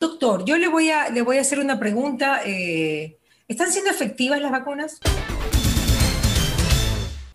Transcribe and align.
Doctor, 0.00 0.46
yo 0.46 0.56
le 0.56 0.66
voy 0.66 0.88
a, 0.90 1.10
le 1.10 1.20
voy 1.20 1.36
a 1.36 1.42
hacer 1.42 1.58
una 1.60 1.78
pregunta. 1.78 2.40
Eh, 2.46 3.18
¿Están 3.48 3.70
siendo 3.70 3.90
efectivas 3.90 4.40
las 4.40 4.50
vacunas? 4.50 4.98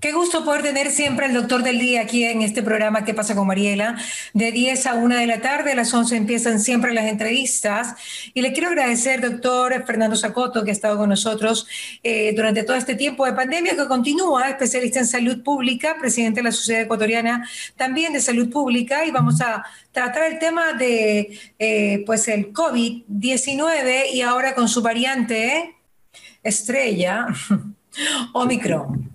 Qué 0.05 0.11
gusto 0.11 0.45
poder 0.45 0.61
tener 0.61 0.91
siempre 0.91 1.25
al 1.25 1.33
doctor 1.33 1.63
del 1.63 1.79
día 1.79 2.01
aquí 2.01 2.25
en 2.25 2.43
este 2.43 2.61
programa 2.61 3.03
¿Qué 3.03 3.15
pasa 3.15 3.33
con 3.33 3.47
Mariela? 3.47 3.97
De 4.35 4.51
10 4.51 4.85
a 4.85 4.93
1 4.93 5.15
de 5.15 5.25
la 5.25 5.41
tarde, 5.41 5.71
a 5.71 5.75
las 5.75 5.91
11 5.91 6.15
empiezan 6.15 6.59
siempre 6.59 6.93
las 6.93 7.05
entrevistas. 7.05 7.95
Y 8.35 8.43
le 8.43 8.53
quiero 8.53 8.69
agradecer, 8.69 9.19
doctor 9.19 9.83
Fernando 9.83 10.15
Zacoto, 10.15 10.63
que 10.63 10.69
ha 10.69 10.73
estado 10.73 10.99
con 10.99 11.09
nosotros 11.09 11.67
eh, 12.03 12.33
durante 12.35 12.61
todo 12.61 12.77
este 12.77 12.93
tiempo 12.93 13.25
de 13.25 13.33
pandemia, 13.33 13.75
que 13.75 13.87
continúa, 13.87 14.47
especialista 14.47 14.99
en 14.99 15.07
salud 15.07 15.41
pública, 15.41 15.95
presidente 15.99 16.41
de 16.41 16.43
la 16.43 16.51
Sociedad 16.51 16.83
Ecuatoriana 16.83 17.49
también 17.75 18.13
de 18.13 18.19
Salud 18.19 18.51
Pública. 18.51 19.07
Y 19.07 19.09
vamos 19.09 19.41
a 19.41 19.65
tratar 19.91 20.31
el 20.31 20.37
tema 20.37 20.73
de 20.73 21.35
eh, 21.57 22.03
pues 22.05 22.27
el 22.27 22.53
COVID-19 22.53 24.13
y 24.13 24.21
ahora 24.21 24.53
con 24.53 24.69
su 24.69 24.83
variante 24.83 25.73
estrella, 26.43 27.25
Omicron. 28.33 29.14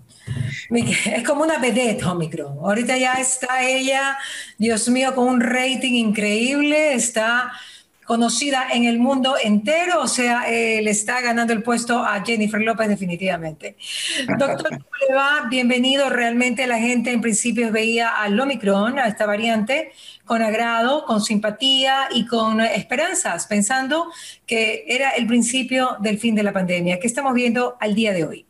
Es 0.70 1.24
como 1.26 1.42
una 1.42 1.58
vedette 1.58 2.04
Omicron. 2.04 2.58
Ahorita 2.58 2.96
ya 2.96 3.14
está 3.14 3.64
ella, 3.64 4.16
Dios 4.56 4.88
mío, 4.88 5.14
con 5.14 5.26
un 5.26 5.40
rating 5.40 5.94
increíble, 5.94 6.94
está 6.94 7.52
conocida 8.04 8.66
en 8.72 8.84
el 8.84 8.98
mundo 8.98 9.36
entero, 9.40 10.00
o 10.00 10.08
sea, 10.08 10.48
le 10.48 10.90
está 10.90 11.20
ganando 11.20 11.52
el 11.52 11.62
puesto 11.62 11.98
a 11.98 12.24
Jennifer 12.24 12.60
López 12.60 12.88
definitivamente. 12.88 13.76
Doctor, 14.36 14.68
¿cómo 14.68 14.90
le 15.08 15.14
va? 15.14 15.46
Bienvenido. 15.48 16.08
Realmente 16.08 16.66
la 16.66 16.78
gente 16.78 17.12
en 17.12 17.20
principio 17.20 17.70
veía 17.70 18.08
al 18.08 18.38
Omicron, 18.38 18.98
a 18.98 19.06
esta 19.06 19.26
variante, 19.26 19.92
con 20.24 20.42
agrado, 20.42 21.04
con 21.04 21.20
simpatía 21.20 22.08
y 22.12 22.26
con 22.26 22.60
esperanzas, 22.60 23.46
pensando 23.46 24.08
que 24.44 24.84
era 24.88 25.10
el 25.10 25.28
principio 25.28 25.96
del 26.00 26.18
fin 26.18 26.34
de 26.34 26.42
la 26.42 26.52
pandemia. 26.52 26.98
¿Qué 26.98 27.06
estamos 27.06 27.32
viendo 27.32 27.76
al 27.80 27.94
día 27.94 28.12
de 28.12 28.24
hoy? 28.24 28.46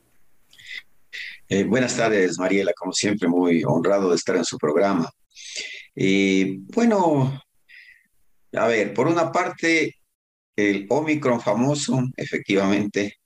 Eh, 1.53 1.65
buenas 1.65 1.97
tardes, 1.97 2.39
Mariela, 2.39 2.73
como 2.75 2.93
siempre, 2.93 3.27
muy 3.29 3.65
honrado 3.65 4.11
de 4.11 4.15
estar 4.15 4.37
en 4.37 4.45
su 4.45 4.57
programa. 4.57 5.11
Eh, 5.97 6.59
bueno, 6.73 7.43
a 8.53 8.67
ver, 8.69 8.95
por 8.95 9.09
una 9.09 9.33
parte, 9.33 9.97
el 10.55 10.87
Omicron 10.89 11.41
famoso, 11.41 12.05
efectivamente, 12.17 13.17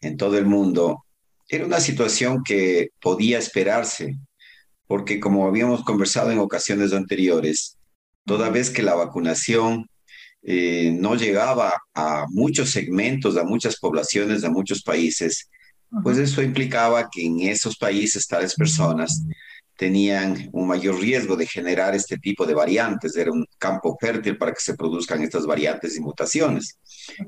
en 0.00 0.16
todo 0.16 0.36
el 0.38 0.44
mundo, 0.44 1.04
era 1.48 1.64
una 1.64 1.78
situación 1.78 2.42
que 2.42 2.88
podía 3.00 3.38
esperarse, 3.38 4.16
porque 4.88 5.20
como 5.20 5.46
habíamos 5.46 5.84
conversado 5.84 6.32
en 6.32 6.40
ocasiones 6.40 6.92
anteriores, 6.92 7.78
toda 8.26 8.50
vez 8.50 8.70
que 8.70 8.82
la 8.82 8.96
vacunación 8.96 9.86
eh, 10.42 10.96
no 10.98 11.14
llegaba 11.14 11.74
a 11.94 12.26
muchos 12.30 12.72
segmentos, 12.72 13.36
a 13.36 13.44
muchas 13.44 13.78
poblaciones, 13.78 14.42
a 14.42 14.50
muchos 14.50 14.82
países, 14.82 15.48
pues 16.02 16.18
eso 16.18 16.42
implicaba 16.42 17.08
que 17.10 17.26
en 17.26 17.40
esos 17.40 17.76
países 17.76 18.26
tales 18.26 18.54
personas 18.54 19.22
tenían 19.76 20.48
un 20.52 20.68
mayor 20.68 21.00
riesgo 21.00 21.34
de 21.34 21.46
generar 21.46 21.94
este 21.94 22.16
tipo 22.18 22.46
de 22.46 22.54
variantes, 22.54 23.16
era 23.16 23.32
un 23.32 23.44
campo 23.58 23.96
fértil 24.00 24.36
para 24.36 24.52
que 24.52 24.60
se 24.60 24.74
produzcan 24.74 25.22
estas 25.22 25.44
variantes 25.44 25.96
y 25.96 26.00
mutaciones. 26.00 26.78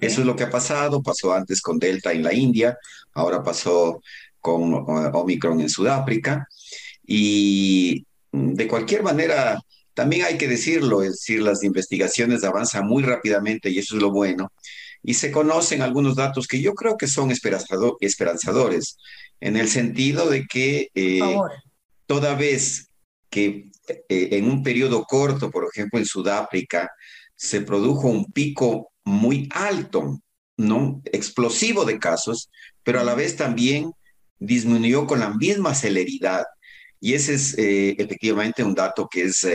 Eso 0.01 0.21
es 0.21 0.27
lo 0.27 0.37
que 0.37 0.45
ha 0.45 0.51
pasado, 0.51 1.03
pasó 1.03 1.33
antes 1.33 1.61
con 1.61 1.79
Delta 1.79 2.13
en 2.13 2.23
la 2.23 2.33
India, 2.33 2.79
ahora 3.13 3.43
pasó 3.43 4.01
con 4.41 4.73
Omicron 4.73 5.61
en 5.61 5.69
Sudáfrica, 5.69 6.47
y 7.07 8.07
de 8.31 8.69
cualquier 8.69 9.03
manera, 9.03 9.61
también 9.95 10.25
hay 10.25 10.39
que 10.39 10.49
decirlo, 10.49 11.03
es 11.03 11.13
decir, 11.13 11.43
las 11.43 11.63
investigaciones 11.63 12.45
avanzan 12.45 12.87
muy 12.87 13.03
rápidamente 13.03 13.71
y 13.71 13.79
eso 13.79 13.97
es 13.97 14.03
lo 14.03 14.11
bueno, 14.11 14.53
y 15.05 15.15
se 15.15 15.31
conocen 15.31 15.83
algunos 15.83 16.17
datos 16.17 16.49
que 16.49 16.63
yo 16.63 16.75
creo 16.75 16.97
que 16.97 17.07
son 17.07 17.31
esperanzadores, 17.31 18.97
en 19.39 19.57
el 19.57 19.69
sentido 19.69 20.31
de 20.31 20.47
que 20.47 20.89
eh, 20.95 21.21
toda 22.07 22.35
vez 22.35 22.89
que 23.29 23.71
eh, 23.87 24.29
en 24.33 24.51
un 24.51 24.63
periodo 24.63 25.05
corto, 25.05 25.51
por 25.51 25.69
ejemplo 25.71 25.99
en 25.99 26.07
Sudáfrica, 26.07 26.91
se 27.37 27.61
produjo 27.61 28.09
un 28.09 28.33
pico 28.33 28.93
muy 29.05 29.47
alto, 29.53 30.21
¿no? 30.57 31.03
Explosivo 31.05 31.85
de 31.85 31.99
casos, 31.99 32.51
pero 32.83 32.99
a 32.99 33.05
la 33.05 33.15
vez 33.15 33.37
también 33.37 33.93
disminuyó 34.39 35.07
con 35.07 35.21
la 35.21 35.35
misma 35.35 35.75
celeridad. 35.75 36.45
Y 36.99 37.13
ese 37.13 37.35
es 37.35 37.59
eh, 37.59 37.95
efectivamente 37.99 38.65
un 38.65 38.75
dato 38.75 39.07
que 39.11 39.25
es 39.25 39.47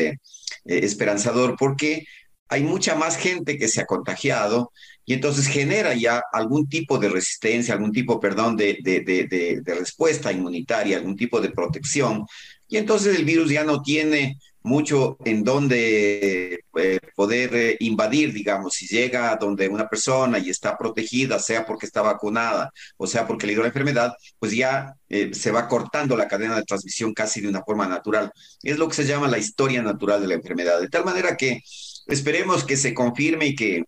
esperanzador 0.66 1.56
porque 1.57 2.06
hay 2.49 2.63
mucha 2.63 2.95
más 2.95 3.15
gente 3.17 3.57
que 3.57 3.67
se 3.67 3.81
ha 3.81 3.85
contagiado 3.85 4.71
y 5.05 5.13
entonces 5.13 5.47
genera 5.47 5.93
ya 5.93 6.21
algún 6.33 6.67
tipo 6.67 6.97
de 6.97 7.09
resistencia, 7.09 7.73
algún 7.73 7.91
tipo, 7.91 8.19
perdón, 8.19 8.57
de, 8.57 8.77
de, 8.83 9.61
respuesta 9.65 10.31
inmunitaria, 10.31 10.97
algún 10.97 11.15
tipo 11.15 11.39
de 11.41 11.51
protección. 11.51 12.25
Y 12.67 12.77
entonces 12.77 13.17
el 13.17 13.25
virus 13.25 13.49
ya 13.49 13.63
no 13.63 13.81
tiene 13.81 14.37
mucho 14.61 15.17
en 15.25 15.43
donde 15.43 16.63
eh, 16.75 16.99
poder 17.15 17.55
eh, 17.55 17.77
invadir, 17.79 18.33
digamos, 18.33 18.73
si 18.73 18.87
llega 18.87 19.31
a 19.31 19.35
donde 19.35 19.67
una 19.67 19.87
persona 19.87 20.37
y 20.37 20.49
está 20.49 20.77
protegida, 20.77 21.39
sea 21.39 21.66
porque 21.66 21.85
está 21.85 22.01
vacunada 22.01 22.71
o 22.97 23.07
sea 23.07 23.25
porque 23.25 23.47
le 23.47 23.53
dio 23.53 23.61
la 23.61 23.69
enfermedad, 23.69 24.13
pues 24.37 24.51
ya 24.51 24.95
eh, 25.07 25.33
se 25.33 25.51
va 25.51 25.67
cortando 25.67 26.16
la 26.17 26.27
cadena 26.27 26.55
de 26.55 26.63
transmisión 26.63 27.13
casi 27.13 27.41
de 27.41 27.47
una 27.47 27.63
forma 27.63 27.87
natural. 27.87 28.31
Es 28.61 28.77
lo 28.77 28.87
que 28.87 28.95
se 28.95 29.05
llama 29.05 29.27
la 29.27 29.37
historia 29.37 29.81
natural 29.81 30.21
de 30.21 30.27
la 30.27 30.35
enfermedad. 30.35 30.79
De 30.79 30.89
tal 30.89 31.05
manera 31.05 31.35
que 31.37 31.61
Esperemos 32.09 32.64
que 32.64 32.75
se 32.75 32.94
confirme 32.94 33.47
y 33.47 33.56
que 33.56 33.84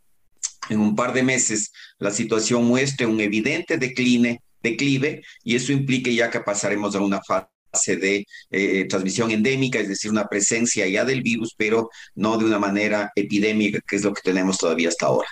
en 0.69 0.79
un 0.79 0.95
par 0.95 1.13
de 1.13 1.23
meses 1.23 1.71
la 1.97 2.11
situación 2.11 2.65
muestre 2.65 3.05
un 3.05 3.19
evidente 3.19 3.77
decline, 3.77 4.41
declive 4.61 5.23
y 5.43 5.55
eso 5.55 5.71
implique 5.71 6.13
ya 6.13 6.29
que 6.29 6.39
pasaremos 6.39 6.95
a 6.95 7.01
una 7.01 7.21
fase 7.21 7.97
de 7.97 8.25
eh, 8.51 8.85
transmisión 8.87 9.31
endémica, 9.31 9.79
es 9.79 9.87
decir, 9.87 10.11
una 10.11 10.27
presencia 10.27 10.87
ya 10.87 11.03
del 11.03 11.21
virus, 11.21 11.55
pero 11.57 11.89
no 12.15 12.37
de 12.37 12.45
una 12.45 12.59
manera 12.59 13.11
epidémica, 13.15 13.79
que 13.87 13.95
es 13.95 14.03
lo 14.03 14.13
que 14.13 14.21
tenemos 14.21 14.57
todavía 14.57 14.89
hasta 14.89 15.07
ahora. 15.07 15.27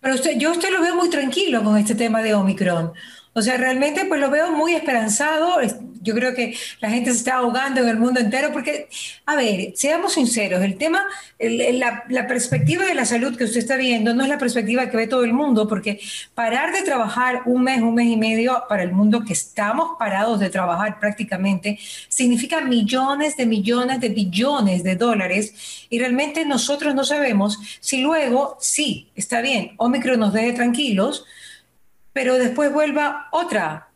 Pero 0.00 0.16
yo 0.38 0.52
usted 0.52 0.70
lo 0.70 0.80
veo 0.80 0.94
muy 0.94 1.10
tranquilo 1.10 1.64
con 1.64 1.76
este 1.76 1.94
tema 1.94 2.22
de 2.22 2.34
Omicron. 2.34 2.92
O 3.36 3.42
sea, 3.42 3.58
realmente 3.58 4.06
pues 4.06 4.18
lo 4.18 4.30
veo 4.30 4.50
muy 4.50 4.72
esperanzado. 4.72 5.58
Yo 6.00 6.14
creo 6.14 6.34
que 6.34 6.56
la 6.80 6.88
gente 6.88 7.10
se 7.10 7.18
está 7.18 7.34
ahogando 7.34 7.82
en 7.82 7.88
el 7.88 7.98
mundo 7.98 8.18
entero 8.18 8.50
porque, 8.50 8.88
a 9.26 9.36
ver, 9.36 9.72
seamos 9.74 10.14
sinceros, 10.14 10.64
el 10.64 10.78
tema, 10.78 11.04
la, 11.38 12.04
la, 12.08 12.26
perspectiva 12.26 12.86
de 12.86 12.94
la 12.94 13.04
salud 13.04 13.36
que 13.36 13.44
usted 13.44 13.58
está 13.58 13.76
viendo 13.76 14.14
no 14.14 14.22
es 14.22 14.30
la 14.30 14.38
perspectiva 14.38 14.88
que 14.88 14.96
ve 14.96 15.06
todo 15.06 15.22
el 15.22 15.34
mundo, 15.34 15.68
porque 15.68 16.00
parar 16.34 16.72
de 16.72 16.80
trabajar 16.80 17.42
un 17.44 17.62
mes, 17.62 17.82
un 17.82 17.94
mes 17.94 18.06
y 18.06 18.16
medio 18.16 18.64
para 18.70 18.82
el 18.82 18.92
mundo 18.92 19.22
que 19.22 19.34
estamos 19.34 19.98
parados 19.98 20.40
de 20.40 20.48
trabajar 20.48 20.98
prácticamente, 20.98 21.78
significa 22.08 22.62
millones 22.62 23.36
de 23.36 23.44
millones 23.44 24.00
de 24.00 24.08
billones 24.08 24.82
de 24.82 24.96
dólares 24.96 25.86
y 25.90 25.98
realmente 25.98 26.46
nosotros 26.46 26.94
no 26.94 27.04
sabemos 27.04 27.58
si 27.80 28.00
luego, 28.00 28.56
sí, 28.60 29.08
está 29.14 29.42
bien, 29.42 29.72
Omicron 29.76 30.20
nos 30.20 30.32
deje 30.32 30.54
tranquilos, 30.54 31.26
pero 32.16 32.38
después 32.38 32.72
vuelva 32.72 33.28
otra 33.30 33.90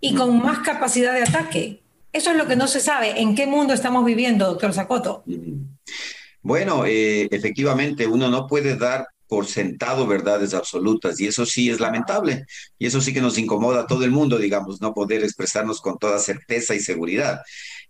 y 0.00 0.16
con 0.16 0.42
más 0.42 0.58
capacidad 0.64 1.14
de 1.14 1.22
ataque. 1.22 1.80
Eso 2.12 2.32
es 2.32 2.36
lo 2.36 2.48
que 2.48 2.56
no 2.56 2.66
se 2.66 2.80
sabe. 2.80 3.20
¿En 3.20 3.36
qué 3.36 3.46
mundo 3.46 3.72
estamos 3.72 4.04
viviendo, 4.04 4.46
doctor 4.46 4.72
Zacoto? 4.72 5.22
Bueno, 6.42 6.86
eh, 6.86 7.28
efectivamente, 7.30 8.04
uno 8.08 8.28
no 8.30 8.48
puede 8.48 8.76
dar 8.76 9.06
por 9.28 9.46
sentado 9.46 10.08
verdades 10.08 10.54
absolutas 10.54 11.20
y 11.20 11.28
eso 11.28 11.46
sí 11.46 11.70
es 11.70 11.78
lamentable 11.78 12.46
y 12.80 12.86
eso 12.86 13.00
sí 13.00 13.14
que 13.14 13.20
nos 13.20 13.38
incomoda 13.38 13.82
a 13.82 13.86
todo 13.86 14.04
el 14.04 14.10
mundo, 14.10 14.38
digamos, 14.38 14.80
no 14.80 14.92
poder 14.92 15.22
expresarnos 15.22 15.80
con 15.80 15.98
toda 15.98 16.18
certeza 16.18 16.74
y 16.74 16.80
seguridad. 16.80 17.42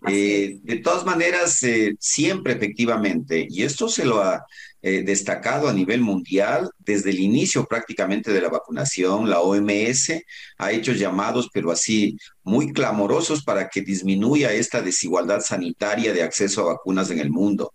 Eh, 0.06 0.59
de 0.65 0.77
todas 0.81 1.06
maneras, 1.06 1.62
eh, 1.62 1.97
siempre 1.99 2.53
efectivamente, 2.53 3.47
y 3.49 3.62
esto 3.62 3.88
se 3.88 4.05
lo 4.05 4.23
ha 4.23 4.44
eh, 4.88 5.02
destacado 5.02 5.69
a 5.69 5.72
nivel 5.72 6.00
mundial 6.00 6.70
desde 6.78 7.10
el 7.10 7.19
inicio 7.19 7.66
prácticamente 7.66 8.32
de 8.32 8.40
la 8.40 8.49
vacunación. 8.49 9.28
La 9.28 9.40
OMS 9.40 10.12
ha 10.58 10.70
hecho 10.70 10.93
llamados, 10.93 11.49
pero 11.52 11.72
así 11.72 12.16
muy 12.44 12.72
clamorosos 12.72 13.43
para 13.43 13.69
que 13.69 13.81
disminuya 13.81 14.52
esta 14.52 14.82
desigualdad 14.82 15.40
sanitaria 15.40 16.12
de 16.12 16.22
acceso 16.22 16.61
a 16.61 16.75
vacunas 16.75 17.11
en 17.11 17.19
el 17.19 17.31
mundo. 17.31 17.75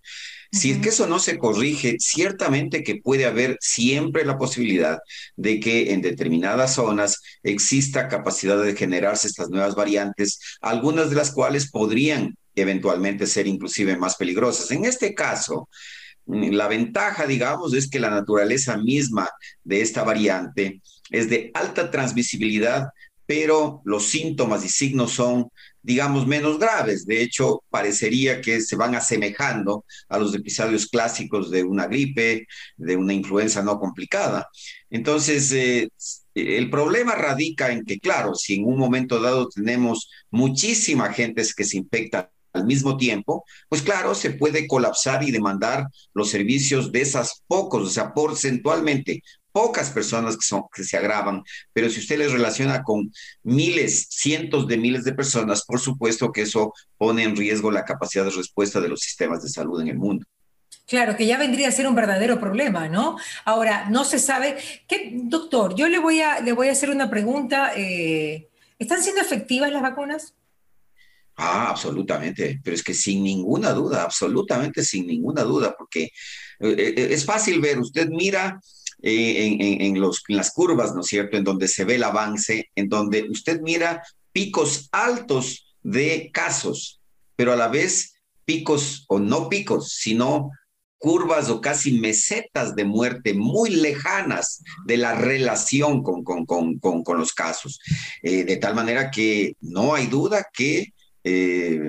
Si 0.53 0.71
es 0.71 0.77
que 0.77 0.87
eso 0.87 1.05
no 1.05 1.19
se 1.19 1.37
corrige, 1.37 1.97
ciertamente 1.99 2.81
que 2.81 3.01
puede 3.03 3.25
haber 3.25 3.57
siempre 3.59 4.23
la 4.23 4.37
posibilidad 4.37 4.99
de 5.35 5.59
que 5.59 5.91
en 5.91 6.01
determinadas 6.01 6.75
zonas 6.75 7.21
exista 7.43 8.07
capacidad 8.07 8.63
de 8.63 8.73
generarse 8.73 9.27
estas 9.27 9.49
nuevas 9.49 9.75
variantes, 9.75 10.39
algunas 10.61 11.09
de 11.09 11.17
las 11.17 11.31
cuales 11.31 11.69
podrían 11.69 12.37
eventualmente 12.55 13.27
ser 13.27 13.47
inclusive 13.47 13.97
más 13.97 14.15
peligrosas. 14.15 14.71
En 14.71 14.85
este 14.85 15.13
caso, 15.13 15.67
la 16.25 16.67
ventaja, 16.67 17.25
digamos, 17.25 17.73
es 17.73 17.89
que 17.89 17.99
la 17.99 18.09
naturaleza 18.09 18.77
misma 18.77 19.29
de 19.63 19.81
esta 19.81 20.03
variante 20.03 20.81
es 21.09 21.29
de 21.29 21.51
alta 21.53 21.91
transmisibilidad, 21.91 22.89
pero 23.25 23.81
los 23.85 24.07
síntomas 24.07 24.65
y 24.65 24.69
signos 24.69 25.13
son, 25.13 25.49
digamos, 25.81 26.27
menos 26.27 26.59
graves. 26.59 27.05
De 27.05 27.21
hecho, 27.21 27.63
parecería 27.69 28.41
que 28.41 28.61
se 28.61 28.75
van 28.75 28.95
asemejando 28.95 29.85
a 30.09 30.19
los 30.19 30.35
episodios 30.35 30.87
clásicos 30.87 31.49
de 31.49 31.63
una 31.63 31.87
gripe, 31.87 32.45
de 32.77 32.95
una 32.97 33.13
influenza 33.13 33.61
no 33.63 33.79
complicada. 33.79 34.47
Entonces, 34.89 35.51
eh, 35.53 35.89
el 36.35 36.69
problema 36.69 37.15
radica 37.15 37.71
en 37.71 37.85
que, 37.85 37.99
claro, 37.99 38.35
si 38.35 38.55
en 38.55 38.65
un 38.65 38.77
momento 38.77 39.21
dado 39.21 39.49
tenemos 39.49 40.09
muchísima 40.29 41.11
gente 41.13 41.43
que 41.55 41.63
se 41.63 41.77
infecta 41.77 42.31
al 42.53 42.65
mismo 42.65 42.97
tiempo, 42.97 43.45
pues 43.69 43.81
claro, 43.81 44.15
se 44.15 44.31
puede 44.31 44.67
colapsar 44.67 45.23
y 45.23 45.31
demandar 45.31 45.87
los 46.13 46.29
servicios 46.29 46.91
de 46.91 47.01
esas 47.01 47.43
pocos, 47.47 47.87
o 47.87 47.89
sea, 47.89 48.13
porcentualmente 48.13 49.21
pocas 49.51 49.89
personas 49.89 50.35
que, 50.35 50.45
son, 50.45 50.63
que 50.73 50.83
se 50.83 50.97
agravan, 50.97 51.43
pero 51.73 51.89
si 51.89 51.99
usted 51.99 52.17
les 52.17 52.31
relaciona 52.31 52.83
con 52.83 53.11
miles, 53.43 54.07
cientos 54.09 54.67
de 54.67 54.77
miles 54.77 55.03
de 55.03 55.13
personas, 55.13 55.65
por 55.65 55.79
supuesto 55.79 56.31
que 56.31 56.43
eso 56.43 56.73
pone 56.97 57.23
en 57.23 57.35
riesgo 57.35 57.71
la 57.71 57.83
capacidad 57.83 58.23
de 58.23 58.31
respuesta 58.31 58.79
de 58.79 58.89
los 58.89 59.01
sistemas 59.01 59.43
de 59.43 59.49
salud 59.49 59.81
en 59.81 59.89
el 59.89 59.97
mundo. 59.97 60.25
Claro, 60.87 61.15
que 61.15 61.25
ya 61.25 61.37
vendría 61.37 61.69
a 61.69 61.71
ser 61.71 61.87
un 61.87 61.95
verdadero 61.95 62.39
problema, 62.39 62.89
¿no? 62.89 63.17
Ahora, 63.45 63.89
no 63.89 64.03
se 64.03 64.19
sabe. 64.19 64.57
¿Qué, 64.87 65.11
doctor, 65.13 65.73
yo 65.75 65.87
le 65.87 65.99
voy 65.99 66.21
a, 66.21 66.41
le 66.41 66.51
voy 66.51 66.67
a 66.67 66.73
hacer 66.73 66.89
una 66.89 67.09
pregunta. 67.09 67.71
Eh, 67.77 68.49
¿Están 68.77 69.01
siendo 69.01 69.21
efectivas 69.21 69.71
las 69.71 69.81
vacunas? 69.81 70.33
Ah, 71.35 71.69
absolutamente, 71.69 72.59
pero 72.63 72.75
es 72.75 72.83
que 72.83 72.93
sin 72.93 73.23
ninguna 73.23 73.71
duda, 73.71 74.03
absolutamente 74.03 74.83
sin 74.83 75.07
ninguna 75.07 75.43
duda, 75.43 75.75
porque 75.77 76.03
eh, 76.03 76.13
eh, 76.59 77.07
es 77.11 77.25
fácil 77.25 77.59
ver, 77.59 77.79
usted 77.79 78.09
mira 78.09 78.59
eh, 79.01 79.57
en, 79.79 79.99
los, 79.99 80.23
las 80.27 80.51
curvas, 80.51 80.93
¿no 80.93 81.01
es 81.01 81.07
cierto?, 81.07 81.37
en 81.37 81.43
donde 81.43 81.67
se 81.67 81.85
ve 81.85 81.95
el 81.95 82.03
avance, 82.03 82.69
en 82.75 82.87
donde 82.89 83.27
usted 83.29 83.59
mira 83.61 84.03
picos 84.31 84.89
altos 84.91 85.75
de 85.81 86.29
casos, 86.31 87.01
pero 87.35 87.53
a 87.53 87.55
la 87.55 87.67
vez 87.67 88.13
picos 88.45 89.05
o 89.07 89.17
no 89.17 89.49
picos, 89.49 89.93
sino 89.93 90.51
curvas 90.99 91.49
o 91.49 91.59
casi 91.59 91.93
mesetas 91.93 92.75
de 92.75 92.85
muerte 92.85 93.33
muy 93.33 93.71
lejanas 93.71 94.61
de 94.85 94.97
la 94.97 95.15
relación 95.15 96.03
con, 96.03 96.23
con, 96.23 96.45
con, 96.45 96.77
con 96.77 97.17
los 97.17 97.33
casos. 97.33 97.79
Eh, 98.21 98.43
de 98.43 98.57
tal 98.57 98.75
manera 98.75 99.09
que 99.09 99.55
no 99.61 99.95
hay 99.95 100.05
duda 100.05 100.45
que 100.53 100.93
eh, 101.23 101.79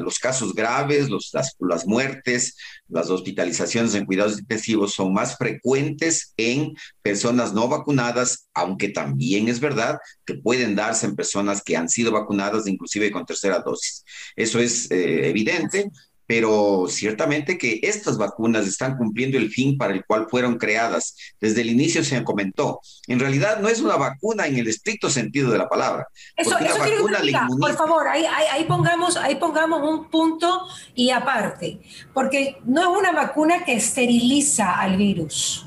los 0.00 0.18
casos 0.18 0.54
graves, 0.54 1.08
las, 1.10 1.86
muertes, 1.86 2.56
las 2.88 3.10
hospitalizaciones 3.10 3.94
en 3.94 4.06
cuidados 4.06 4.38
intensivos 4.38 4.92
son 4.92 5.12
más 5.12 5.36
frecuentes 5.36 6.34
en 6.36 6.74
personas 7.02 7.52
no 7.52 7.68
vacunadas, 7.68 8.48
aunque 8.54 8.88
también 8.88 9.48
es 9.48 9.60
verdad 9.60 9.98
que 10.24 10.34
pueden 10.34 10.74
darse 10.74 11.06
en 11.06 11.16
personas 11.16 11.62
que 11.62 11.76
han 11.76 11.88
sido 11.88 12.10
vacunadas, 12.12 12.66
inclusive 12.66 13.12
con 13.12 13.24
tercera 13.24 13.60
dosis. 13.60 14.04
Eso 14.34 14.58
es 14.58 14.90
eh, 14.90 15.28
evidente, 15.28 15.90
pero 16.30 16.86
ciertamente 16.88 17.58
que 17.58 17.80
estas 17.82 18.16
vacunas 18.16 18.64
están 18.64 18.96
cumpliendo 18.96 19.36
el 19.36 19.50
fin 19.50 19.76
para 19.76 19.94
el 19.94 20.04
cual 20.04 20.28
fueron 20.30 20.58
creadas. 20.58 21.16
Desde 21.40 21.62
el 21.62 21.70
inicio 21.70 22.04
se 22.04 22.22
comentó. 22.22 22.80
En 23.08 23.18
realidad 23.18 23.58
no 23.58 23.68
es 23.68 23.80
una 23.80 23.96
vacuna 23.96 24.46
en 24.46 24.56
el 24.56 24.68
estricto 24.68 25.10
sentido 25.10 25.50
de 25.50 25.58
la 25.58 25.68
palabra. 25.68 26.06
Eso, 26.36 26.56
eso 26.56 26.78
vacuna 26.78 27.18
que 27.18 27.26
diga, 27.26 27.48
por 27.58 27.74
favor, 27.74 28.06
ahí, 28.06 28.24
ahí, 28.52 28.62
pongamos, 28.62 29.16
ahí 29.16 29.34
pongamos 29.40 29.82
un 29.82 30.08
punto 30.08 30.68
y 30.94 31.10
aparte, 31.10 31.80
porque 32.14 32.58
no 32.64 32.82
es 32.82 32.98
una 33.00 33.10
vacuna 33.10 33.64
que 33.64 33.72
esteriliza 33.72 34.78
al 34.78 34.96
virus. 34.96 35.66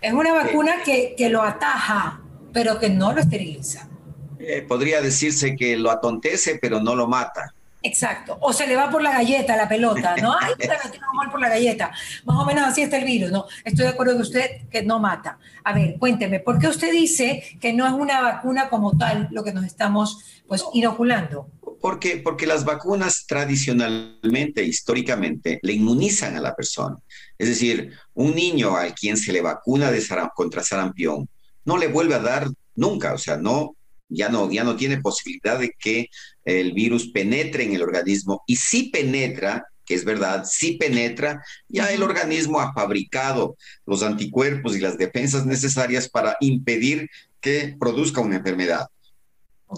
Es 0.00 0.14
una 0.14 0.32
vacuna 0.32 0.82
que, 0.82 1.14
que 1.18 1.28
lo 1.28 1.42
ataja, 1.42 2.22
pero 2.50 2.80
que 2.80 2.88
no 2.88 3.12
lo 3.12 3.20
esteriliza. 3.20 3.90
Eh, 4.38 4.62
podría 4.62 5.02
decirse 5.02 5.54
que 5.54 5.76
lo 5.76 5.90
atontece, 5.90 6.58
pero 6.62 6.80
no 6.80 6.94
lo 6.94 7.06
mata. 7.08 7.52
Exacto. 7.82 8.38
O 8.40 8.52
se 8.52 8.66
le 8.66 8.76
va 8.76 8.90
por 8.90 9.02
la 9.02 9.12
galleta 9.12 9.56
la 9.56 9.68
pelota, 9.68 10.16
¿no? 10.16 10.34
Ay, 10.40 10.54
tengo 10.58 11.12
mal 11.14 11.30
por 11.30 11.40
la 11.40 11.48
galleta. 11.48 11.92
Más 12.24 12.38
o 12.38 12.44
menos 12.44 12.64
así 12.64 12.82
está 12.82 12.98
el 12.98 13.04
virus, 13.04 13.30
¿no? 13.30 13.46
Estoy 13.64 13.86
de 13.86 13.90
acuerdo 13.90 14.12
con 14.12 14.22
usted 14.22 14.68
que 14.70 14.82
no 14.82 15.00
mata. 15.00 15.38
A 15.64 15.72
ver, 15.72 15.96
cuénteme, 15.98 16.40
¿por 16.40 16.58
qué 16.58 16.68
usted 16.68 16.92
dice 16.92 17.42
que 17.60 17.72
no 17.72 17.86
es 17.86 17.92
una 17.92 18.20
vacuna 18.20 18.68
como 18.68 18.96
tal 18.96 19.28
lo 19.30 19.42
que 19.42 19.52
nos 19.52 19.64
estamos 19.64 20.42
pues 20.46 20.64
inoculando? 20.72 21.48
Porque, 21.80 22.18
porque 22.18 22.46
las 22.46 22.64
vacunas 22.64 23.24
tradicionalmente, 23.26 24.62
históricamente, 24.62 25.58
le 25.62 25.72
inmunizan 25.72 26.36
a 26.36 26.40
la 26.40 26.54
persona. 26.54 26.96
Es 27.36 27.48
decir, 27.48 27.92
un 28.14 28.34
niño 28.34 28.76
al 28.76 28.94
quien 28.94 29.16
se 29.16 29.32
le 29.32 29.40
vacuna 29.40 29.90
de 29.90 30.02
contra 30.34 30.62
sarampión 30.62 31.28
no 31.64 31.76
le 31.76 31.88
vuelve 31.88 32.14
a 32.14 32.20
dar 32.20 32.46
nunca, 32.74 33.14
o 33.14 33.18
sea, 33.18 33.36
no 33.36 33.76
ya 34.12 34.28
no, 34.28 34.50
ya 34.50 34.64
no 34.64 34.76
tiene 34.76 35.00
posibilidad 35.00 35.58
de 35.58 35.72
que 35.78 36.08
el 36.44 36.72
virus 36.72 37.10
penetre 37.10 37.64
en 37.64 37.74
el 37.74 37.82
organismo 37.82 38.42
y 38.46 38.56
si 38.56 38.90
penetra, 38.90 39.66
que 39.84 39.94
es 39.94 40.04
verdad, 40.04 40.44
si 40.44 40.76
penetra, 40.76 41.42
ya 41.68 41.92
el 41.92 42.02
organismo 42.02 42.60
ha 42.60 42.72
fabricado 42.72 43.56
los 43.86 44.02
anticuerpos 44.02 44.76
y 44.76 44.80
las 44.80 44.98
defensas 44.98 45.46
necesarias 45.46 46.08
para 46.08 46.36
impedir 46.40 47.08
que 47.40 47.76
produzca 47.78 48.20
una 48.20 48.36
enfermedad. 48.36 48.86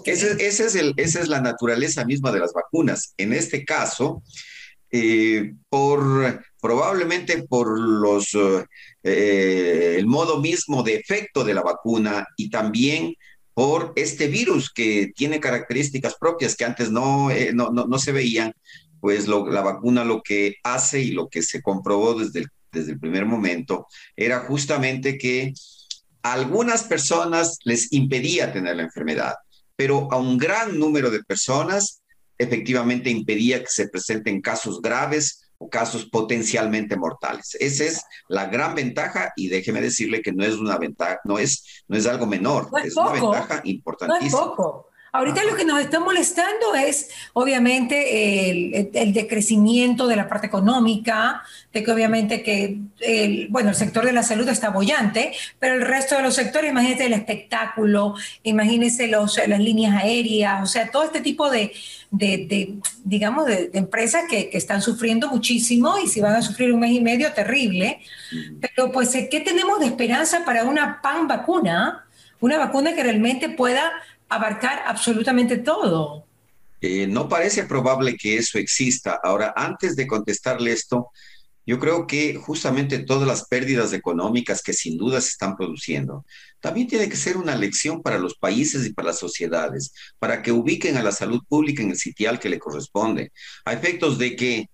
Ese, 0.04 0.44
es 0.46 0.74
el, 0.74 0.92
esa 0.96 1.20
es 1.20 1.28
la 1.28 1.40
naturaleza 1.40 2.04
misma 2.04 2.32
de 2.32 2.40
las 2.40 2.52
vacunas. 2.52 3.14
En 3.16 3.32
este 3.32 3.64
caso, 3.64 4.22
eh, 4.90 5.54
por 5.68 6.42
probablemente 6.60 7.42
por 7.42 7.78
los 7.78 8.34
eh, 9.02 9.96
el 9.98 10.06
modo 10.06 10.40
mismo 10.40 10.82
de 10.82 10.96
efecto 10.96 11.44
de 11.44 11.52
la 11.52 11.62
vacuna 11.62 12.26
y 12.36 12.48
también 12.48 13.14
por 13.54 13.92
este 13.96 14.26
virus 14.26 14.70
que 14.70 15.12
tiene 15.14 15.40
características 15.40 16.16
propias 16.16 16.56
que 16.56 16.64
antes 16.64 16.90
no, 16.90 17.30
eh, 17.30 17.52
no, 17.54 17.70
no, 17.70 17.98
se 17.98 18.12
veían, 18.12 18.52
pues 19.00 19.28
la 19.28 19.62
vacuna 19.62 20.04
lo 20.04 20.22
que 20.22 20.56
hace 20.64 21.00
y 21.00 21.12
lo 21.12 21.28
que 21.28 21.40
se 21.42 21.62
comprobó 21.62 22.14
desde 22.14 22.40
el, 22.40 22.48
desde 22.72 22.92
el 22.92 23.00
primer 23.00 23.26
momento 23.26 23.86
era 24.16 24.40
justamente 24.40 25.16
que 25.16 25.54
a 26.22 26.32
algunas 26.32 26.82
personas 26.82 27.58
les 27.64 27.92
impedía 27.92 28.52
tener 28.52 28.76
la 28.76 28.82
enfermedad, 28.82 29.34
pero 29.76 30.08
a 30.10 30.16
un 30.16 30.36
gran 30.36 30.78
número 30.78 31.10
de 31.10 31.22
personas 31.22 32.02
efectivamente 32.38 33.10
impedía 33.10 33.60
que 33.60 33.70
se 33.70 33.88
presenten 33.88 34.40
casos 34.40 34.82
graves 34.82 35.43
casos 35.68 36.06
potencialmente 36.06 36.96
mortales. 36.96 37.56
Esa 37.58 37.84
es 37.84 38.02
la 38.28 38.46
gran 38.46 38.74
ventaja 38.74 39.32
y 39.36 39.48
déjeme 39.48 39.80
decirle 39.80 40.22
que 40.22 40.32
no 40.32 40.44
es 40.44 40.54
una 40.54 40.78
ventaja, 40.78 41.20
no 41.24 41.38
es, 41.38 41.84
no 41.88 41.96
es 41.96 42.06
algo 42.06 42.26
menor, 42.26 42.68
es, 42.84 42.96
una 42.96 43.12
ventaja 43.12 43.60
importantísima. 43.64 44.38
No 44.38 44.44
es 44.44 44.50
poco. 44.50 44.88
Ahorita 45.14 45.44
lo 45.44 45.54
que 45.54 45.64
nos 45.64 45.80
está 45.80 46.00
molestando 46.00 46.74
es, 46.74 47.08
obviamente, 47.34 48.50
el, 48.50 49.12
decrecimiento 49.12 50.08
de 50.08 50.16
la 50.16 50.28
parte 50.28 50.48
económica, 50.48 51.44
de 51.72 51.84
que 51.84 51.92
obviamente 51.92 52.42
que, 52.42 52.80
el, 52.98 53.46
bueno, 53.48 53.68
el 53.68 53.76
sector 53.76 54.04
de 54.04 54.12
la 54.12 54.24
salud 54.24 54.48
está 54.48 54.70
bollante, 54.70 55.30
pero 55.60 55.76
el 55.76 55.82
resto 55.82 56.16
de 56.16 56.22
los 56.22 56.34
sectores, 56.34 56.72
imagínese 56.72 57.06
el 57.06 57.12
espectáculo, 57.12 58.16
imagínese 58.42 59.06
los, 59.06 59.38
las 59.46 59.60
líneas 59.60 60.02
aéreas, 60.02 60.64
o 60.64 60.66
sea, 60.66 60.90
todo 60.90 61.04
este 61.04 61.20
tipo 61.20 61.48
de, 61.48 61.72
de, 62.10 62.74
digamos, 63.04 63.46
de, 63.46 63.70
empresas 63.74 64.24
que, 64.28 64.50
que, 64.50 64.58
están 64.58 64.82
sufriendo 64.82 65.28
muchísimo 65.28 65.96
y 65.96 66.08
si 66.08 66.20
van 66.20 66.34
a 66.34 66.42
sufrir 66.42 66.72
un 66.72 66.80
mes 66.80 66.90
y 66.90 67.00
medio, 67.00 67.32
terrible. 67.32 68.00
Pero 68.60 68.90
pues, 68.90 69.10
¿qué 69.30 69.40
tenemos 69.44 69.78
de 69.78 69.86
esperanza 69.86 70.44
para 70.44 70.64
una 70.64 71.00
pan 71.00 71.28
vacuna? 71.28 72.00
Una 72.40 72.58
vacuna 72.58 72.94
que 72.94 73.02
realmente 73.04 73.48
pueda 73.48 73.92
abarcar 74.28 74.82
absolutamente 74.86 75.58
todo. 75.58 76.26
Eh, 76.80 77.06
no 77.06 77.28
parece 77.28 77.64
probable 77.64 78.16
que 78.16 78.36
eso 78.36 78.58
exista. 78.58 79.18
Ahora, 79.22 79.54
antes 79.56 79.96
de 79.96 80.06
contestarle 80.06 80.72
esto, 80.72 81.10
yo 81.66 81.78
creo 81.78 82.06
que 82.06 82.34
justamente 82.34 82.98
todas 82.98 83.26
las 83.26 83.46
pérdidas 83.48 83.92
económicas 83.92 84.62
que 84.62 84.74
sin 84.74 84.98
duda 84.98 85.20
se 85.20 85.30
están 85.30 85.56
produciendo, 85.56 86.26
también 86.60 86.86
tiene 86.86 87.08
que 87.08 87.16
ser 87.16 87.36
una 87.36 87.56
lección 87.56 88.02
para 88.02 88.18
los 88.18 88.34
países 88.34 88.86
y 88.86 88.92
para 88.92 89.08
las 89.08 89.18
sociedades, 89.18 89.92
para 90.18 90.42
que 90.42 90.52
ubiquen 90.52 90.96
a 90.96 91.02
la 91.02 91.12
salud 91.12 91.40
pública 91.48 91.82
en 91.82 91.90
el 91.90 91.96
sitial 91.96 92.38
que 92.38 92.50
le 92.50 92.58
corresponde, 92.58 93.32
a 93.64 93.72
efectos 93.72 94.18
de 94.18 94.36
que 94.36 94.68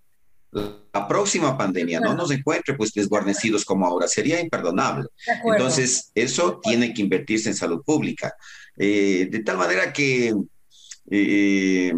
la 0.53 1.07
próxima 1.07 1.57
pandemia 1.57 2.01
no 2.01 2.15
nos 2.15 2.33
encuentre 2.33 2.75
pues 2.75 2.93
desguarnecidos 2.93 3.65
como 3.65 3.87
ahora, 3.87 4.09
sería 4.09 4.41
imperdonable. 4.41 5.07
Entonces, 5.45 6.11
eso 6.15 6.59
tiene 6.61 6.93
que 6.93 7.03
invertirse 7.03 7.51
en 7.51 7.55
salud 7.55 7.83
pública. 7.85 8.35
Eh, 8.83 9.29
de 9.31 9.41
tal 9.41 9.59
manera 9.59 9.93
que 9.93 10.35
eh, 11.11 11.93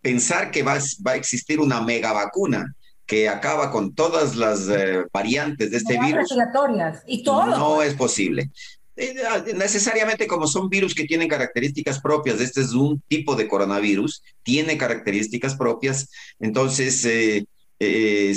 pensar 0.00 0.52
que 0.52 0.62
va, 0.62 0.78
va, 1.04 1.12
a 1.12 1.16
existir 1.16 1.58
una 1.58 1.80
mega 1.80 2.12
vacuna 2.12 2.72
que 3.04 3.28
acaba 3.28 3.72
con 3.72 3.92
todas 3.92 4.36
las 4.36 4.68
eh, 4.68 5.02
variantes 5.12 5.72
de 5.72 5.78
este 5.78 5.98
virus, 5.98 6.32
y 7.08 7.24
todo. 7.24 7.46
no 7.46 7.82
es 7.82 7.94
posible. 7.94 8.52
Ah, 9.28 9.42
necesariamente 9.56 10.28
como 10.28 10.46
son 10.46 10.68
virus 10.68 10.94
que 10.94 11.06
tienen 11.06 11.26
características 11.26 12.00
propias, 12.00 12.40
este 12.40 12.60
es 12.60 12.72
un 12.72 13.02
tipo 13.08 13.34
de 13.34 13.48
coronavirus, 13.48 14.22
tiene 14.44 14.78
características 14.78 15.56
propias, 15.56 16.08
entonces 16.38 17.04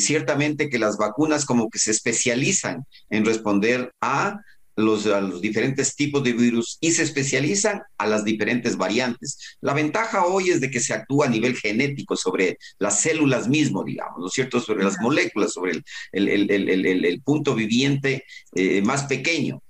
ciertamente 0.01 0.69
que 0.69 0.79
las 0.79 0.97
vacunas 0.97 1.45
como 1.45 1.69
que 1.69 1.77
se 1.77 1.91
especializan 1.91 2.83
en 3.11 3.25
responder 3.25 3.93
a 4.01 4.41
los, 4.79 5.05
a 5.07 5.21
los 5.21 5.41
diferentes 5.41 5.95
tipos 5.95 6.23
de 6.23 6.33
virus 6.33 6.77
y 6.81 6.91
se 6.91 7.03
especializan 7.03 7.81
a 7.97 8.07
las 8.07 8.23
diferentes 8.23 8.77
variantes. 8.77 9.57
La 9.61 9.73
ventaja 9.73 10.25
hoy 10.25 10.49
es 10.49 10.61
de 10.61 10.71
que 10.71 10.79
se 10.79 10.93
actúa 10.93 11.27
a 11.27 11.29
nivel 11.29 11.55
genético 11.55 12.15
sobre 12.15 12.57
las 12.79 13.01
células 13.01 13.47
mismo, 13.47 13.83
digamos, 13.83 14.19
¿no 14.19 14.27
es 14.27 14.33
cierto? 14.33 14.59
Sobre 14.59 14.83
las 14.83 14.99
moléculas, 14.99 15.53
sobre 15.53 15.73
el, 15.73 16.29
el, 16.29 16.49
el, 16.49 17.05
el 17.05 17.21
punto 17.21 17.55
viviente 17.55 18.23
eh, 18.55 18.81
más 18.81 19.03
pequeño. 19.03 19.61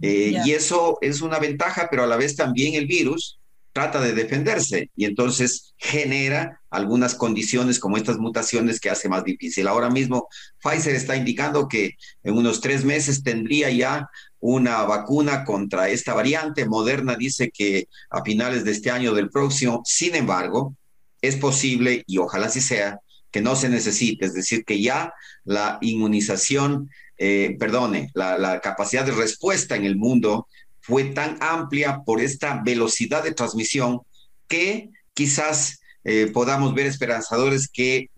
Eh, 0.00 0.40
y 0.44 0.52
eso 0.52 0.98
es 1.00 1.20
una 1.22 1.38
ventaja, 1.38 1.88
pero 1.90 2.04
a 2.04 2.06
la 2.06 2.16
vez 2.16 2.36
también 2.36 2.74
el 2.74 2.86
virus 2.86 3.38
trata 3.72 4.00
de 4.00 4.12
defenderse 4.12 4.90
y 4.96 5.04
entonces 5.04 5.74
genera 5.76 6.60
algunas 6.70 7.14
condiciones 7.14 7.78
como 7.78 7.96
estas 7.96 8.18
mutaciones 8.18 8.80
que 8.80 8.90
hace 8.90 9.08
más 9.08 9.22
difícil. 9.24 9.68
Ahora 9.68 9.88
mismo 9.88 10.28
Pfizer 10.62 10.94
está 10.94 11.16
indicando 11.16 11.68
que 11.68 11.94
en 12.24 12.34
unos 12.34 12.60
tres 12.60 12.84
meses 12.84 13.22
tendría 13.22 13.70
ya 13.70 14.08
una 14.40 14.84
vacuna 14.84 15.44
contra 15.44 15.88
esta 15.88 16.14
variante. 16.14 16.66
Moderna 16.66 17.16
dice 17.16 17.50
que 17.50 17.88
a 18.10 18.22
finales 18.22 18.64
de 18.64 18.72
este 18.72 18.90
año 18.90 19.14
del 19.14 19.30
próximo, 19.30 19.82
sin 19.84 20.14
embargo, 20.14 20.74
es 21.20 21.36
posible, 21.36 22.04
y 22.06 22.18
ojalá 22.18 22.46
así 22.46 22.60
sea, 22.60 23.00
que 23.30 23.40
no 23.40 23.56
se 23.56 23.68
necesite, 23.68 24.26
es 24.26 24.34
decir, 24.34 24.64
que 24.64 24.80
ya 24.80 25.12
la 25.44 25.78
inmunización, 25.80 26.90
eh, 27.18 27.56
perdone, 27.58 28.10
la, 28.14 28.60
capacidad 28.60 29.04
de 29.04 29.12
respuesta 29.12 29.76
en 29.76 29.84
el 29.84 29.96
mundo 29.96 30.46
fue 30.80 31.04
tan 31.04 31.36
amplia 31.40 32.02
por 32.06 32.20
esta 32.20 32.62
velocidad 32.64 33.24
de 33.24 33.34
transmisión 33.34 34.00
que 34.46 34.90
quizás 35.14 35.80
eh, 36.04 36.30
podamos 36.32 36.74
ver 36.74 36.86
esperanzadores 36.86 37.68
que 37.68 38.08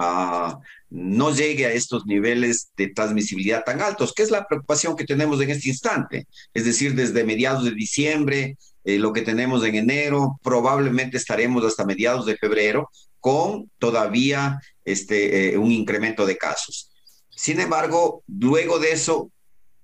uh, 0.00 0.58
no 0.90 1.34
llegue 1.34 1.66
a 1.66 1.72
estos 1.72 2.06
niveles 2.06 2.70
de 2.76 2.88
transmisibilidad 2.88 3.64
tan 3.64 3.82
altos, 3.82 4.12
que 4.14 4.22
es 4.22 4.30
la 4.30 4.46
preocupación 4.46 4.96
que 4.96 5.04
tenemos 5.04 5.40
en 5.40 5.50
este 5.50 5.68
instante. 5.68 6.26
Es 6.54 6.64
decir, 6.64 6.94
desde 6.94 7.24
mediados 7.24 7.64
de 7.64 7.72
diciembre, 7.72 8.56
eh, 8.84 8.98
lo 8.98 9.12
que 9.12 9.22
tenemos 9.22 9.64
en 9.64 9.74
enero, 9.74 10.38
probablemente 10.42 11.16
estaremos 11.16 11.64
hasta 11.64 11.84
mediados 11.84 12.26
de 12.26 12.36
febrero 12.36 12.90
con 13.20 13.70
todavía 13.78 14.60
este, 14.84 15.54
eh, 15.54 15.58
un 15.58 15.72
incremento 15.72 16.24
de 16.24 16.36
casos. 16.36 16.90
Sin 17.28 17.60
embargo, 17.60 18.22
luego 18.26 18.78
de 18.78 18.92
eso, 18.92 19.30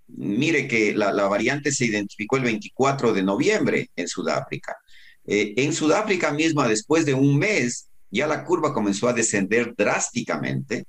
Mire 0.06 0.68
que 0.68 0.94
la, 0.94 1.12
variante 1.28 1.72
se 1.72 1.86
identificó 1.86 2.36
el 2.36 2.42
24 2.42 3.12
de 3.12 3.22
noviembre 3.22 3.90
en 3.96 4.06
Sudáfrica. 4.06 4.76
Eh, 5.26 5.54
en 5.56 5.72
Sudáfrica 5.72 6.30
misma, 6.30 6.68
después 6.68 7.06
de 7.06 7.14
un 7.14 7.38
mes, 7.38 7.88
ya 8.14 8.26
la 8.28 8.44
curva 8.44 8.72
comenzó 8.72 9.08
a 9.08 9.12
descender 9.12 9.74
drásticamente, 9.76 10.86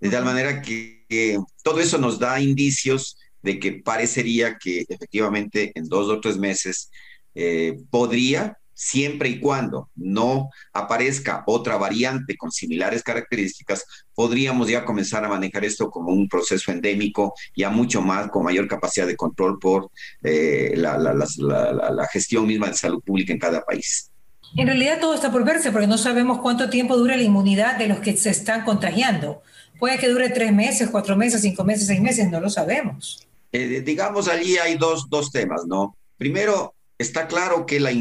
de 0.00 0.10
tal 0.10 0.24
manera 0.24 0.62
que 0.62 1.38
todo 1.64 1.80
eso 1.80 1.98
nos 1.98 2.18
da 2.18 2.40
indicios 2.40 3.18
de 3.42 3.58
que 3.58 3.72
parecería 3.72 4.56
que 4.58 4.84
efectivamente 4.88 5.72
en 5.74 5.88
dos 5.88 6.08
o 6.08 6.20
tres 6.20 6.38
meses 6.38 6.90
eh, 7.34 7.78
podría 7.90 8.56
siempre 8.74 9.28
y 9.28 9.40
cuando 9.40 9.90
no 9.96 10.50
aparezca 10.72 11.42
otra 11.46 11.76
variante 11.76 12.36
con 12.36 12.52
similares 12.52 13.02
características, 13.02 13.84
podríamos 14.14 14.68
ya 14.68 14.84
comenzar 14.84 15.24
a 15.24 15.28
manejar 15.28 15.64
esto 15.64 15.90
como 15.90 16.12
un 16.12 16.28
proceso 16.28 16.70
endémico, 16.70 17.34
ya 17.56 17.70
mucho 17.70 18.02
más, 18.02 18.30
con 18.30 18.44
mayor 18.44 18.68
capacidad 18.68 19.08
de 19.08 19.16
control 19.16 19.58
por 19.58 19.90
eh, 20.22 20.74
la, 20.76 20.96
la 20.96 22.06
gestión 22.12 22.46
misma 22.46 22.68
de 22.68 22.74
salud 22.74 23.02
pública 23.04 23.32
en 23.32 23.40
cada 23.40 23.64
país. 23.64 24.12
En 24.56 24.66
realidad 24.66 24.98
todo 25.00 25.14
está 25.14 25.30
por 25.30 25.44
verse 25.44 25.70
porque 25.70 25.86
no 25.86 25.98
sabemos 25.98 26.40
cuánto 26.40 26.70
tiempo 26.70 26.96
dura 26.96 27.16
la 27.16 27.22
inmunidad 27.22 27.76
de 27.76 27.88
los 27.88 27.98
que 28.00 28.16
se 28.16 28.30
están 28.30 28.64
contagiando. 28.64 29.42
Puede 29.78 29.98
que 29.98 30.08
dure 30.08 30.30
tres 30.30 30.52
meses, 30.52 30.88
cuatro 30.90 31.16
meses, 31.16 31.42
cinco 31.42 31.64
meses, 31.64 31.86
seis 31.86 32.00
meses, 32.00 32.30
no 32.30 32.40
lo 32.40 32.50
sabemos. 32.50 33.28
Eh, 33.52 33.82
digamos, 33.84 34.28
allí 34.28 34.58
hay 34.58 34.76
dos, 34.76 35.08
dos 35.08 35.30
temas, 35.30 35.64
¿no? 35.66 35.96
Primero, 36.16 36.74
está 36.98 37.28
claro 37.28 37.64
que 37.64 37.78
la, 37.78 37.92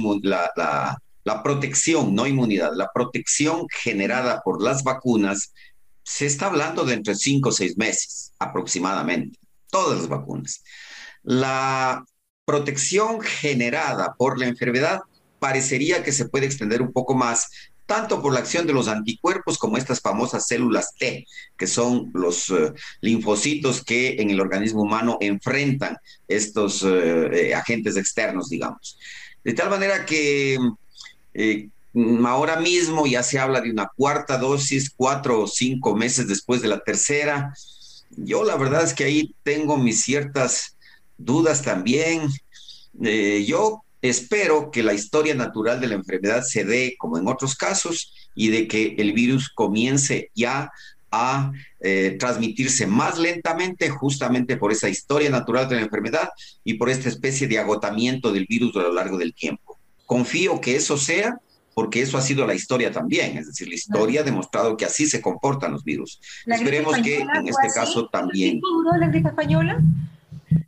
la, 0.56 0.98
la, 1.24 1.44
protección, 1.44 2.16
no 2.16 2.26
inmunidad, 2.26 2.72
la 2.76 2.90
protección 2.94 3.68
generada 3.70 4.42
por 4.42 4.62
las 4.62 4.84
vacunas, 4.84 5.54
se 6.04 6.26
está 6.26 6.48
hablando 6.48 6.84
de 6.84 6.96
entre 6.96 7.16
cinco 7.16 7.50
o 7.50 7.52
seis 7.52 7.78
meses 7.78 8.32
aproximadamente, 8.40 9.38
todas 9.70 10.00
las 10.00 10.08
vacunas. 10.08 10.64
La 11.24 12.04
protección 12.46 13.22
generada 13.22 14.16
por 14.18 14.40
la 14.40 14.48
enfermedad 14.48 15.02
parecería 15.48 16.04
que 16.04 16.12
se 16.12 16.28
puede 16.28 16.46
extender 16.46 16.82
un 16.82 16.92
poco 16.92 17.16
más, 17.16 17.48
tanto 17.86 18.22
por 18.22 18.34
la 18.34 18.40
acción 18.40 18.68
de 18.68 18.74
los 18.74 18.90
anticuerpos 18.90 19.58
como 19.58 19.78
estas 19.78 20.02
famosas 20.02 20.46
células 20.46 20.94
T, 21.00 21.26
que 21.58 21.68
son 21.68 22.12
los 22.14 22.50
eh, 22.50 22.74
linfocitos 23.00 23.82
que 23.82 24.18
en 24.22 24.30
el 24.30 24.42
organismo 24.42 24.82
humano 24.82 25.18
enfrentan 25.22 25.96
estos 26.28 26.84
eh, 26.84 27.30
eh, 27.32 27.56
agentes 27.56 27.96
externos, 27.96 28.50
digamos. 28.50 29.00
De 29.42 29.54
tal 29.54 29.70
manera 29.70 30.06
que 30.06 30.58
ahora 32.26 32.60
mismo 32.60 33.08
ya 33.08 33.24
se 33.24 33.40
habla 33.40 33.62
de 33.62 33.72
una 33.72 33.90
cuarta 33.96 34.38
dosis, 34.38 34.92
cuatro 34.94 35.44
o 35.44 35.48
cinco 35.48 35.96
meses 35.96 36.28
después 36.28 36.62
de 36.62 36.68
la 36.68 36.82
tercera. 36.82 37.54
Yo 38.18 38.44
la 38.44 38.58
verdad 38.58 38.84
es 38.84 38.94
que 38.94 39.06
ahí 39.06 39.34
tengo 39.44 39.78
mis 39.78 40.02
ciertas 40.02 40.76
dudas 41.18 41.62
también. 41.62 42.28
yo 43.00 43.86
Espero 44.10 44.72
que 44.72 44.84
la 44.84 44.94
historia 44.94 45.36
natural 45.36 45.80
de 45.80 45.88
la 45.88 45.96
enfermedad 45.96 46.44
se 46.44 46.64
dé 46.64 46.96
como 46.98 47.18
en 47.18 47.28
otros 47.28 47.56
casos 47.56 48.14
y 48.36 48.50
de 48.50 48.68
que 48.68 48.96
el 48.98 49.14
virus 49.14 49.50
comience 49.50 50.32
ya 50.36 50.72
a 51.12 51.52
eh, 51.80 52.18
transmitirse 52.20 52.86
más 52.86 53.18
lentamente 53.18 53.90
justamente 53.90 54.58
por 54.58 54.72
esa 54.72 54.90
historia 54.90 55.30
natural 55.30 55.68
de 55.70 55.76
la 55.76 55.82
enfermedad 55.82 56.30
y 56.64 56.76
por 56.76 56.90
esta 56.90 57.10
especie 57.10 57.48
de 57.48 57.60
agotamiento 57.60 58.32
del 58.32 58.46
virus 58.48 58.76
a 58.76 58.80
lo 58.80 58.94
largo 58.94 59.18
del 59.18 59.34
tiempo. 59.34 59.78
Confío 60.06 60.60
que 60.62 60.76
eso 60.76 60.98
sea 60.98 61.40
porque 61.74 62.02
eso 62.02 62.18
ha 62.18 62.22
sido 62.22 62.48
la 62.48 62.56
historia 62.56 62.92
también, 62.92 63.38
es 63.38 63.46
decir, 63.46 63.68
la 63.68 63.76
historia 63.76 64.22
ha 64.22 64.24
demostrado 64.24 64.76
que 64.76 64.86
así 64.86 65.06
se 65.06 65.22
comportan 65.22 65.74
los 65.74 65.84
virus. 65.84 66.20
Esperemos 66.48 66.98
que 67.04 67.20
en 67.20 67.48
este 67.48 67.68
caso 67.72 68.08
también. 68.08 68.60
duró 68.60 68.98
la 68.98 69.08
gripe 69.10 69.30
española? 69.30 69.80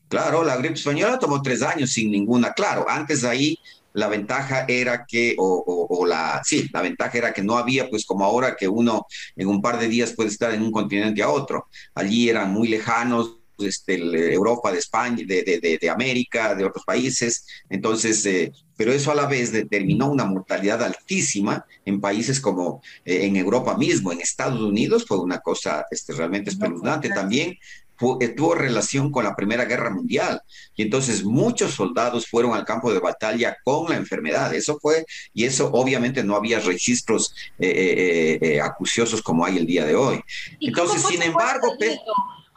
Claro, 0.10 0.44
la 0.44 0.58
gripe 0.58 0.74
española 0.74 1.20
tomó 1.20 1.42
tres 1.42 1.62
años 1.62 1.92
sin 1.92 2.12
ninguna. 2.12 2.52
Claro, 2.54 2.86
antes 2.90 3.24
ahí 3.24 3.58
la 3.94 4.08
ventaja 4.08 4.66
era 4.68 5.06
que, 5.06 5.36
o, 5.38 6.06
la, 6.08 6.42
sí, 6.44 6.68
la 6.74 6.82
ventaja 6.82 7.18
era 7.18 7.34
que 7.34 7.44
no 7.44 7.58
había, 7.58 7.90
pues 7.90 8.06
como 8.06 8.26
ahora 8.26 8.56
que 8.56 8.68
uno 8.68 9.06
en 9.36 9.48
un 9.48 9.62
par 9.62 9.80
de 9.80 9.88
días 9.88 10.14
puede 10.14 10.30
estar 10.30 10.54
en 10.54 10.64
un 10.64 10.72
continente 10.72 11.22
a 11.22 11.30
otro. 11.30 11.68
Allí 11.94 12.30
eran 12.30 12.52
muy 12.52 12.68
lejanos, 12.68 13.38
este, 13.60 14.34
Europa, 14.34 14.72
de 14.72 14.80
España, 14.80 15.24
de, 15.26 15.78
de, 15.82 15.90
América, 15.90 16.56
de 16.56 16.66
otros 16.66 16.86
países. 16.86 17.46
Entonces, 17.70 18.26
eh, 18.26 18.52
pero 18.78 18.94
eso 18.94 19.12
a 19.12 19.16
la 19.16 19.26
vez 19.26 19.52
determinó 19.52 20.10
una 20.10 20.26
mortalidad 20.26 20.82
altísima 20.82 21.66
en 21.86 22.00
países 22.00 22.40
como 22.40 22.82
eh, 23.04 23.26
en 23.26 23.36
Europa 23.36 23.78
mismo, 23.78 24.12
en 24.12 24.22
Estados 24.22 24.62
Unidos, 24.62 25.06
fue 25.06 25.20
una 25.20 25.40
cosa 25.40 25.86
este, 25.92 26.14
realmente 26.14 26.50
espeluznante. 26.50 27.10
También 27.10 27.58
tuvo 28.00 28.56
relación 28.56 29.12
con 29.12 29.24
la 29.24 29.36
Primera 29.36 29.66
Guerra 29.66 29.90
Mundial. 29.90 30.42
Y 30.76 30.84
entonces 30.84 31.24
muchos 31.24 31.74
soldados 31.74 32.28
fueron 32.28 32.54
al 32.54 32.66
campo 32.66 32.92
de 32.92 33.00
batalla 33.00 33.58
con 33.64 33.90
la 33.90 33.98
enfermedad. 33.98 34.54
Eso 34.54 34.80
fue, 34.82 35.06
y 35.34 35.46
eso 35.46 35.70
obviamente 35.74 36.24
no 36.24 36.36
había 36.36 36.60
registros 36.60 37.34
eh, 37.60 38.40
eh, 38.42 38.62
acuciosos 38.62 39.22
como 39.22 39.46
hay 39.46 39.58
el 39.58 39.66
día 39.66 39.86
de 39.86 39.96
hoy. 39.96 40.22
Entonces, 40.60 41.04
sin 41.04 41.22
embargo... 41.22 41.76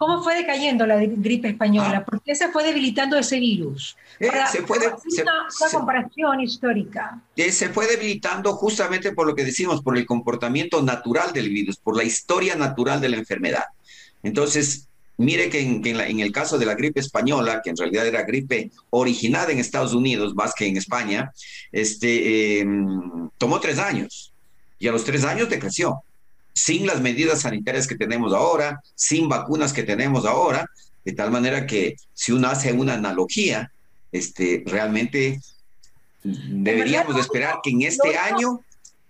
¿Cómo 0.02 0.20
fue 0.20 0.34
decayendo 0.34 0.84
la 0.84 0.96
gripe 0.96 1.50
española? 1.50 1.98
Ah. 1.98 2.04
¿Por 2.04 2.20
qué 2.22 2.34
se 2.34 2.48
fue 2.48 2.64
debilitando 2.64 3.16
ese 3.16 3.38
virus? 3.38 3.96
se 4.50 4.62
fue 4.62 4.78
una, 4.78 4.96
comparación 5.70 6.40
histórica. 6.40 7.20
se 7.36 7.68
fue 7.68 7.86
debilitando 7.86 8.52
justamente 8.54 9.12
por 9.12 9.28
lo 9.28 9.36
que 9.36 9.44
decimos, 9.44 9.80
por 9.80 9.96
el 9.96 10.04
comportamiento 10.04 10.82
natural 10.82 11.32
del 11.32 11.50
virus, 11.50 11.76
por 11.76 11.96
la 11.96 12.02
historia 12.02 12.56
natural 12.56 13.00
de 13.00 13.10
la 13.10 13.16
enfermedad. 13.16 13.62
Entonces, 14.24 14.88
Mire 15.18 15.50
que, 15.50 15.60
en, 15.60 16.20
el 16.20 16.32
caso 16.32 16.58
de 16.58 16.66
la 16.66 16.74
gripe 16.74 17.00
española, 17.00 17.60
que 17.62 17.70
en 17.70 17.76
realidad 17.76 18.06
era 18.06 18.22
gripe 18.22 18.70
originada 18.90 19.52
en 19.52 19.58
Estados 19.58 19.92
Unidos 19.92 20.34
más 20.34 20.54
que 20.54 20.66
en 20.66 20.76
España, 20.76 21.32
este, 21.70 22.60
em, 22.60 23.28
tomó 23.38 23.60
tres 23.60 23.78
años. 23.78 24.32
Y 24.78 24.88
a 24.88 24.92
los 24.92 25.04
tres 25.04 25.24
años 25.24 25.48
decreció, 25.48 26.02
sin 26.54 26.86
las 26.86 27.00
medidas 27.00 27.42
sanitarias 27.42 27.86
que 27.86 27.94
tenemos 27.94 28.32
ahora, 28.32 28.82
sin 28.94 29.28
vacunas 29.28 29.72
que 29.72 29.82
tenemos 29.82 30.24
ahora, 30.24 30.68
de 31.04 31.12
tal 31.12 31.30
manera 31.30 31.66
que 31.66 31.96
si 32.14 32.32
uno 32.32 32.48
hace 32.48 32.72
una 32.72 32.94
analogía, 32.94 33.70
este, 34.10 34.62
realmente 34.66 35.40
deberíamos 36.22 37.18
esperar 37.18 37.56
que 37.62 37.70
en 37.70 37.82
este 37.82 38.16
año 38.16 38.60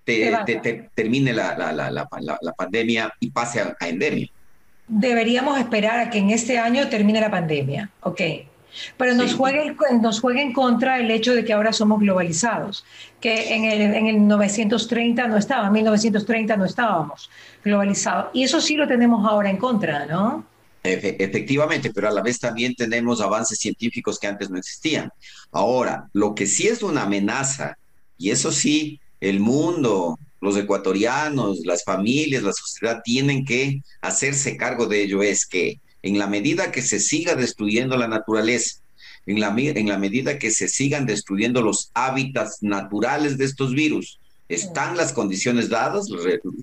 termine 0.05 1.33
la, 1.33 2.09
pandemia 2.57 3.13
y 3.21 3.31
pase 3.31 3.61
a 3.61 3.77
endemia 3.81 4.29
deberíamos 4.89 5.59
esperar 5.59 5.99
a 5.99 6.11
que 6.11 6.19
en 6.19 6.31
este 6.31 6.59
año 6.59 6.89
termine 6.89 7.21
la 7.21 7.31
pandemia, 7.31 7.91
¿ok? 8.01 8.21
Pero 8.97 9.15
nos, 9.15 9.35
juega, 9.35 9.63
nos 10.01 10.21
juega 10.21 10.41
en 10.41 10.53
contra 10.53 10.99
el 10.99 11.11
hecho 11.11 11.35
de 11.35 11.45
que 11.45 11.53
ahora 11.53 11.73
somos 11.73 12.01
globalizados, 12.01 12.85
que 13.21 13.55
en 13.55 13.65
el, 13.67 13.81
en 13.95 14.07
el 14.07 14.27
930 14.27 15.29
no 15.29 15.37
estábamos, 15.37 15.69
en 15.69 15.73
1930 15.75 16.57
no 16.57 16.65
estábamos 16.65 17.31
globalizados. 17.63 18.31
Y 18.33 18.45
eso 18.45 18.61
sí 18.61 18.77
lo 18.77 18.89
tenemos 18.89 19.27
ahora 19.29 19.51
en 19.51 19.59
contra, 19.59 20.07
¿no? 20.07 20.47
efectivamente, 20.85 21.93
pero 21.95 22.09
a 22.09 22.13
la 22.13 22.23
vez 22.23 22.41
también 22.41 22.75
tenemos 22.75 23.21
avances 23.21 23.59
científicos 23.59 24.19
que 24.19 24.27
antes 24.27 24.51
no 24.51 24.59
existían. 24.59 25.11
Ahora, 25.53 26.09
lo 26.13 26.35
que 26.35 26.47
sí 26.47 26.67
es 26.67 26.83
una 26.83 27.03
amenaza, 27.03 27.79
y 28.19 28.31
eso 28.31 28.51
sí, 28.51 29.01
el 29.21 29.39
mundo, 29.39 30.19
los 30.43 30.57
ecuatorianos, 30.57 31.61
las 31.65 31.85
familias, 31.85 32.43
la 32.43 32.53
sociedad 32.53 33.01
tienen 33.03 33.45
que 33.45 33.81
hacerse 34.01 34.57
cargo 34.57 34.87
de 34.87 35.05
ello, 35.05 35.23
es 35.23 35.47
que 35.47 35.81
en 36.03 36.19
la 36.19 36.27
medida 36.27 36.73
que 36.73 36.83
se 36.83 36.99
siga 36.99 37.37
destruyendo 37.37 37.97
la 37.97 38.09
naturaleza, 38.09 38.81
en 39.25 39.39
la, 39.39 39.55
en 39.57 39.89
la 39.89 39.99
medida 39.99 40.41
que 40.41 40.51
se 40.51 40.67
sigan 40.67 41.07
destruyendo 41.07 41.63
los 41.63 41.93
hábitats 41.95 42.59
naturales 42.61 43.39
de 43.39 43.45
estos 43.45 43.73
virus, 43.73 44.19
están 44.49 44.97
las 44.97 45.13
condiciones 45.13 45.69
dadas. 45.69 46.09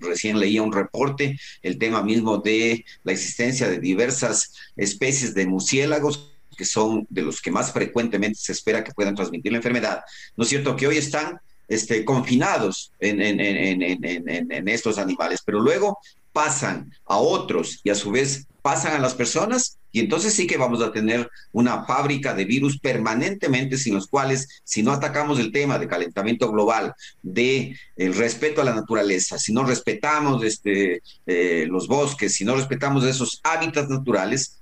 recién 0.00 0.38
leía 0.38 0.62
un 0.62 0.74
reporte, 0.74 1.38
el 1.62 1.78
tema 1.78 2.02
mismo 2.02 2.36
de 2.36 2.84
la 3.02 3.12
existencia 3.12 3.66
de 3.66 3.80
diversas 3.80 4.52
especies 4.76 5.34
de 5.34 5.46
murciélagos 5.46 6.34
que 6.54 6.66
son 6.66 7.06
de 7.08 7.22
los 7.22 7.40
que 7.40 7.50
más 7.50 7.72
frecuentemente 7.72 8.38
se 8.38 8.52
espera 8.52 8.84
que 8.84 8.92
puedan 8.92 9.14
transmitir 9.14 9.50
la 9.50 9.58
enfermedad. 9.58 10.02
¿No 10.36 10.44
es 10.44 10.50
cierto? 10.50 10.76
Que 10.76 10.86
hoy 10.86 10.98
están 10.98 11.40
este, 11.70 12.04
confinados 12.04 12.92
en, 12.98 14.68
estos 14.68 14.98
animales, 14.98 15.40
pero 15.44 15.60
luego 15.60 15.98
pasan 16.32 16.92
a 17.06 17.16
otros 17.16 17.80
y 17.84 17.90
a 17.90 17.94
su 17.94 18.10
vez 18.10 18.46
pasan 18.60 18.94
a 18.94 18.98
las 18.98 19.14
personas 19.14 19.78
y 19.92 20.00
entonces 20.00 20.34
sí 20.34 20.46
que 20.46 20.58
vamos 20.58 20.82
a 20.82 20.92
tener 20.92 21.30
una 21.52 21.84
fábrica 21.84 22.34
de 22.34 22.44
virus 22.44 22.78
permanentemente 22.78 23.78
sin 23.78 23.94
los 23.94 24.08
cuales 24.08 24.62
si 24.64 24.82
no 24.82 24.92
atacamos 24.92 25.38
el 25.38 25.52
tema 25.52 25.78
de 25.78 25.88
calentamiento 25.88 26.50
global, 26.50 26.92
de 27.22 27.76
el 27.96 28.14
respeto 28.14 28.60
a 28.60 28.64
la 28.64 28.74
naturaleza, 28.74 29.38
si 29.38 29.52
no 29.52 29.64
respetamos 29.64 30.44
este, 30.44 31.02
eh, 31.26 31.66
los 31.68 31.86
bosques, 31.86 32.34
si 32.34 32.44
no 32.44 32.56
respetamos 32.56 33.04
esos 33.04 33.40
hábitats 33.44 33.88
naturales, 33.88 34.58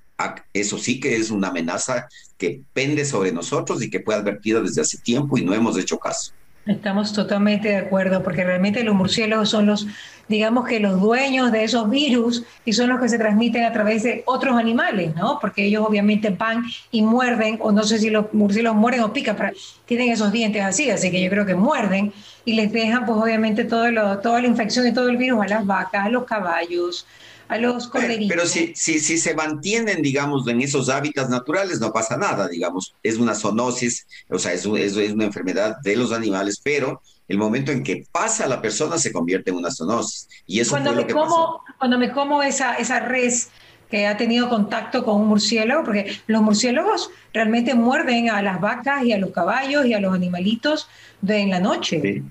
eso 0.53 0.79
sí 0.79 1.01
que 1.01 1.17
es 1.17 1.31
una 1.31 1.49
amenaza 1.49 2.07
que 2.37 2.61
pende 2.75 3.05
sobre 3.05 3.33
nosotros 3.33 3.83
y 3.83 3.89
que 3.91 4.01
fue 4.01 4.15
advertida 4.15 4.61
desde 4.61 4.83
hace 4.83 4.99
tiempo 4.99 5.39
y 5.39 5.45
no 5.45 5.55
hemos 5.55 5.79
hecho 5.79 5.99
caso. 5.99 6.33
Estamos 6.67 7.15
totalmente 7.15 7.69
de 7.69 7.77
acuerdo, 7.77 8.23
porque 8.23 8.45
realmente 8.45 8.85
los 8.85 8.95
murciélagos 8.95 9.49
son 9.49 9.65
los, 9.65 9.87
digamos 10.29 10.67
que 10.69 10.81
los 10.81 11.01
dueños 11.01 11.51
de 11.51 11.65
esos 11.65 11.89
virus 11.89 12.45
y 12.67 12.75
son 12.75 12.91
los 12.91 13.01
que 13.01 13.09
se 13.09 13.17
transmiten 13.19 13.65
a 13.65 13.73
través 13.73 14.03
de 14.03 14.23
otros 14.27 14.55
animales, 14.55 15.15
¿no? 15.17 15.39
Porque 15.41 15.65
ellos 15.65 15.85
obviamente 15.87 16.29
van 16.29 16.65
y 16.91 17.01
muerden, 17.01 17.59
o 17.63 17.73
no 17.73 17.85
sé 17.85 17.99
si 17.99 18.11
los 18.11 18.35
murciélagos 18.35 18.79
mueren 18.79 19.01
o 19.01 19.13
pican, 19.15 19.37
pero 19.37 19.53
tienen 19.87 20.11
esos 20.11 20.31
dientes 20.31 20.63
así, 20.63 20.91
así 20.91 21.11
que 21.11 21.23
yo 21.23 21.31
creo 21.31 21.47
que 21.47 21.55
muerden 21.55 22.13
y 22.45 22.53
les 22.53 22.71
dejan, 22.71 23.07
pues 23.07 23.19
obviamente, 23.19 23.65
todo 23.65 23.91
lo, 23.91 24.19
toda 24.19 24.43
la 24.43 24.49
infección 24.49 24.87
y 24.87 24.93
todo 24.93 25.09
el 25.09 25.17
virus 25.17 25.43
a 25.43 25.49
las 25.49 25.67
vacas, 25.67 26.05
a 26.05 26.09
los 26.11 26.25
caballos, 26.25 27.07
a 27.49 27.59
los 27.59 27.89
corderitos. 27.89 28.29
Pero 28.29 28.47
si, 28.47 28.73
si, 28.75 29.01
si 29.01 29.19
se 29.19 29.35
mantienen, 29.35 30.03
digamos, 30.03 30.47
en 30.47 30.61
esos 30.61 30.89
hábitats 30.89 31.31
naturales, 31.31 31.81
no 31.81 31.93
pasa 31.93 32.17
nada, 32.17 32.49
digamos, 32.49 32.95
es 33.03 33.17
una 33.17 33.35
zoonosis, 33.35 34.07
o 34.29 34.39
sea, 34.39 34.53
es, 34.53 34.67
es, 34.67 34.97
es 34.97 35.13
una 35.13 35.25
enfermedad 35.25 35.77
de 35.83 35.97
los 35.97 36.13
animales, 36.13 36.61
pero 36.63 37.01
el 37.27 37.39
momento 37.39 37.73
en 37.73 37.83
que 37.83 38.05
pasa 38.11 38.47
la 38.47 38.61
persona 38.63 38.99
se 38.99 39.13
convierte 39.13 39.51
en 39.51 39.57
una 39.57 39.71
zoonosis. 39.71 40.29
Y 40.47 40.61
eso 40.61 40.73
cuando 40.73 40.93
fue 40.93 41.03
lo 41.03 41.07
que 41.07 41.13
como, 41.13 41.27
pasó. 41.27 41.61
Cuando 41.79 41.99
me 41.99 42.13
como 42.13 42.43
esa, 42.43 42.75
esa 42.75 43.01
res 43.01 43.51
que 43.91 44.07
ha 44.07 44.17
tenido 44.17 44.49
contacto 44.49 45.05
con 45.05 45.21
un 45.21 45.29
murciélago, 45.29 45.85
porque 45.85 46.19
los 46.27 46.43
murciélagos 46.43 47.11
realmente 47.33 47.75
muerden 47.75 48.29
a 48.31 48.43
las 48.43 48.61
vacas 48.61 49.05
y 49.05 49.13
a 49.13 49.19
los 49.19 49.31
caballos 49.31 49.87
y 49.87 49.95
a 49.95 50.01
los 50.01 50.15
animalitos 50.15 50.89
de 51.23 51.39
en 51.39 51.51
la 51.51 51.61
noche. 51.61 52.01
Sí. 52.03 52.23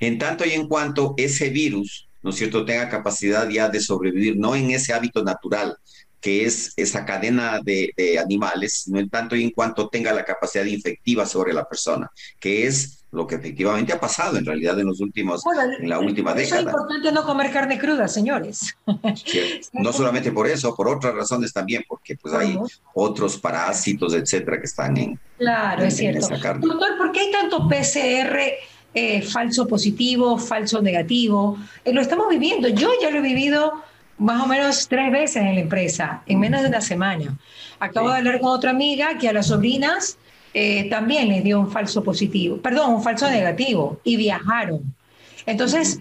En 0.00 0.18
tanto 0.18 0.44
y 0.44 0.52
en 0.52 0.68
cuanto 0.68 1.14
ese 1.16 1.50
virus 1.50 2.08
¿no 2.22 2.30
es 2.30 2.36
cierto?, 2.36 2.64
tenga 2.64 2.88
capacidad 2.88 3.48
ya 3.48 3.68
de 3.68 3.80
sobrevivir, 3.80 4.36
no 4.36 4.54
en 4.54 4.70
ese 4.70 4.92
hábito 4.92 5.22
natural, 5.22 5.76
que 6.20 6.44
es 6.44 6.72
esa 6.76 7.04
cadena 7.04 7.60
de, 7.62 7.92
de, 7.96 8.18
animales, 8.18 8.84
no 8.86 9.00
en 9.00 9.10
tanto 9.10 9.34
y 9.34 9.42
en 9.42 9.50
cuanto 9.50 9.88
tenga 9.88 10.12
la 10.12 10.24
capacidad 10.24 10.64
infectiva 10.64 11.26
sobre 11.26 11.52
la 11.52 11.68
persona, 11.68 12.10
que 12.38 12.66
es 12.66 13.02
lo 13.12 13.26
que 13.26 13.34
efectivamente 13.34 13.92
ha 13.92 14.00
pasado 14.00 14.38
en 14.38 14.46
realidad 14.46 14.78
en 14.80 14.86
los 14.86 15.00
últimos, 15.00 15.42
bueno, 15.44 15.62
en 15.78 15.88
la 15.88 15.98
última 15.98 16.32
década. 16.32 16.60
Es 16.60 16.66
importante 16.66 17.12
no 17.12 17.24
comer 17.24 17.52
carne 17.52 17.78
cruda, 17.78 18.08
señores. 18.08 18.74
Sí, 19.24 19.60
no 19.72 19.92
solamente 19.92 20.32
por 20.32 20.46
eso, 20.46 20.74
por 20.74 20.88
otras 20.88 21.14
razones 21.14 21.52
también, 21.52 21.84
porque 21.86 22.16
pues 22.16 22.32
hay 22.32 22.58
otros 22.94 23.36
parásitos, 23.36 24.14
etcétera, 24.14 24.58
que 24.58 24.66
están 24.66 24.96
en. 24.96 25.20
Claro, 25.36 25.82
en, 25.82 25.88
es 25.88 25.96
cierto. 25.96 26.28
Doctor, 26.30 26.96
¿por 26.96 27.12
qué 27.12 27.20
hay 27.20 27.32
tanto 27.32 27.68
PCR? 27.68 28.38
Eh, 28.94 29.22
falso 29.22 29.66
positivo, 29.66 30.38
falso 30.38 30.82
negativo. 30.82 31.58
Eh, 31.84 31.92
lo 31.92 32.00
estamos 32.00 32.28
viviendo. 32.28 32.68
Yo 32.68 32.90
ya 33.00 33.10
lo 33.10 33.18
he 33.18 33.22
vivido 33.22 33.82
más 34.18 34.42
o 34.42 34.46
menos 34.46 34.86
tres 34.88 35.10
veces 35.10 35.36
en 35.36 35.54
la 35.54 35.60
empresa, 35.60 36.22
en 36.26 36.38
menos 36.40 36.62
de 36.62 36.68
una 36.68 36.80
semana. 36.80 37.36
Acabo 37.80 38.08
sí. 38.08 38.12
de 38.12 38.18
hablar 38.18 38.40
con 38.40 38.50
otra 38.50 38.70
amiga 38.70 39.18
que 39.18 39.28
a 39.28 39.32
las 39.32 39.48
sobrinas 39.48 40.18
eh, 40.54 40.88
también 40.90 41.28
les 41.28 41.42
dio 41.42 41.58
un 41.58 41.70
falso 41.70 42.04
positivo, 42.04 42.58
perdón, 42.58 42.94
un 42.94 43.02
falso 43.02 43.28
negativo 43.28 44.00
y 44.04 44.16
viajaron. 44.16 44.94
Entonces, 45.46 46.00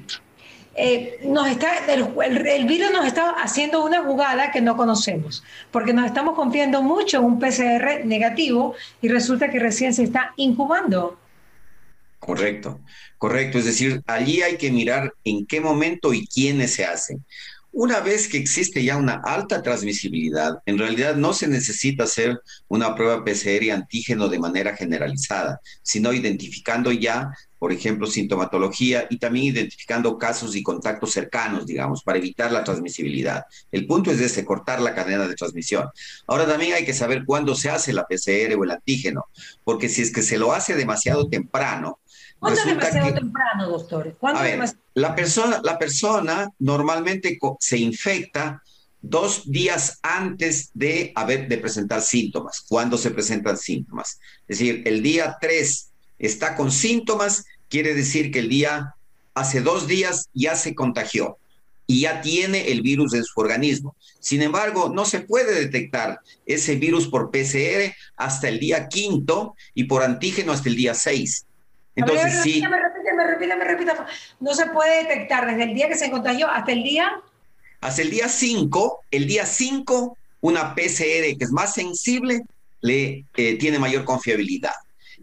eh, 0.75 1.19
nos 1.23 1.47
está, 1.47 1.85
el, 1.87 2.07
el, 2.23 2.47
el, 2.47 2.65
virus 2.65 2.91
nos 2.91 3.05
está 3.05 3.31
haciendo 3.41 3.83
una 3.83 4.03
jugada 4.03 4.51
que 4.51 4.61
no 4.61 4.77
conocemos, 4.77 5.43
porque 5.71 5.93
nos 5.93 6.05
estamos 6.05 6.35
confiando 6.35 6.81
mucho 6.81 7.17
en 7.17 7.23
un 7.23 7.39
PCR 7.39 8.05
negativo 8.05 8.75
y 9.01 9.07
resulta 9.07 9.49
que 9.49 9.59
recién 9.59 9.93
se 9.93 10.03
está 10.03 10.33
incubando. 10.35 11.17
Correcto, 12.21 12.79
correcto. 13.17 13.57
Es 13.57 13.65
decir, 13.65 14.03
allí 14.05 14.43
hay 14.43 14.57
que 14.57 14.71
mirar 14.71 15.11
en 15.23 15.47
qué 15.47 15.59
momento 15.59 16.13
y 16.13 16.27
quiénes 16.27 16.71
se 16.75 16.85
hacen. 16.85 17.25
Una 17.71 17.99
vez 17.99 18.27
que 18.27 18.37
existe 18.37 18.83
ya 18.83 18.97
una 18.97 19.21
alta 19.23 19.63
transmisibilidad, 19.63 20.59
en 20.67 20.77
realidad 20.77 21.15
no 21.15 21.33
se 21.33 21.47
necesita 21.47 22.03
hacer 22.03 22.39
una 22.67 22.93
prueba 22.93 23.23
PCR 23.23 23.63
y 23.63 23.69
antígeno 23.71 24.27
de 24.27 24.37
manera 24.37 24.75
generalizada, 24.75 25.61
sino 25.81 26.13
identificando 26.13 26.91
ya, 26.91 27.31
por 27.57 27.71
ejemplo, 27.71 28.05
sintomatología 28.05 29.07
y 29.09 29.17
también 29.17 29.45
identificando 29.45 30.19
casos 30.19 30.55
y 30.55 30.61
contactos 30.61 31.13
cercanos, 31.13 31.65
digamos, 31.65 32.03
para 32.03 32.19
evitar 32.19 32.51
la 32.51 32.63
transmisibilidad. 32.63 33.45
El 33.71 33.87
punto 33.87 34.11
es 34.11 34.19
ese, 34.19 34.45
cortar 34.45 34.79
la 34.79 34.93
cadena 34.93 35.27
de 35.27 35.35
transmisión. 35.35 35.87
Ahora 36.27 36.45
también 36.45 36.73
hay 36.73 36.85
que 36.85 36.93
saber 36.93 37.23
cuándo 37.25 37.55
se 37.55 37.71
hace 37.71 37.93
la 37.93 38.05
PCR 38.05 38.53
o 38.59 38.63
el 38.63 38.71
antígeno, 38.71 39.25
porque 39.63 39.89
si 39.89 40.03
es 40.03 40.11
que 40.11 40.21
se 40.21 40.37
lo 40.37 40.53
hace 40.53 40.75
demasiado 40.75 41.29
temprano, 41.29 42.00
¿Cuándo 42.41 42.59
es 42.59 42.65
demasiado 42.65 43.13
que, 43.13 43.19
temprano, 43.19 43.69
doctor? 43.69 44.17
ver, 44.41 44.75
la, 44.95 45.13
persona, 45.13 45.61
la 45.63 45.77
persona 45.77 46.49
normalmente 46.57 47.37
se 47.59 47.77
infecta 47.77 48.63
dos 48.99 49.43
días 49.45 49.99
antes 50.01 50.71
de, 50.73 51.11
haber, 51.13 51.47
de 51.47 51.59
presentar 51.59 52.01
síntomas, 52.01 52.65
cuando 52.67 52.97
se 52.97 53.11
presentan 53.11 53.59
síntomas. 53.59 54.19
Es 54.47 54.57
decir, 54.57 54.81
el 54.87 55.03
día 55.03 55.37
3 55.39 55.91
está 56.17 56.55
con 56.55 56.71
síntomas, 56.71 57.45
quiere 57.69 57.93
decir 57.93 58.31
que 58.31 58.39
el 58.39 58.49
día, 58.49 58.95
hace 59.35 59.61
dos 59.61 59.85
días 59.85 60.27
ya 60.33 60.55
se 60.55 60.73
contagió 60.73 61.37
y 61.85 62.01
ya 62.01 62.21
tiene 62.21 62.71
el 62.71 62.81
virus 62.81 63.13
en 63.13 63.23
su 63.23 63.39
organismo. 63.39 63.95
Sin 64.19 64.41
embargo, 64.41 64.91
no 64.91 65.05
se 65.05 65.19
puede 65.19 65.53
detectar 65.53 66.21
ese 66.47 66.75
virus 66.75 67.07
por 67.07 67.29
PCR 67.29 67.93
hasta 68.15 68.49
el 68.49 68.59
día 68.59 68.87
quinto 68.87 69.55
y 69.75 69.83
por 69.83 70.01
antígeno 70.01 70.53
hasta 70.53 70.69
el 70.69 70.75
día 70.75 70.95
6. 70.95 71.45
Entonces, 71.95 72.33
ver, 72.33 72.43
sí. 72.43 72.49
Repítame, 72.53 72.77
repítame, 72.81 73.23
repítame, 73.25 73.65
repítame. 73.65 73.99
No 74.39 74.53
se 74.53 74.67
puede 74.67 75.03
detectar 75.03 75.47
desde 75.47 75.63
el 75.63 75.73
día 75.73 75.87
que 75.87 75.97
se 75.97 76.09
contagió 76.09 76.47
hasta 76.47 76.71
el 76.71 76.83
día. 76.83 77.21
Hasta 77.81 78.01
el 78.01 78.11
día 78.11 78.29
5, 78.29 78.99
el 79.11 79.27
día 79.27 79.45
5, 79.45 80.17
una 80.41 80.75
PCR 80.75 81.37
que 81.37 81.37
es 81.39 81.51
más 81.51 81.73
sensible 81.73 82.43
le 82.81 83.25
eh, 83.35 83.57
tiene 83.57 83.79
mayor 83.79 84.05
confiabilidad. 84.05 84.73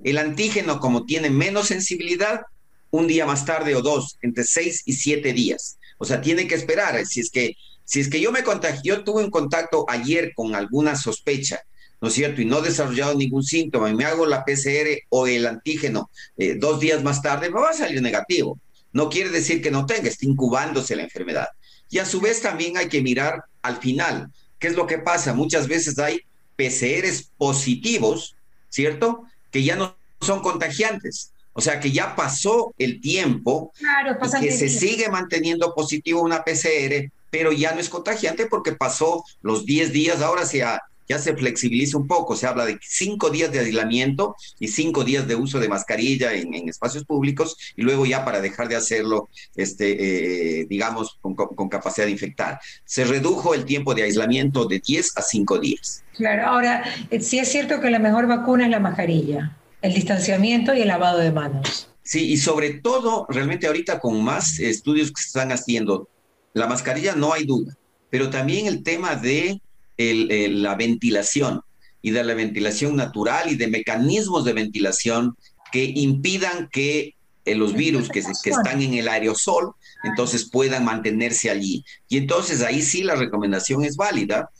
El 0.04 0.18
antígeno, 0.18 0.78
como 0.78 1.04
tiene 1.04 1.30
menos 1.30 1.68
sensibilidad, 1.68 2.42
un 2.90 3.06
día 3.06 3.26
más 3.26 3.44
tarde 3.44 3.74
o 3.74 3.82
dos, 3.82 4.16
entre 4.22 4.44
6 4.44 4.82
y 4.86 4.92
7 4.92 5.32
días. 5.32 5.78
O 5.98 6.04
sea, 6.04 6.20
tiene 6.20 6.46
que 6.46 6.54
esperar. 6.54 7.04
Si 7.04 7.20
es 7.20 7.30
que, 7.30 7.56
si 7.84 8.00
es 8.00 8.08
que 8.08 8.20
yo 8.20 8.30
me 8.30 8.44
contagié, 8.44 8.80
yo 8.84 9.04
tuve 9.04 9.24
un 9.24 9.30
contacto 9.30 9.84
ayer 9.88 10.32
con 10.34 10.54
alguna 10.54 10.96
sospecha 10.96 11.62
¿no 12.00 12.08
es 12.08 12.14
cierto? 12.14 12.40
Y 12.40 12.44
no 12.44 12.58
he 12.58 12.68
desarrollado 12.68 13.14
ningún 13.14 13.42
síntoma 13.42 13.90
y 13.90 13.94
me 13.94 14.04
hago 14.04 14.26
la 14.26 14.44
PCR 14.44 15.02
o 15.08 15.26
el 15.26 15.46
antígeno 15.46 16.10
eh, 16.36 16.54
dos 16.56 16.80
días 16.80 17.02
más 17.02 17.22
tarde, 17.22 17.50
me 17.50 17.60
va 17.60 17.70
a 17.70 17.74
salir 17.74 18.00
negativo. 18.02 18.58
No 18.92 19.08
quiere 19.08 19.30
decir 19.30 19.62
que 19.62 19.70
no 19.70 19.86
tenga, 19.86 20.08
está 20.08 20.26
incubándose 20.26 20.96
la 20.96 21.02
enfermedad. 21.02 21.48
Y 21.90 21.98
a 21.98 22.06
su 22.06 22.20
vez 22.20 22.40
también 22.40 22.76
hay 22.76 22.88
que 22.88 23.02
mirar 23.02 23.44
al 23.62 23.78
final, 23.78 24.30
¿qué 24.58 24.68
es 24.68 24.76
lo 24.76 24.86
que 24.86 24.98
pasa? 24.98 25.34
Muchas 25.34 25.68
veces 25.68 25.98
hay 25.98 26.20
PCRs 26.56 27.30
positivos, 27.36 28.34
¿cierto? 28.68 29.24
Que 29.50 29.62
ya 29.62 29.76
no 29.76 29.96
son 30.20 30.40
contagiantes. 30.40 31.32
O 31.52 31.60
sea 31.60 31.80
que 31.80 31.90
ya 31.90 32.14
pasó 32.14 32.72
el 32.78 33.00
tiempo 33.00 33.72
claro, 33.78 34.16
y 34.22 34.40
que 34.40 34.52
se 34.52 34.68
sigue 34.68 35.08
manteniendo 35.08 35.74
positivo 35.74 36.22
una 36.22 36.44
PCR, 36.44 37.10
pero 37.30 37.52
ya 37.52 37.74
no 37.74 37.80
es 37.80 37.88
contagiante 37.88 38.46
porque 38.46 38.72
pasó 38.72 39.24
los 39.42 39.66
10 39.66 39.92
días, 39.92 40.22
ahora 40.22 40.46
se 40.46 40.62
ha 40.62 40.80
ya 41.08 41.18
se 41.18 41.34
flexibiliza 41.34 41.96
un 41.96 42.06
poco, 42.06 42.36
se 42.36 42.46
habla 42.46 42.66
de 42.66 42.78
cinco 42.82 43.30
días 43.30 43.50
de 43.50 43.60
aislamiento 43.60 44.36
y 44.58 44.68
cinco 44.68 45.04
días 45.04 45.26
de 45.26 45.36
uso 45.36 45.58
de 45.58 45.68
mascarilla 45.68 46.32
en, 46.34 46.68
espacios 46.68 47.04
públicos 47.04 47.56
y 47.76 47.82
luego 47.82 48.04
ya 48.04 48.24
para 48.24 48.40
dejar 48.40 48.68
de 48.68 48.76
hacerlo, 48.76 49.28
este, 49.56 50.60
eh, 50.60 50.66
digamos, 50.68 51.18
con, 51.20 51.34
con, 51.34 51.68
capacidad 51.68 52.06
de 52.06 52.12
infectar. 52.12 52.60
Se 52.84 53.04
redujo 53.04 53.54
el 53.54 53.64
tiempo 53.64 53.94
de 53.94 54.02
aislamiento 54.02 54.66
de 54.66 54.80
10 54.80 55.16
a 55.16 55.22
5 55.22 55.58
días. 55.58 56.04
Claro, 56.14 56.46
ahora, 56.46 56.84
eh, 57.10 57.20
sí 57.20 57.38
es 57.38 57.48
cierto 57.48 57.80
que 57.80 57.90
la 57.90 57.98
mejor 57.98 58.26
vacuna 58.26 58.64
es 58.64 58.70
la 58.70 58.80
mascarilla, 58.80 59.56
el 59.80 59.94
distanciamiento 59.94 60.74
y 60.74 60.82
el 60.82 60.88
lavado 60.88 61.18
de 61.18 61.32
manos. 61.32 61.88
Sí, 62.02 62.32
y 62.32 62.36
sobre 62.38 62.70
todo, 62.70 63.26
realmente 63.28 63.66
ahorita 63.66 64.00
con 64.00 64.22
más 64.22 64.58
estudios 64.58 65.10
que 65.10 65.20
se 65.20 65.28
están 65.28 65.52
haciendo, 65.52 66.08
la 66.54 66.66
mascarilla 66.66 67.14
no 67.14 67.32
hay 67.32 67.44
duda, 67.44 67.76
pero 68.10 68.30
también 68.30 68.66
el 68.66 68.82
tema 68.82 69.14
de 69.14 69.60
la 69.98 70.74
ventilación 70.76 71.60
y 72.00 72.10
de 72.10 72.24
la 72.24 72.34
ventilación 72.34 72.96
natural 72.96 73.50
y 73.50 73.56
de 73.56 73.66
mecanismos 73.66 74.44
de 74.44 74.52
ventilación 74.52 75.36
que 75.72 75.84
impidan 75.84 76.68
que 76.70 77.16
eh, 77.44 77.54
los 77.54 77.74
virus 77.74 78.08
que, 78.08 78.22
que, 78.22 78.50
están 78.50 78.80
en 78.80 78.94
el 78.94 79.08
aerosol 79.08 79.74
entonces 80.04 80.48
puedan 80.50 80.84
mantenerse 80.84 81.50
allí. 81.50 81.84
Y 82.08 82.18
entonces 82.18 82.62
ahí 82.62 82.82
sí 82.82 83.02
la 83.02 83.16
recomendación 83.16 83.84
es 83.84 83.96
válida 83.96 84.50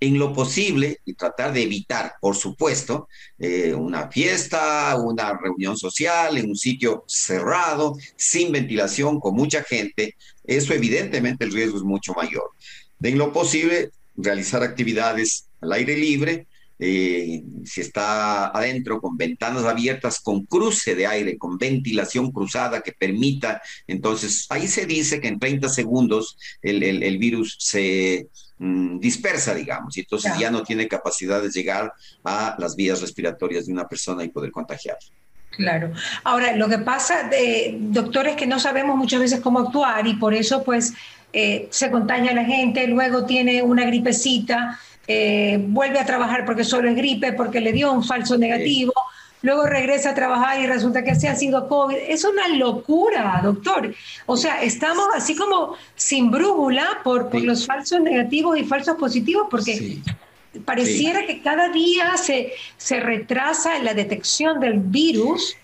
en 0.00 0.18
lo 0.18 0.32
posible 0.32 1.00
y 1.04 1.14
tratar 1.14 1.52
de 1.52 1.62
evitar, 1.62 2.14
por 2.20 2.36
supuesto, 2.36 3.08
eh, 3.38 3.74
una 3.74 4.10
fiesta, 4.10 4.96
una 4.96 5.36
reunión 5.38 5.76
social 5.76 6.36
en 6.36 6.50
un 6.50 6.56
sitio 6.56 7.04
cerrado, 7.06 7.96
sin 8.16 8.52
ventilación, 8.52 9.20
con 9.20 9.34
mucha 9.34 9.62
gente. 9.62 10.16
Eso 10.44 10.74
evidentemente 10.74 11.44
el 11.44 11.52
riesgo 11.52 11.78
es 11.78 11.82
mucho 11.82 12.12
mayor. 12.12 12.50
En 13.02 13.18
lo 13.18 13.32
posible, 13.32 13.90
realizar 14.16 14.62
actividades 14.62 15.46
al 15.60 15.72
aire 15.72 15.96
libre, 15.96 16.46
eh, 16.78 17.42
si 17.64 17.80
está 17.80 18.48
adentro 18.48 19.00
con 19.00 19.16
ventanas 19.16 19.64
abiertas, 19.64 20.20
con 20.20 20.44
cruce 20.44 20.94
de 20.94 21.06
aire, 21.06 21.38
con 21.38 21.56
ventilación 21.56 22.30
cruzada 22.30 22.82
que 22.82 22.92
permita, 22.92 23.62
entonces 23.86 24.46
ahí 24.50 24.68
se 24.68 24.84
dice 24.84 25.20
que 25.20 25.28
en 25.28 25.38
30 25.38 25.70
segundos 25.70 26.36
el, 26.60 26.82
el, 26.82 27.18
virus 27.18 27.56
se 27.58 28.28
mm, 28.58 28.98
dispersa, 28.98 29.54
digamos, 29.54 29.96
y 29.96 30.00
entonces 30.00 30.32
ya 30.38 30.50
no 30.50 30.62
tiene 30.62 30.86
capacidad 30.86 31.40
de 31.42 31.50
llegar 31.50 31.94
a 32.24 32.56
las 32.58 32.76
vías 32.76 33.00
respiratorias 33.00 33.66
de 33.66 33.72
una 33.72 33.88
persona 33.88 34.22
y 34.22 34.28
poder 34.28 34.50
contagiar. 34.50 34.98
Claro. 35.56 35.92
Ahora, 36.22 36.54
lo 36.54 36.68
que 36.68 36.78
pasa, 36.78 37.28
de, 37.28 37.76
doctores, 37.80 38.36
que 38.36 38.46
no 38.46 38.60
sabemos 38.60 38.96
muchas 38.96 39.20
veces 39.20 39.40
cómo 39.40 39.60
actuar 39.60 40.06
y 40.06 40.14
por 40.14 40.34
eso 40.34 40.62
pues 40.62 40.92
eh, 41.38 41.68
se 41.70 41.90
contagia 41.90 42.32
la 42.32 42.44
gente, 42.44 42.86
luego 42.86 43.26
tiene 43.26 43.62
una 43.62 43.84
gripecita 43.84 44.78
eh, 45.08 45.58
vuelve 45.68 46.00
a 46.00 46.06
trabajar 46.06 46.44
porque 46.44 46.64
solo 46.64 46.88
es 46.88 46.96
gripe, 46.96 47.32
porque 47.32 47.60
le 47.60 47.72
dio 47.72 47.92
un 47.92 48.02
falso 48.02 48.36
negativo, 48.36 48.92
luego 49.42 49.64
regresa 49.64 50.10
a 50.10 50.14
trabajar 50.14 50.60
y 50.60 50.66
resulta 50.66 51.04
que 51.04 51.14
se 51.14 51.28
ha 51.28 51.36
sido 51.36 51.68
COVID. 51.68 51.96
Es 52.08 52.24
una 52.24 52.48
locura, 52.48 53.40
doctor. 53.42 53.94
O 54.26 54.36
sea, 54.36 54.62
estamos 54.62 55.06
así 55.14 55.36
como 55.36 55.76
sin 55.94 56.30
brújula 56.30 57.00
por, 57.04 57.32
los 57.40 57.66
falsos 57.66 58.00
negativos 58.00 58.58
y 58.58 58.64
falsos 58.64 58.96
positivos, 58.96 59.46
porque 59.48 59.98
pareciera 60.64 61.24
que 61.24 61.40
cada 61.40 61.68
día 61.68 62.16
se, 62.16 62.52
se 62.76 62.98
retrasa 62.98 63.78
la 63.78 63.94
detección 63.94 64.58
del 64.58 64.80
virus 64.80 65.54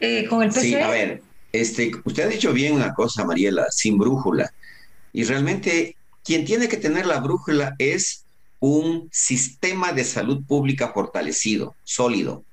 eh, 0.00 0.26
con 0.28 0.42
el 0.42 0.48
PCR. 0.48 0.60
Sí, 0.60 0.74
a 0.74 0.88
ver, 0.88 1.22
este, 1.52 1.92
usted 2.04 2.24
ha 2.24 2.28
dicho 2.28 2.52
bien 2.52 2.74
una 2.74 2.92
cosa, 2.94 3.24
Mariela, 3.24 3.66
sin 3.70 3.96
brújula. 3.96 4.52
Y 5.12 5.24
realmente 5.24 5.96
quien 6.24 6.44
tiene 6.44 6.68
que 6.68 6.76
tener 6.76 7.06
la 7.06 7.20
brújula 7.20 7.74
es 7.78 8.24
un 8.60 9.08
sistema 9.12 9.92
de 9.92 10.04
salud 10.04 10.44
pública 10.44 10.92
fortalecido, 10.92 11.74
sólido. 11.84 12.44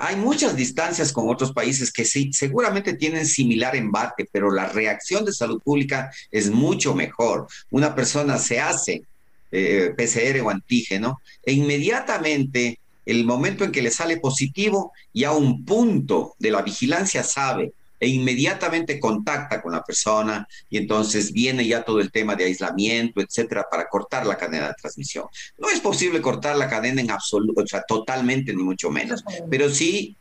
Hay 0.00 0.14
muchas 0.14 0.54
distancias 0.54 1.12
con 1.12 1.28
otros 1.28 1.52
países 1.52 1.90
que 1.90 2.04
seguramente 2.04 2.92
tienen 2.94 3.26
similar 3.26 3.74
embate, 3.74 4.28
pero 4.30 4.52
la 4.52 4.68
reacción 4.68 5.24
de 5.24 5.32
salud 5.32 5.60
pública 5.60 6.12
es 6.30 6.50
mucho 6.50 6.94
mejor. 6.94 7.48
Una 7.70 7.96
persona 7.96 8.38
se 8.38 8.60
hace 8.60 9.02
eh, 9.50 9.92
PCR 9.96 10.40
o 10.42 10.50
antígeno 10.50 11.20
e 11.42 11.52
inmediatamente 11.52 12.78
el 13.06 13.24
momento 13.24 13.64
en 13.64 13.72
que 13.72 13.82
le 13.82 13.90
sale 13.90 14.18
positivo, 14.18 14.92
ya 15.14 15.32
un 15.32 15.64
punto 15.64 16.34
de 16.38 16.50
la 16.50 16.62
vigilancia 16.62 17.24
sabe 17.24 17.72
e 18.00 18.08
inmediatamente 18.08 19.00
contacta 19.00 19.60
con 19.60 19.72
la 19.72 19.82
persona 19.82 20.46
y 20.68 20.78
entonces 20.78 21.32
viene 21.32 21.66
ya 21.66 21.82
todo 21.82 22.00
el 22.00 22.10
tema 22.10 22.34
de 22.34 22.44
aislamiento, 22.44 23.20
etcétera, 23.20 23.66
para 23.70 23.88
cortar 23.88 24.26
la 24.26 24.36
cadena 24.36 24.68
de 24.68 24.74
transmisión. 24.74 25.26
No 25.58 25.68
es 25.70 25.80
posible 25.80 26.20
cortar 26.20 26.56
la 26.56 26.68
cadena 26.68 27.00
en 27.00 27.10
absoluto, 27.10 27.62
o 27.62 27.66
sea, 27.66 27.82
totalmente, 27.82 28.54
ni 28.54 28.62
mucho 28.62 28.90
menos, 28.90 29.24
pero 29.50 29.70
sí 29.70 30.16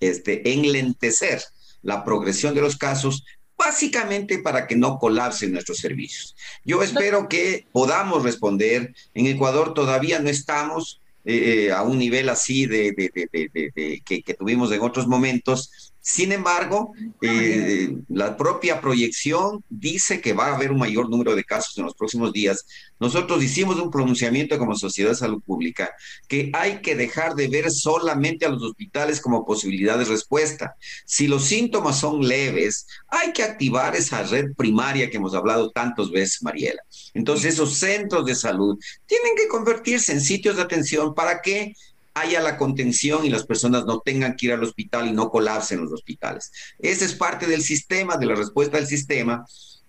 este, 0.00 0.52
enlentecer 0.52 1.42
la 1.82 2.04
progresión 2.04 2.54
de 2.54 2.60
los 2.60 2.76
casos 2.76 3.24
básicamente 3.56 4.38
para 4.38 4.66
que 4.66 4.76
no 4.76 4.98
colapsen 4.98 5.52
nuestros 5.52 5.78
servicios. 5.78 6.36
Yo 6.64 6.82
espero 6.82 7.28
que 7.28 7.66
podamos 7.72 8.22
responder. 8.22 8.94
En 9.14 9.26
Ecuador 9.26 9.74
todavía 9.74 10.20
no 10.20 10.30
estamos 10.30 11.00
eh, 11.24 11.66
eh, 11.66 11.72
a 11.72 11.82
un 11.82 11.98
nivel 11.98 12.28
así 12.28 12.66
de, 12.66 12.94
que, 12.94 14.22
que, 14.22 14.34
tuvimos 14.34 14.70
en 14.70 14.80
otros 14.80 15.08
momentos, 15.08 15.87
sin 16.10 16.32
embargo, 16.32 16.94
eh, 17.20 17.94
la 18.08 18.34
propia 18.38 18.80
proyección 18.80 19.62
dice 19.68 20.22
que 20.22 20.32
va 20.32 20.46
a 20.46 20.54
haber 20.54 20.72
un 20.72 20.78
mayor 20.78 21.10
número 21.10 21.36
de 21.36 21.44
casos 21.44 21.76
en 21.76 21.84
los 21.84 21.94
próximos 21.94 22.32
días. 22.32 22.64
Nosotros 22.98 23.44
hicimos 23.44 23.78
un 23.78 23.90
pronunciamiento 23.90 24.58
como 24.58 24.74
Sociedad 24.74 25.10
de 25.10 25.16
Salud 25.16 25.42
Pública 25.42 25.92
que 26.26 26.50
hay 26.54 26.80
que 26.80 26.96
dejar 26.96 27.34
de 27.34 27.48
ver 27.48 27.70
solamente 27.70 28.46
a 28.46 28.48
los 28.48 28.62
hospitales 28.62 29.20
como 29.20 29.44
posibilidad 29.44 29.98
de 29.98 30.06
respuesta. 30.06 30.76
Si 31.04 31.28
los 31.28 31.44
síntomas 31.44 32.00
son 32.00 32.26
leves, 32.26 32.86
hay 33.08 33.34
que 33.34 33.42
activar 33.42 33.94
esa 33.94 34.22
red 34.22 34.54
primaria 34.56 35.10
que 35.10 35.18
hemos 35.18 35.34
hablado 35.34 35.70
tantas 35.72 36.10
veces, 36.10 36.42
Mariela. 36.42 36.80
Entonces, 37.12 37.52
esos 37.52 37.74
centros 37.74 38.24
de 38.24 38.34
salud 38.34 38.78
tienen 39.04 39.32
que 39.36 39.46
convertirse 39.46 40.12
en 40.12 40.22
sitios 40.22 40.56
de 40.56 40.62
atención 40.62 41.14
para 41.14 41.42
que 41.42 41.74
haya 42.20 42.40
la 42.40 42.56
contención 42.56 43.24
y 43.24 43.30
las 43.30 43.46
personas 43.46 43.84
no 43.84 44.00
tengan 44.00 44.36
que 44.36 44.46
ir 44.46 44.52
al 44.52 44.62
hospital 44.62 45.08
y 45.08 45.12
no 45.12 45.30
colapsen 45.30 45.80
los 45.80 45.92
hospitales. 45.92 46.52
Ese 46.78 47.04
es 47.04 47.14
parte 47.14 47.46
del 47.46 47.62
sistema, 47.62 48.16
de 48.16 48.26
la 48.26 48.34
respuesta 48.34 48.76
del 48.76 48.86
sistema 48.86 49.44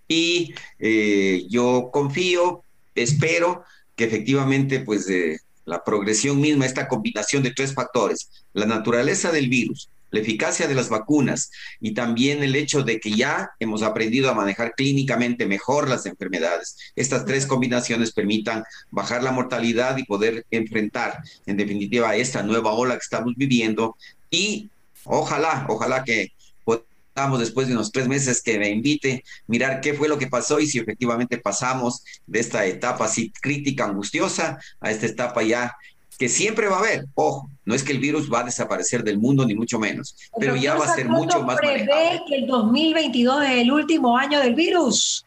y 0.08 0.54
eh, 0.80 1.46
yo 1.50 1.90
confío, 1.92 2.64
espero 2.96 3.64
que 3.96 4.06
efectivamente 4.06 4.80
pues 4.80 5.08
la 5.66 5.84
progresión 5.84 6.42
misma, 6.42 6.66
esta 6.66 6.88
combinación 6.88 7.44
de 7.44 7.52
tres 7.52 7.74
factores, 7.74 8.30
la 8.54 8.66
naturaleza 8.66 9.32
del 9.32 9.50
virus, 9.50 9.90
la 10.12 10.20
eficacia 10.20 10.68
de 10.68 10.76
las 10.76 10.90
vacunas 10.90 11.52
y 11.80 11.94
también 11.94 12.44
el 12.44 12.56
hecho 12.56 12.84
de 12.84 13.00
que 13.00 13.12
ya 13.12 13.52
hemos 13.60 13.84
aprendido 13.84 14.30
a 14.30 14.34
manejar 14.34 14.74
clínicamente 14.76 15.46
mejor 15.46 15.90
las 15.90 16.06
enfermedades. 16.06 16.78
Estas 16.96 17.26
tres 17.26 17.46
combinaciones 17.46 18.12
permitan 18.12 18.64
bajar 18.92 19.24
la 19.24 19.32
mortalidad 19.32 19.98
y 19.98 20.04
poder 20.04 20.46
enfrentar, 20.52 21.22
en 21.46 21.58
definitiva, 21.58 22.16
esta 22.16 22.44
nueva 22.44 22.74
ola 22.74 22.96
que 22.96 23.04
estamos 23.04 23.34
viviendo 23.36 23.96
y 24.30 24.70
ojalá, 25.06 25.66
ojalá 25.70 26.04
que 26.04 26.32
podamos 26.64 27.40
después 27.40 27.68
de 27.68 27.74
unos 27.74 27.92
tres 27.92 28.08
meses 28.08 28.42
que 28.42 28.58
me 28.58 28.70
invite, 28.70 29.24
mirar 29.48 29.82
qué 29.82 29.94
fue 29.94 30.08
lo 30.08 30.18
que 30.18 30.28
pasó 30.28 30.60
y 30.60 30.68
si 30.68 30.80
efectivamente 30.80 31.38
pasamos 31.38 32.04
de 32.26 32.40
esta 32.40 32.66
etapa 32.66 33.06
así 33.06 33.32
crítica, 33.42 33.86
angustiosa, 33.86 34.60
a 34.80 34.92
esta 34.92 35.06
etapa 35.06 35.44
ya 35.44 35.76
que 36.20 36.28
siempre 36.28 36.68
va 36.68 36.76
a 36.76 36.80
haber. 36.80 37.06
Ojo, 37.16 37.50
no 37.64 37.74
es 37.74 37.82
que 37.82 37.94
el 37.94 38.00
virus 38.00 38.32
va 38.32 38.42
a 38.42 38.44
desaparecer 38.44 39.04
del 39.04 39.18
mundo, 39.18 39.46
ni 39.46 39.56
mucho 39.56 39.80
menos, 39.80 40.16
pero 40.38 40.56
ya 40.58 40.76
va 40.76 40.86
a 40.86 40.94
ser 40.94 41.08
mucho 41.08 41.42
más 41.44 41.58
prevé 41.58 42.22
que 42.28 42.36
el 42.36 42.48
2022 42.48 43.44
es 43.46 43.52
el 43.52 43.72
último 43.72 44.18
año 44.18 44.40
del 44.42 44.54
virus. 44.54 45.26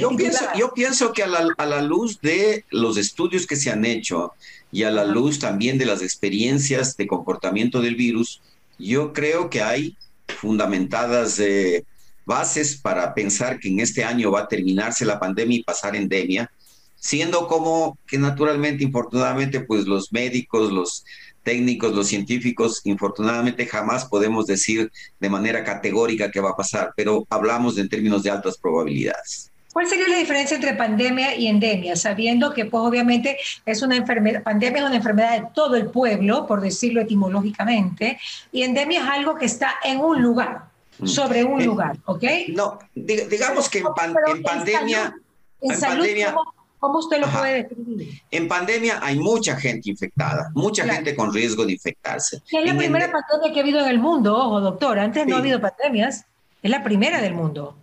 yo, 0.00 0.16
pienso, 0.16 0.44
yo 0.56 0.72
pienso 0.72 1.12
que 1.12 1.22
a 1.22 1.26
la, 1.26 1.48
a 1.58 1.66
la 1.66 1.82
luz 1.82 2.20
de 2.22 2.64
los 2.70 2.96
estudios 2.96 3.46
que 3.46 3.56
se 3.56 3.70
han 3.70 3.84
hecho 3.84 4.32
y 4.72 4.84
a 4.84 4.90
la 4.90 5.04
luz 5.04 5.38
también 5.38 5.76
de 5.76 5.84
las 5.84 6.00
experiencias 6.00 6.96
de 6.96 7.06
comportamiento 7.06 7.82
del 7.82 7.94
virus, 7.94 8.40
yo 8.78 9.12
creo 9.12 9.50
que 9.50 9.62
hay 9.62 9.94
fundamentadas 10.26 11.38
eh, 11.38 11.84
bases 12.24 12.76
para 12.76 13.12
pensar 13.12 13.60
que 13.60 13.68
en 13.68 13.80
este 13.80 14.04
año 14.04 14.30
va 14.30 14.40
a 14.40 14.48
terminarse 14.48 15.04
la 15.04 15.20
pandemia 15.20 15.58
y 15.58 15.62
pasar 15.62 15.94
endemia 15.94 16.50
siendo 17.04 17.46
como 17.46 17.98
que 18.06 18.16
naturalmente, 18.16 18.82
infortunadamente, 18.82 19.60
pues 19.60 19.86
los 19.86 20.10
médicos, 20.10 20.72
los 20.72 21.04
técnicos, 21.42 21.92
los 21.92 22.08
científicos, 22.08 22.80
infortunadamente 22.84 23.66
jamás 23.66 24.06
podemos 24.06 24.46
decir 24.46 24.90
de 25.20 25.28
manera 25.28 25.62
categórica 25.62 26.30
qué 26.30 26.40
va 26.40 26.50
a 26.50 26.56
pasar, 26.56 26.94
pero 26.96 27.26
hablamos 27.28 27.76
en 27.76 27.90
términos 27.90 28.22
de 28.22 28.30
altas 28.30 28.56
probabilidades. 28.56 29.50
¿Cuál 29.74 29.86
sería 29.86 30.08
la 30.08 30.16
diferencia 30.16 30.54
entre 30.54 30.72
pandemia 30.72 31.36
y 31.36 31.48
endemia? 31.48 31.94
Sabiendo 31.94 32.54
que, 32.54 32.64
pues, 32.64 32.82
obviamente, 32.82 33.36
es 33.66 33.82
una 33.82 33.96
enfermedad, 33.96 34.42
pandemia 34.42 34.80
es 34.80 34.86
una 34.86 34.96
enfermedad 34.96 35.38
de 35.38 35.48
todo 35.54 35.76
el 35.76 35.90
pueblo, 35.90 36.46
por 36.46 36.62
decirlo 36.62 37.02
etimológicamente, 37.02 38.18
y 38.50 38.62
endemia 38.62 39.02
es 39.02 39.08
algo 39.10 39.34
que 39.34 39.44
está 39.44 39.74
en 39.84 40.00
un 40.00 40.22
lugar, 40.22 40.70
mm. 41.00 41.06
sobre 41.06 41.44
un 41.44 41.60
eh, 41.60 41.66
lugar, 41.66 41.98
¿ok? 42.06 42.24
No, 42.48 42.78
digamos 42.94 43.68
que 43.68 43.80
en, 43.80 44.42
pandemia... 44.42 45.14
En, 45.60 45.76
salud, 45.76 46.06
¿Cómo 46.26 46.63
usted 46.92 47.20
lo 47.20 47.28
puede 47.28 47.62
describir? 47.62 48.20
En 48.30 48.48
pandemia 48.48 48.98
hay 49.02 49.18
mucha 49.18 49.56
gente 49.56 49.90
infectada, 49.90 50.50
mucha 50.54 50.84
gente 50.84 51.14
con 51.14 51.32
riesgo 51.32 51.64
de 51.64 51.72
infectarse. 51.72 52.42
Es 52.50 52.64
la 52.64 52.76
primera 52.76 53.10
pandemia 53.10 53.52
que 53.52 53.60
ha 53.60 53.62
habido 53.62 53.80
en 53.80 53.88
el 53.88 53.98
mundo, 53.98 54.36
ojo, 54.36 54.60
doctor. 54.60 54.98
Antes 54.98 55.26
no 55.26 55.36
ha 55.36 55.38
habido 55.38 55.60
pandemias. 55.60 56.24
Es 56.62 56.70
la 56.70 56.82
primera 56.82 57.20
del 57.20 57.34
mundo. 57.34 57.76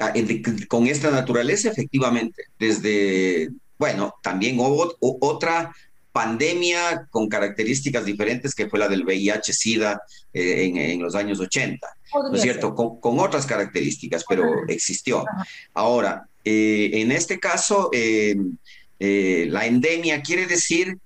Ah, 0.00 0.12
con 0.68 0.86
esta 0.86 1.10
naturaleza, 1.10 1.68
efectivamente. 1.68 2.44
Desde, 2.58 3.50
bueno, 3.78 4.14
también 4.22 4.58
hubo 4.58 4.96
otra 5.00 5.72
pandemia 6.12 7.06
con 7.10 7.28
características 7.28 8.04
diferentes 8.04 8.54
que 8.54 8.68
fue 8.68 8.78
la 8.78 8.88
del 8.88 9.04
VIH-Sida 9.04 10.02
eh, 10.32 10.72
en, 10.74 11.02
los 11.02 11.14
años 11.14 11.38
80, 11.38 11.86
¿no 12.14 12.34
es 12.34 12.42
cierto? 12.42 12.74
Con, 12.74 13.18
otras 13.20 13.46
características, 13.46 14.24
pero 14.28 14.44
existió. 14.68 15.24
Ahora, 15.74 16.26
eh, 16.44 16.90
en 16.94 17.12
este 17.12 17.38
caso, 17.38 17.90
eh, 17.92 18.36
la 18.98 19.66
endemia 19.66 20.22
quiere 20.22 20.46
decir 20.46 20.98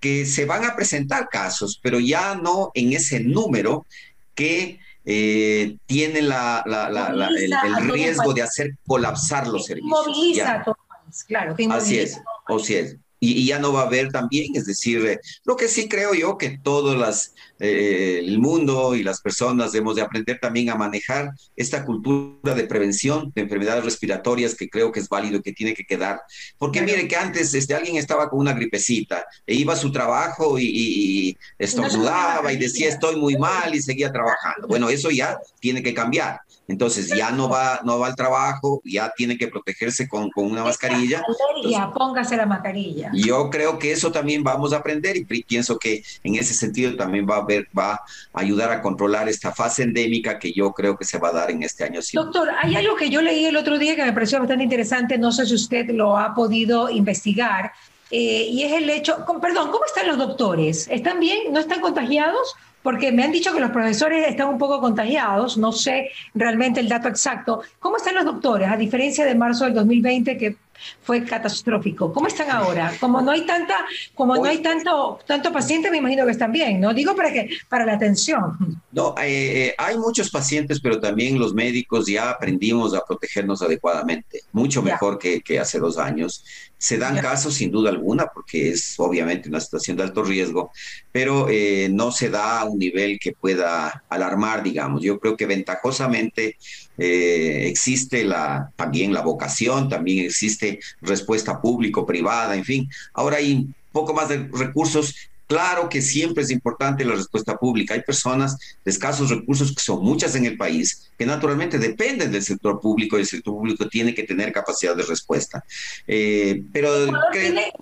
que 0.00 0.26
se 0.26 0.44
van 0.44 0.64
a 0.64 0.76
presentar 0.76 1.28
casos, 1.28 1.80
pero 1.82 2.00
ya 2.00 2.34
no 2.34 2.70
en 2.74 2.92
ese 2.92 3.20
número 3.20 3.86
que 4.34 4.80
tiene 5.04 6.22
la, 6.22 6.64
el, 6.66 7.90
riesgo 7.90 8.32
de 8.32 8.42
hacer 8.42 8.76
colapsar 8.86 9.46
los 9.48 9.66
servicios. 9.66 9.90
Moviliza 9.90 10.54
a 10.54 10.64
todo 10.64 10.76
país, 10.88 11.24
claro. 11.24 11.54
Que 11.54 11.66
Así 11.66 11.98
es, 11.98 12.20
así 12.46 12.74
es 12.74 12.96
y, 13.24 13.46
ya 13.46 13.58
no 13.58 13.72
va 13.72 13.82
a 13.82 13.86
haber 13.86 14.10
también, 14.10 14.54
es 14.54 14.66
decir, 14.66 15.04
eh, 15.06 15.20
lo 15.44 15.56
que 15.56 15.68
sí 15.68 15.88
creo 15.88 16.14
yo 16.14 16.38
que 16.38 16.58
todo 16.58 16.96
las, 16.96 17.34
eh, 17.64 18.18
el 18.18 18.38
mundo 18.38 18.94
y 18.94 19.02
las 19.02 19.20
personas 19.20 19.72
debemos 19.72 19.96
de 19.96 20.02
aprender 20.02 20.38
también 20.38 20.70
a 20.70 20.74
manejar 20.74 21.30
esta 21.56 21.84
cultura 21.84 22.54
de 22.54 22.64
prevención 22.64 23.32
de 23.34 23.42
enfermedades 23.42 23.84
respiratorias 23.84 24.54
que 24.54 24.68
creo 24.68 24.92
que 24.92 25.00
es 25.00 25.08
válido 25.08 25.40
que 25.40 25.52
tiene 25.52 25.72
que 25.72 25.84
quedar, 25.84 26.20
porque 26.58 26.82
mire 26.82 27.08
que 27.08 27.16
antes 27.16 27.54
este, 27.54 27.74
alguien 27.74 27.96
estaba 27.96 28.28
con 28.28 28.40
una 28.40 28.52
gripecita 28.52 29.24
e 29.46 29.54
iba 29.54 29.72
a 29.72 29.76
su 29.76 29.90
trabajo 29.90 30.58
y, 30.58 30.66
y 30.66 31.38
estornudaba 31.58 32.52
y 32.52 32.56
decía 32.56 32.88
estoy 32.88 33.16
muy 33.16 33.36
mal 33.38 33.74
y 33.74 33.80
seguía 33.80 34.12
trabajando. 34.12 34.68
Bueno, 34.68 34.90
eso 34.90 35.10
ya 35.10 35.38
tiene 35.60 35.82
que 35.82 35.94
cambiar. 35.94 36.40
Entonces 36.66 37.08
ya 37.08 37.30
no 37.30 37.48
va, 37.48 37.80
no 37.84 37.98
va 37.98 38.06
al 38.06 38.16
trabajo, 38.16 38.80
ya 38.84 39.12
tiene 39.14 39.36
que 39.36 39.48
protegerse 39.48 40.08
con, 40.08 40.30
con 40.30 40.50
una 40.50 40.64
mascarilla. 40.64 41.22
Ya, 41.68 41.90
póngase 41.92 42.36
la 42.36 42.46
mascarilla. 42.46 43.10
Yo 43.14 43.50
creo 43.50 43.78
que 43.78 43.92
eso 43.92 44.10
también 44.10 44.42
vamos 44.42 44.72
a 44.72 44.78
aprender 44.78 45.16
y 45.16 45.24
pienso 45.24 45.78
que 45.78 46.02
en 46.22 46.36
ese 46.36 46.54
sentido 46.54 46.96
también 46.96 47.26
va 47.28 47.36
a, 47.36 47.46
va 47.76 47.92
a 47.92 48.00
ayudar 48.40 48.70
a 48.72 48.82
controlar 48.82 49.28
esta 49.28 49.52
fase 49.52 49.82
endémica 49.82 50.38
que 50.38 50.52
yo 50.52 50.72
creo 50.72 50.96
que 50.96 51.04
se 51.04 51.18
va 51.18 51.28
a 51.28 51.32
dar 51.32 51.50
en 51.50 51.62
este 51.62 51.84
año. 51.84 52.00
Doctor, 52.12 52.50
hay 52.62 52.76
algo 52.76 52.96
que 52.96 53.10
yo 53.10 53.22
leí 53.22 53.46
el 53.46 53.56
otro 53.56 53.78
día 53.78 53.96
que 53.96 54.04
me 54.04 54.12
pareció 54.12 54.38
bastante 54.38 54.64
interesante, 54.64 55.18
no 55.18 55.32
sé 55.32 55.46
si 55.46 55.54
usted 55.54 55.90
lo 55.90 56.16
ha 56.16 56.34
podido 56.34 56.90
investigar, 56.90 57.72
eh, 58.10 58.46
y 58.50 58.62
es 58.62 58.72
el 58.72 58.88
hecho, 58.90 59.24
perdón, 59.40 59.70
¿cómo 59.70 59.84
están 59.84 60.06
los 60.06 60.18
doctores? 60.18 60.86
¿Están 60.88 61.20
bien? 61.20 61.52
¿No 61.52 61.60
están 61.60 61.80
contagiados? 61.80 62.54
Porque 62.84 63.10
me 63.12 63.24
han 63.24 63.32
dicho 63.32 63.54
que 63.54 63.60
los 63.60 63.70
profesores 63.70 64.28
están 64.28 64.48
un 64.48 64.58
poco 64.58 64.78
contagiados, 64.78 65.56
no 65.56 65.72
sé 65.72 66.10
realmente 66.34 66.80
el 66.80 66.88
dato 66.90 67.08
exacto. 67.08 67.62
¿Cómo 67.80 67.96
están 67.96 68.14
los 68.14 68.26
doctores, 68.26 68.68
a 68.68 68.76
diferencia 68.76 69.24
de 69.24 69.34
marzo 69.34 69.64
del 69.64 69.72
2020 69.72 70.36
que 70.36 70.56
fue 71.02 71.24
catastrófico? 71.24 72.12
¿Cómo 72.12 72.26
están 72.26 72.50
ahora? 72.50 72.92
Como 73.00 73.22
no 73.22 73.30
hay 73.30 73.46
tanta, 73.46 73.74
como 74.14 74.36
no 74.36 74.44
hay 74.44 74.58
tanto, 74.58 75.18
tanto 75.26 75.50
paciente, 75.50 75.90
me 75.90 75.98
imagino 75.98 76.26
que 76.26 76.32
están 76.32 76.52
bien, 76.52 76.78
¿no? 76.78 76.92
Digo 76.92 77.16
para 77.16 77.32
que 77.32 77.48
para 77.70 77.86
la 77.86 77.94
atención. 77.94 78.82
No, 78.92 79.14
eh, 79.18 79.68
eh, 79.68 79.74
hay 79.78 79.96
muchos 79.96 80.30
pacientes, 80.30 80.80
pero 80.80 81.00
también 81.00 81.38
los 81.38 81.54
médicos 81.54 82.06
ya 82.06 82.30
aprendimos 82.30 82.94
a 82.94 83.04
protegernos 83.04 83.62
adecuadamente, 83.62 84.42
mucho 84.52 84.82
mejor 84.82 85.18
que, 85.18 85.40
que 85.40 85.58
hace 85.58 85.78
dos 85.78 85.98
años. 85.98 86.44
Se 86.76 86.98
dan 86.98 87.18
casos 87.18 87.54
sin 87.54 87.70
duda 87.70 87.88
alguna, 87.88 88.26
porque 88.26 88.70
es 88.70 88.94
obviamente 88.98 89.48
una 89.48 89.60
situación 89.60 89.96
de 89.96 90.02
alto 90.02 90.22
riesgo, 90.22 90.70
pero 91.12 91.48
eh, 91.48 91.88
no 91.90 92.12
se 92.12 92.28
da 92.28 92.60
a 92.60 92.64
un 92.74 92.78
nivel 92.78 93.18
que 93.18 93.32
pueda 93.32 94.04
alarmar, 94.08 94.62
digamos. 94.62 95.02
Yo 95.02 95.18
creo 95.18 95.36
que 95.36 95.46
ventajosamente 95.46 96.56
eh, 96.98 97.66
existe 97.66 98.24
la, 98.24 98.70
también 98.76 99.12
la 99.12 99.22
vocación, 99.22 99.88
también 99.88 100.26
existe 100.26 100.80
respuesta 101.00 101.60
público-privada, 101.60 102.54
en 102.54 102.64
fin. 102.64 102.88
Ahora 103.12 103.38
hay 103.38 103.66
poco 103.92 104.12
más 104.12 104.28
de 104.28 104.48
recursos 104.52 105.14
Claro 105.54 105.88
que 105.88 106.02
siempre 106.02 106.42
es 106.42 106.50
importante 106.50 107.04
la 107.04 107.14
respuesta 107.14 107.56
pública. 107.56 107.94
Hay 107.94 108.00
personas 108.00 108.58
de 108.84 108.90
escasos 108.90 109.30
recursos, 109.30 109.72
que 109.72 109.80
son 109.80 110.02
muchas 110.02 110.34
en 110.34 110.46
el 110.46 110.56
país, 110.56 111.12
que 111.16 111.24
naturalmente 111.24 111.78
dependen 111.78 112.32
del 112.32 112.42
sector 112.42 112.80
público 112.80 113.16
y 113.16 113.20
el 113.20 113.26
sector 113.28 113.54
público 113.54 113.88
tiene 113.88 114.12
que 114.12 114.24
tener 114.24 114.50
capacidad 114.50 114.96
de 114.96 115.04
respuesta. 115.04 115.62
Eh, 116.08 116.60
pero 116.72 116.90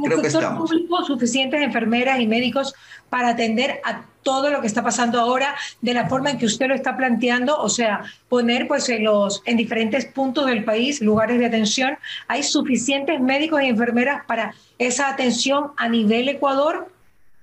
creo 0.03 0.21
que 0.21 0.27
estamos. 0.27 0.69
público 0.69 1.03
suficientes 1.07 1.63
enfermeras 1.63 2.21
y 2.21 2.27
médicos 2.27 2.75
para 3.09 3.31
atender 3.31 3.81
a 3.85 4.05
todo 4.23 4.51
lo 4.51 4.61
que 4.61 4.67
está 4.67 4.83
pasando 4.83 5.19
ahora 5.19 5.57
de 5.81 5.95
la 5.95 6.11
forma 6.11 6.31
en 6.31 6.39
que 6.39 6.45
usted 6.45 6.69
lo 6.69 6.75
está 6.75 6.99
planteando, 6.99 7.59
o 7.59 7.71
sea, 7.71 8.05
poner 8.29 8.69
pues 8.69 8.87
en 8.91 9.05
los 9.05 9.41
en 9.47 9.57
diferentes 9.57 10.05
puntos 10.05 10.45
del 10.45 10.63
país 10.65 11.01
lugares 11.01 11.39
de 11.39 11.47
atención, 11.47 11.97
hay 12.29 12.43
suficientes 12.43 13.19
médicos 13.19 13.63
y 13.63 13.69
enfermeras 13.69 14.27
para 14.27 14.55
esa 14.79 15.09
atención 15.09 15.73
a 15.79 15.89
nivel 15.89 16.29
Ecuador 16.29 16.93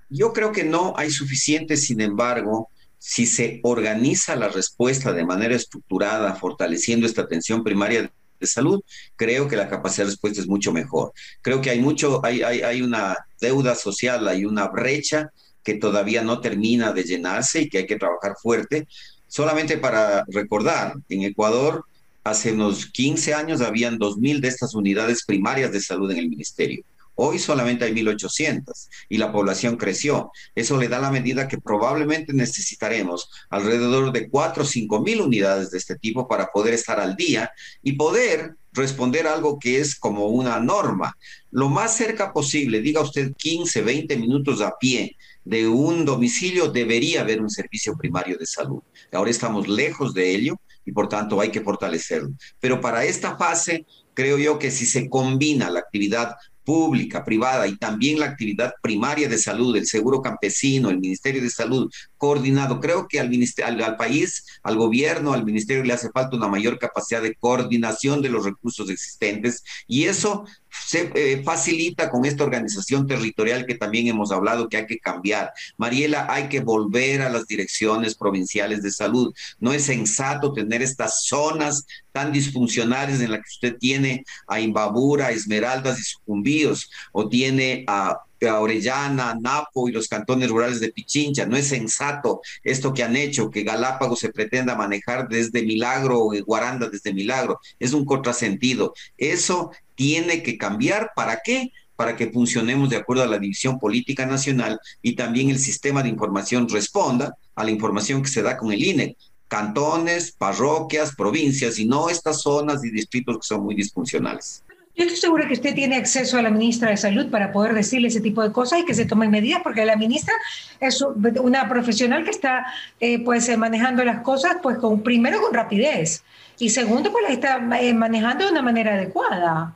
yo 0.09 0.33
creo 0.33 0.51
que 0.51 0.63
no 0.63 0.93
hay 0.97 1.11
suficiente, 1.11 1.77
sin 1.77 2.01
embargo, 2.01 2.69
si 2.97 3.25
se 3.25 3.59
organiza 3.63 4.35
la 4.35 4.49
respuesta 4.49 5.13
de 5.13 5.25
manera 5.25 5.55
estructurada, 5.55 6.35
fortaleciendo 6.35 7.05
esta 7.05 7.21
atención 7.21 7.63
primaria 7.63 8.11
de 8.39 8.47
salud, 8.47 8.81
creo 9.15 9.47
que 9.47 9.55
la 9.55 9.69
capacidad 9.69 10.05
de 10.05 10.11
respuesta 10.11 10.41
es 10.41 10.47
mucho 10.47 10.71
mejor. 10.71 11.13
Creo 11.41 11.61
que 11.61 11.69
hay 11.69 11.79
mucho, 11.79 12.23
hay, 12.25 12.41
hay, 12.41 12.61
hay 12.61 12.81
una 12.81 13.15
deuda 13.39 13.75
social, 13.75 14.27
hay 14.27 14.45
una 14.45 14.67
brecha 14.67 15.31
que 15.63 15.75
todavía 15.75 16.23
no 16.23 16.41
termina 16.41 16.91
de 16.91 17.03
llenarse 17.03 17.61
y 17.61 17.69
que 17.69 17.79
hay 17.79 17.85
que 17.85 17.97
trabajar 17.97 18.35
fuerte. 18.41 18.87
Solamente 19.27 19.77
para 19.77 20.25
recordar, 20.27 20.95
en 21.09 21.23
Ecuador 21.23 21.85
hace 22.23 22.51
unos 22.51 22.85
15 22.87 23.33
años 23.33 23.61
habían 23.61 23.97
2.000 23.97 24.39
de 24.39 24.47
estas 24.47 24.73
unidades 24.75 25.23
primarias 25.25 25.71
de 25.71 25.81
salud 25.81 26.11
en 26.11 26.17
el 26.17 26.29
ministerio. 26.29 26.83
Hoy 27.21 27.37
solamente 27.37 27.83
hay 27.83 27.91
1.800 27.91 28.63
y 29.09 29.17
la 29.17 29.33
población 29.33 29.75
creció. 29.75 30.31
Eso 30.55 30.77
le 30.77 30.87
da 30.87 30.99
la 30.99 31.11
medida 31.11 31.49
que 31.49 31.57
probablemente 31.57 32.31
necesitaremos 32.31 33.29
alrededor 33.49 34.13
de 34.13 34.29
4 34.29 34.63
o 34.63 34.65
5 34.65 35.01
mil 35.01 35.19
unidades 35.19 35.69
de 35.69 35.79
este 35.79 35.97
tipo 35.97 36.29
para 36.29 36.47
poder 36.47 36.73
estar 36.73 36.97
al 36.97 37.17
día 37.17 37.51
y 37.83 37.93
poder 37.93 38.55
responder 38.71 39.27
algo 39.27 39.59
que 39.59 39.81
es 39.81 39.95
como 39.95 40.27
una 40.27 40.61
norma. 40.61 41.17
Lo 41.51 41.67
más 41.67 41.97
cerca 41.97 42.31
posible, 42.31 42.79
diga 42.79 43.01
usted 43.01 43.33
15, 43.35 43.81
20 43.81 44.15
minutos 44.15 44.61
a 44.61 44.77
pie 44.79 45.17
de 45.43 45.67
un 45.67 46.05
domicilio, 46.05 46.71
debería 46.71 47.19
haber 47.19 47.41
un 47.41 47.49
servicio 47.49 47.97
primario 47.97 48.37
de 48.37 48.45
salud. 48.45 48.81
Ahora 49.11 49.29
estamos 49.29 49.67
lejos 49.67 50.13
de 50.13 50.33
ello 50.35 50.55
y 50.85 50.93
por 50.93 51.09
tanto 51.09 51.41
hay 51.41 51.51
que 51.51 51.59
fortalecerlo. 51.59 52.29
Pero 52.61 52.79
para 52.79 53.03
esta 53.03 53.35
fase, 53.35 53.85
creo 54.13 54.37
yo 54.37 54.57
que 54.57 54.71
si 54.71 54.85
se 54.85 55.09
combina 55.09 55.69
la 55.69 55.79
actividad 55.79 56.35
pública, 56.69 57.25
privada 57.25 57.65
y 57.65 57.77
también 57.77 58.19
la 58.19 58.27
actividad 58.27 58.75
primaria 58.83 59.27
de 59.27 59.39
salud, 59.39 59.75
el 59.75 59.87
seguro 59.87 60.21
campesino, 60.21 60.91
el 60.91 60.99
Ministerio 60.99 61.41
de 61.41 61.49
Salud, 61.49 61.91
coordinado. 62.15 62.79
Creo 62.79 63.07
que 63.07 63.19
al, 63.19 63.31
al, 63.65 63.81
al, 63.81 63.97
país, 63.97 64.45
al 64.61 64.77
gobierno, 64.77 65.33
al 65.33 65.45
ministerio 65.45 65.83
le 65.83 65.93
hace 65.93 66.11
falta 66.11 66.37
una 66.37 66.47
mayor 66.47 66.77
capacidad 66.77 67.23
de 67.23 67.33
coordinación 67.33 68.21
de 68.21 68.29
los 68.29 68.45
recursos 68.45 68.87
existentes 68.91 69.63
y 69.87 70.03
eso 70.03 70.45
se 70.85 71.11
eh, 71.15 71.41
facilita 71.43 72.09
con 72.09 72.25
esta 72.25 72.43
organización 72.43 73.07
territorial 73.07 73.65
que 73.65 73.75
también 73.75 74.07
hemos 74.07 74.31
hablado 74.31 74.69
que 74.69 74.77
hay 74.77 74.85
que 74.85 74.99
cambiar. 74.99 75.51
Mariela, 75.77 76.27
hay 76.29 76.49
que 76.49 76.61
volver 76.61 77.21
a 77.21 77.29
las 77.29 77.47
direcciones 77.47 78.15
provinciales 78.15 78.81
de 78.81 78.91
salud. 78.91 79.33
No 79.59 79.73
es 79.73 79.85
sensato 79.85 80.53
tener 80.53 80.81
estas 80.81 81.25
zonas 81.25 81.85
tan 82.11 82.31
disfuncionales 82.31 83.21
en 83.21 83.31
las 83.31 83.41
que 83.41 83.49
usted 83.49 83.77
tiene 83.77 84.23
a 84.47 84.59
Imbabura, 84.59 85.31
Esmeraldas 85.31 85.99
y 85.99 86.03
Sucumbíos, 86.03 86.89
o 87.11 87.29
tiene 87.29 87.83
a 87.87 88.19
a 88.47 88.59
Orellana, 88.59 89.37
Napo 89.39 89.89
y 89.89 89.91
los 89.91 90.07
cantones 90.07 90.49
rurales 90.49 90.79
de 90.79 90.91
Pichincha. 90.91 91.45
No 91.45 91.57
es 91.57 91.67
sensato 91.67 92.41
esto 92.63 92.93
que 92.93 93.03
han 93.03 93.15
hecho, 93.15 93.49
que 93.49 93.63
Galápagos 93.63 94.19
se 94.19 94.31
pretenda 94.31 94.75
manejar 94.75 95.27
desde 95.27 95.63
Milagro 95.63 96.19
o 96.19 96.33
Guaranda 96.45 96.89
desde 96.89 97.13
Milagro. 97.13 97.59
Es 97.79 97.93
un 97.93 98.05
contrasentido. 98.05 98.93
Eso 99.17 99.71
tiene 99.99 100.41
que 100.41 100.57
cambiar. 100.57 101.11
¿Para 101.13 101.41
qué? 101.43 101.73
Para 101.97 102.15
que 102.15 102.31
funcionemos 102.31 102.89
de 102.89 102.95
acuerdo 102.95 103.23
a 103.23 103.27
la 103.27 103.37
división 103.37 103.77
política 103.77 104.25
nacional 104.25 104.79
y 105.01 105.13
también 105.13 105.49
el 105.49 105.59
sistema 105.59 106.01
de 106.01 106.07
información 106.07 106.69
responda 106.69 107.35
a 107.53 107.65
la 107.65 107.71
información 107.71 108.23
que 108.23 108.29
se 108.29 108.41
da 108.41 108.55
con 108.55 108.71
el 108.71 108.81
INE 108.81 109.17
cantones, 109.49 110.31
parroquias, 110.31 111.15
provincias 111.15 111.79
y 111.79 111.85
no 111.85 112.07
estas 112.07 112.43
zonas 112.43 112.85
y 112.85 112.91
distritos 112.91 113.39
que 113.39 113.47
son 113.47 113.63
muy 113.63 113.75
disfuncionales. 113.75 114.63
Yo 114.95 115.05
estoy 115.05 115.17
segura 115.17 115.47
que 115.47 115.53
usted 115.53 115.73
tiene 115.73 115.95
acceso 115.95 116.37
a 116.37 116.41
la 116.41 116.51
ministra 116.51 116.91
de 116.91 116.97
Salud 116.97 117.29
para 117.29 117.51
poder 117.51 117.73
decirle 117.73 118.09
ese 118.09 118.21
tipo 118.21 118.43
de 118.43 118.51
cosas 118.51 118.79
y 118.79 118.85
que 118.85 118.93
se 118.93 119.05
tomen 119.05 119.31
medidas, 119.31 119.61
porque 119.63 119.83
la 119.85 119.95
ministra 119.95 120.33
es 120.79 121.01
una 121.01 121.67
profesional 121.67 122.23
que 122.23 122.29
está 122.29 122.67
eh, 122.99 123.23
pues 123.23 123.49
eh, 123.49 123.57
manejando 123.57 124.05
las 124.05 124.21
cosas 124.21 124.57
pues 124.61 124.77
con 124.77 125.01
primero 125.01 125.41
con 125.41 125.53
rapidez 125.53 126.23
y 126.59 126.69
segundo 126.69 127.11
pues 127.11 127.23
la 127.27 127.33
está 127.33 127.79
eh, 127.81 127.93
manejando 127.93 128.45
de 128.45 128.51
una 128.51 128.61
manera 128.61 128.93
adecuada. 128.93 129.73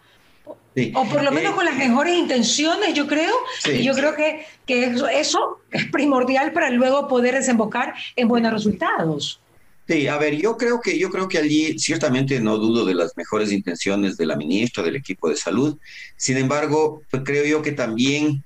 O 0.96 1.06
por 1.06 1.24
lo 1.24 1.32
menos 1.32 1.54
eh, 1.54 1.56
con 1.56 1.66
las 1.66 1.78
mejores 1.78 2.16
intenciones, 2.16 2.94
yo 2.94 3.08
creo. 3.08 3.34
y 3.66 3.84
yo 3.84 3.94
creo 3.94 4.16
que, 4.16 4.46
que 4.66 4.86
eso, 4.86 5.08
eso 5.08 5.60
es 5.72 5.86
primordial 5.88 6.52
para 6.52 6.70
luego 6.70 7.08
poder 7.08 7.36
desembocar 7.36 7.94
en 8.16 8.28
buenos 8.28 8.54
resultados. 8.54 9.40
Sí, 9.88 10.08
a 10.08 10.18
ver, 10.18 10.36
yo 10.38 10.58
creo 10.58 10.80
que 10.80 10.98
yo 10.98 11.10
creo 11.10 11.28
que 11.28 11.38
allí 11.38 11.78
ciertamente 11.78 12.40
no 12.40 12.58
dudo 12.58 12.86
de 12.86 12.96
las 12.96 13.18
mejores 13.18 13.52
intenciones 13.52 14.16
de 14.16 14.26
la 14.26 14.38
ministra, 14.38 14.82
del 14.82 14.96
equipo 14.96 15.30
de 15.30 15.36
salud. 15.36 15.78
Sin 16.16 16.38
embargo, 16.38 17.02
pues 17.12 17.24
creo 17.26 17.46
yo 17.46 17.62
que 17.62 17.74
también 17.74 18.44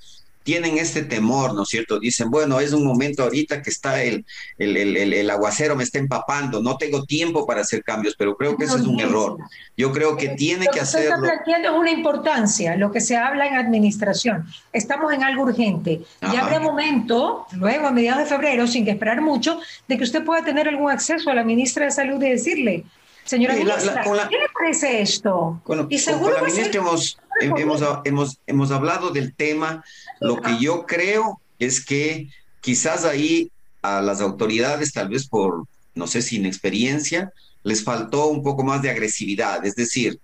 tienen 0.47 0.77
este 0.77 1.03
temor, 1.03 1.53
¿no 1.53 1.63
es 1.63 1.67
cierto? 1.67 1.99
Dicen, 1.99 2.31
bueno, 2.31 2.62
es 2.62 2.71
un 2.71 2.86
momento 2.86 3.23
ahorita 3.23 3.62
que 3.62 3.69
está 3.69 4.01
el, 4.01 4.25
el, 4.57 4.77
el, 4.77 5.13
el, 5.13 5.29
aguacero, 5.29 5.75
me 5.75 5.83
está 5.83 5.99
empapando, 5.99 6.62
no 6.62 6.77
tengo 6.77 7.03
tiempo 7.03 7.45
para 7.45 7.60
hacer 7.60 7.83
cambios, 7.83 8.15
pero 8.17 8.38
creo 8.38 8.55
que 8.55 8.63
ese 8.63 8.77
es 8.77 8.83
un 8.83 8.97
error. 8.97 9.39
Yo 9.75 9.91
creo 9.91 10.15
que 10.15 10.29
tiene 10.29 10.67
que, 10.71 10.79
hacerlo. 10.79 11.17
Lo 11.17 11.21
que 11.21 11.27
está 11.27 11.36
planteando 11.36 11.69
es 11.71 11.75
una 11.81 11.91
importancia, 11.91 12.77
lo 12.77 12.93
que 12.93 13.01
se 13.01 13.17
habla 13.17 13.45
en 13.45 13.55
administración. 13.55 14.45
Estamos 14.71 15.12
en 15.12 15.21
algo 15.21 15.43
urgente. 15.43 16.03
Ya 16.21 16.45
habrá 16.45 16.62
momento, 16.62 17.45
luego 17.51 17.88
a 17.88 17.91
mediados 17.91 18.23
de 18.23 18.29
febrero, 18.29 18.67
sin 18.67 18.86
que 18.86 18.91
esperar 18.91 19.19
mucho, 19.19 19.60
de 19.89 19.97
que 19.97 20.05
usted 20.05 20.23
pueda 20.23 20.45
tener 20.45 20.69
algún 20.69 20.89
acceso 20.89 21.29
a 21.29 21.36
la 21.36 21.43
ministra 21.43 21.83
de 21.83 21.91
Salud 21.91 22.23
y 22.23 22.29
decirle, 22.29 22.86
señora 23.27 23.55
ministra, 23.55 24.03
¿qué 24.29 24.37
le 24.37 24.49
parece 24.53 25.01
esto? 25.01 25.61
y 25.89 25.99
seguro 25.99 26.33
con 26.33 26.43
la 26.43 26.49
ministra 26.49 26.81
hemos, 26.81 27.19
hemos, 27.41 27.81
hemos, 28.05 28.37
hemos 28.47 28.71
hablado 28.71 29.11
del 29.11 29.33
tema 29.35 29.83
lo 30.19 30.41
que 30.41 30.57
yo 30.59 30.85
creo 30.85 31.39
es 31.59 31.83
que 31.83 32.29
quizás 32.61 33.05
ahí 33.05 33.51
a 33.81 34.01
las 34.01 34.21
autoridades, 34.21 34.91
tal 34.93 35.09
vez 35.09 35.27
por, 35.27 35.65
no 35.95 36.07
sé, 36.07 36.21
sin 36.21 36.45
experiencia, 36.45 37.31
les 37.63 37.83
faltó 37.83 38.27
un 38.27 38.43
poco 38.43 38.63
más 38.63 38.81
de 38.81 38.89
agresividad. 38.89 39.65
Es 39.65 39.75
decir, 39.75 40.19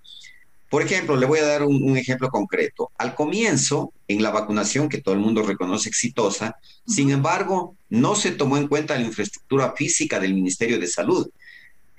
por 0.70 0.82
ejemplo, 0.82 1.16
le 1.16 1.26
voy 1.26 1.40
a 1.40 1.46
dar 1.46 1.64
un, 1.64 1.98
ejemplo 1.98 2.30
concreto. 2.30 2.92
Al 2.98 3.14
comienzo, 3.14 3.94
en 4.08 4.24
la 4.24 4.32
vacunación, 4.32 4.90
que 4.90 5.02
todo 5.02 5.14
el 5.14 5.20
mundo 5.20 5.44
reconoce 5.44 5.90
exitosa, 5.90 6.58
sin 6.88 7.12
embargo, 7.12 7.76
no 7.90 8.16
se 8.16 8.32
tomó 8.32 8.58
en 8.58 8.68
cuenta 8.68 8.96
la 8.96 9.06
infraestructura 9.06 9.74
física 9.74 10.20
del 10.20 10.34
Ministerio 10.34 10.80
de 10.80 10.88
Salud 10.88 11.30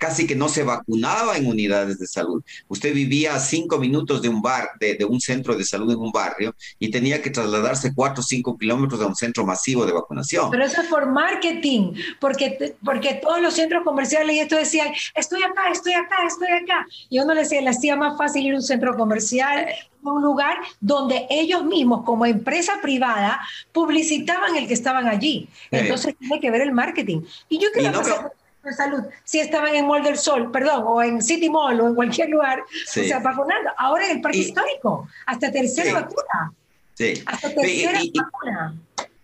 casi 0.04 0.26
que 0.26 0.36
no 0.36 0.50
se 0.50 0.64
vacunaba 0.64 1.38
en 1.38 1.46
unidades 1.46 1.98
de 1.98 2.06
salud. 2.06 2.44
Usted 2.68 2.92
vivía 2.92 3.34
a 3.34 3.40
cinco 3.40 3.78
minutos 3.78 4.20
de 4.20 4.28
un 4.28 4.42
bar, 4.42 4.68
de, 4.78 5.02
un 5.08 5.18
centro 5.18 5.56
de 5.56 5.64
salud 5.64 5.90
en 5.90 5.98
un 5.98 6.12
barrio 6.12 6.54
y 6.78 6.90
tenía 6.90 7.22
que 7.22 7.30
trasladarse 7.30 7.94
cuatro 7.94 8.20
o 8.20 8.22
cinco 8.22 8.58
kilómetros 8.58 9.00
a 9.00 9.06
un 9.06 9.16
centro 9.16 9.46
masivo 9.46 9.86
de 9.86 9.94
vacunación. 9.94 10.50
Pero 10.50 10.66
eso 10.66 10.82
es 10.82 10.88
por 10.88 11.06
marketing, 11.06 11.94
porque, 12.20 12.76
porque 12.84 13.14
todos 13.14 13.40
los 13.40 13.54
centros 13.54 13.82
comerciales 13.82 14.36
y 14.36 14.40
esto 14.40 14.56
decían, 14.56 14.88
estoy 15.14 15.42
acá, 15.42 15.70
estoy 15.72 15.94
acá, 15.94 16.16
estoy 16.26 16.48
acá. 16.48 16.86
Y 17.08 17.18
uno 17.20 17.32
le 17.32 17.40
decía, 17.40 17.62
le 17.62 17.70
hacía 17.70 17.96
más 17.96 18.18
fácil 18.18 18.44
ir 18.44 18.52
a 18.52 18.56
un 18.56 18.62
centro 18.62 18.98
comercial, 18.98 19.68
a 20.04 20.12
un 20.12 20.22
lugar 20.22 20.58
donde 20.80 21.26
ellos 21.30 21.64
mismos, 21.64 22.04
como 22.04 22.26
empresa 22.26 22.74
privada, 22.82 23.40
publicitaban 23.72 24.54
el 24.54 24.68
que 24.68 24.74
estaban 24.74 25.08
allí. 25.08 25.48
Entonces 25.70 26.14
tiene 26.18 26.40
que 26.40 26.50
ver 26.50 26.60
el 26.60 26.72
marketing. 26.72 27.22
Y 27.48 27.58
yo 27.58 27.68
creo 27.72 28.02
que 28.02 28.43
de 28.64 28.72
salud, 28.72 29.05
si 29.24 29.40
estaban 29.40 29.74
en 29.74 29.87
Mall 29.87 30.03
del 30.03 30.16
Sol, 30.16 30.50
perdón, 30.50 30.85
o 30.87 31.03
en 31.03 31.22
City 31.22 31.48
Mall 31.50 31.81
o 31.81 31.88
en 31.88 31.94
cualquier 31.94 32.31
lugar, 32.31 32.61
o 32.61 32.66
sea, 32.85 33.20
vacunando. 33.20 33.70
Ahora 33.77 34.07
en 34.07 34.16
el 34.16 34.20
parque 34.20 34.38
histórico, 34.38 35.09
hasta 35.27 35.53
tercera 35.53 36.00
vacuna. 36.00 36.53
Sí. 36.94 37.22
Hasta 37.27 37.55
tercera 37.55 38.00
vacuna. 38.14 38.74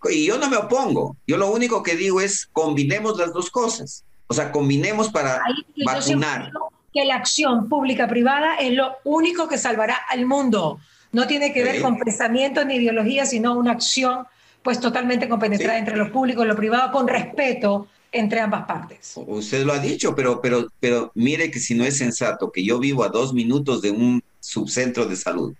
Y 0.09 0.27
yo 0.27 0.39
no 0.39 0.49
me 0.49 0.57
opongo. 0.57 1.17
Yo 1.27 1.37
lo 1.37 1.51
único 1.51 1.83
que 1.83 1.97
digo 1.97 2.21
es 2.21 2.49
combinemos 2.53 3.19
las 3.19 3.33
dos 3.33 3.51
cosas. 3.51 4.05
O 4.27 4.35
sea, 4.35 4.53
combinemos 4.53 5.11
para 5.11 5.43
vacunar. 5.85 6.51
Que 6.93 7.05
la 7.05 7.17
acción 7.17 7.69
pública-privada 7.69 8.57
es 8.57 8.73
lo 8.73 8.97
único 9.05 9.49
que 9.49 9.59
salvará 9.59 9.97
al 10.09 10.27
mundo. 10.27 10.81
No 11.13 11.27
tiene 11.27 11.53
que 11.53 11.63
ver 11.65 11.83
con 11.83 11.99
pensamiento 11.99 12.65
ni 12.65 12.77
ideología, 12.77 13.27
sino 13.27 13.55
una 13.55 13.73
acción 13.73 14.27
pues 14.63 14.81
totalmente 14.81 15.29
compenetrada 15.29 15.79
entre 15.79 15.97
lo 15.97 16.13
público 16.13 16.45
y 16.45 16.47
lo 16.47 16.57
privado, 16.57 16.93
con 16.93 17.09
respeto 17.09 17.89
entre 18.13 18.41
ambas 18.41 18.67
partes. 18.67 19.13
Usted 19.15 19.65
lo 19.65 19.73
ha 19.73 19.79
dicho, 19.79 20.15
pero, 20.15 20.41
pero, 20.41 20.67
pero 20.81 21.13
mire 21.15 21.51
que 21.51 21.61
si 21.61 21.75
no 21.75 21.85
es 21.85 21.99
sensato 21.99 22.51
que 22.51 22.65
yo 22.65 22.79
vivo 22.79 23.05
a 23.05 23.09
dos 23.09 23.33
minutos 23.33 23.83
de 23.83 23.91
un 23.91 24.23
subcentro 24.41 25.07
de 25.07 25.17
salud, 25.17 25.55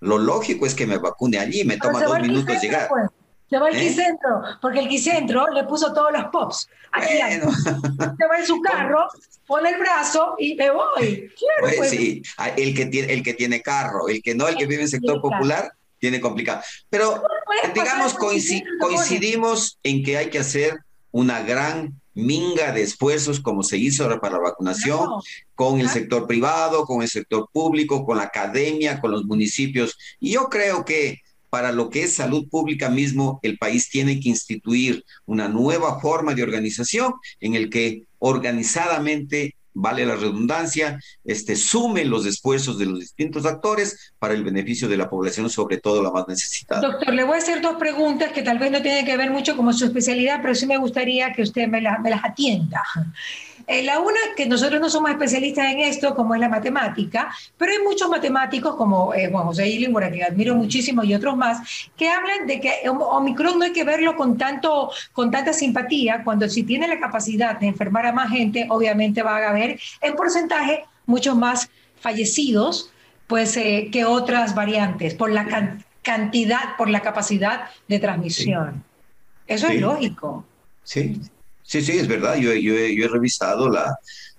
lo 0.00 0.18
lógico 0.18 0.66
es 0.66 0.74
que 0.74 0.86
me 0.86 0.98
vacune 0.98 1.38
allí, 1.38 1.64
me 1.64 1.76
toma 1.76 2.02
dos 2.02 2.20
minutos 2.20 2.60
llegar. 2.60 2.88
Pues. 2.88 3.08
Se 3.50 3.58
va 3.58 3.66
al 3.66 3.76
¿Eh? 3.76 3.80
Quicentro, 3.80 4.42
porque 4.62 4.78
el 4.78 4.88
Quicentro 4.88 5.48
le 5.52 5.64
puso 5.64 5.92
todos 5.92 6.12
los 6.12 6.24
pops. 6.26 6.68
Aquí 6.92 7.14
Se 7.18 8.26
va 8.26 8.38
en 8.38 8.46
su 8.46 8.60
carro, 8.60 9.08
pone 9.46 9.70
el 9.70 9.78
brazo 9.78 10.36
y 10.38 10.54
me 10.54 10.70
voy. 10.70 11.30
Pues, 11.60 11.76
pues. 11.76 11.90
Sí, 11.90 12.22
el 12.56 12.74
que, 12.74 12.86
tiene, 12.86 13.12
el 13.12 13.22
que 13.24 13.34
tiene 13.34 13.60
carro, 13.60 14.08
el 14.08 14.22
que 14.22 14.36
no, 14.36 14.46
el 14.46 14.56
que 14.56 14.66
vive 14.66 14.82
en 14.82 14.88
sector 14.88 15.20
popular, 15.20 15.72
tiene 15.98 16.20
complicado. 16.20 16.62
Pero 16.88 17.22
digamos, 17.74 18.14
coincidimos 18.14 19.78
en 19.82 20.04
que 20.04 20.16
hay 20.16 20.30
que 20.30 20.38
hacer 20.38 20.78
una 21.12 21.42
gran 21.42 22.00
minga 22.14 22.72
de 22.72 22.82
esfuerzos 22.82 23.40
como 23.40 23.62
se 23.62 23.78
hizo 23.78 24.08
para 24.20 24.34
la 24.34 24.42
vacunación 24.42 25.08
con 25.54 25.80
el 25.80 25.88
sector 25.88 26.26
privado, 26.26 26.84
con 26.84 27.02
el 27.02 27.08
sector 27.08 27.48
público, 27.52 28.04
con 28.04 28.18
la 28.18 28.24
academia, 28.24 29.00
con 29.00 29.12
los 29.12 29.24
municipios. 29.24 29.96
Y 30.18 30.32
yo 30.32 30.48
creo 30.48 30.84
que 30.84 31.20
para 31.50 31.72
lo 31.72 31.90
que 31.90 32.04
es 32.04 32.14
salud 32.14 32.48
pública 32.48 32.88
mismo, 32.88 33.40
el 33.42 33.58
país 33.58 33.88
tiene 33.90 34.20
que 34.20 34.28
instituir 34.28 35.04
una 35.26 35.48
nueva 35.48 36.00
forma 36.00 36.34
de 36.34 36.44
organización 36.44 37.14
en 37.40 37.54
el 37.54 37.70
que 37.70 38.04
organizadamente 38.18 39.56
vale 39.74 40.04
la 40.04 40.16
redundancia, 40.16 40.98
este, 41.24 41.56
sumen 41.56 42.10
los 42.10 42.26
esfuerzos 42.26 42.78
de 42.78 42.86
los 42.86 43.00
distintos 43.00 43.46
actores 43.46 44.12
para 44.18 44.34
el 44.34 44.44
beneficio 44.44 44.88
de 44.88 44.96
la 44.96 45.08
población, 45.08 45.48
sobre 45.50 45.78
todo 45.78 46.02
la 46.02 46.10
más 46.10 46.26
necesitada. 46.28 46.80
Doctor, 46.80 47.14
le 47.14 47.24
voy 47.24 47.34
a 47.34 47.38
hacer 47.38 47.60
dos 47.60 47.76
preguntas 47.76 48.32
que 48.32 48.42
tal 48.42 48.58
vez 48.58 48.70
no 48.70 48.82
tienen 48.82 49.04
que 49.04 49.16
ver 49.16 49.30
mucho 49.30 49.56
con 49.56 49.72
su 49.74 49.84
especialidad, 49.84 50.40
pero 50.42 50.54
sí 50.54 50.66
me 50.66 50.78
gustaría 50.78 51.32
que 51.32 51.42
usted 51.42 51.68
me, 51.68 51.80
me 51.80 52.10
las 52.10 52.24
atienda. 52.24 52.82
Eh, 53.66 53.82
la 53.82 54.00
una, 54.00 54.18
que 54.36 54.46
nosotros 54.46 54.80
no 54.80 54.90
somos 54.90 55.10
especialistas 55.10 55.72
en 55.72 55.80
esto, 55.80 56.14
como 56.14 56.34
es 56.34 56.40
la 56.40 56.48
matemática, 56.48 57.34
pero 57.56 57.72
hay 57.72 57.78
muchos 57.78 58.08
matemáticos, 58.08 58.76
como 58.76 59.14
eh, 59.14 59.28
Juan 59.30 59.44
José 59.44 59.68
Illingworth, 59.68 60.06
a 60.06 60.10
quien 60.10 60.24
admiro 60.24 60.54
muchísimo, 60.54 61.04
y 61.04 61.14
otros 61.14 61.36
más, 61.36 61.88
que 61.96 62.08
hablan 62.08 62.46
de 62.46 62.60
que 62.60 62.88
Omicron 62.88 63.58
no 63.58 63.64
hay 63.64 63.72
que 63.72 63.84
verlo 63.84 64.16
con, 64.16 64.36
tanto, 64.36 64.90
con 65.12 65.30
tanta 65.30 65.52
simpatía, 65.52 66.22
cuando 66.24 66.48
si 66.48 66.62
tiene 66.62 66.88
la 66.88 66.98
capacidad 66.98 67.58
de 67.58 67.66
enfermar 67.66 68.06
a 68.06 68.12
más 68.12 68.30
gente, 68.30 68.66
obviamente 68.70 69.22
va 69.22 69.38
a 69.38 69.50
haber 69.50 69.80
en 70.00 70.14
porcentaje 70.14 70.84
muchos 71.06 71.36
más 71.36 71.70
fallecidos 72.00 72.90
pues, 73.26 73.56
eh, 73.56 73.88
que 73.92 74.04
otras 74.04 74.54
variantes, 74.54 75.14
por 75.14 75.30
la 75.30 75.46
cantidad, 76.02 76.76
por 76.76 76.88
la 76.88 77.00
capacidad 77.00 77.68
de 77.88 77.98
transmisión. 77.98 78.84
Eso 79.46 79.68
es 79.68 79.80
lógico. 79.80 80.44
Sí. 80.82 81.20
Sí, 81.70 81.82
sí, 81.82 81.92
es 81.92 82.08
verdad. 82.08 82.34
Yo, 82.34 82.52
yo, 82.52 82.74
yo 82.74 83.04
he 83.04 83.08
revisado 83.08 83.70
la, 83.70 83.96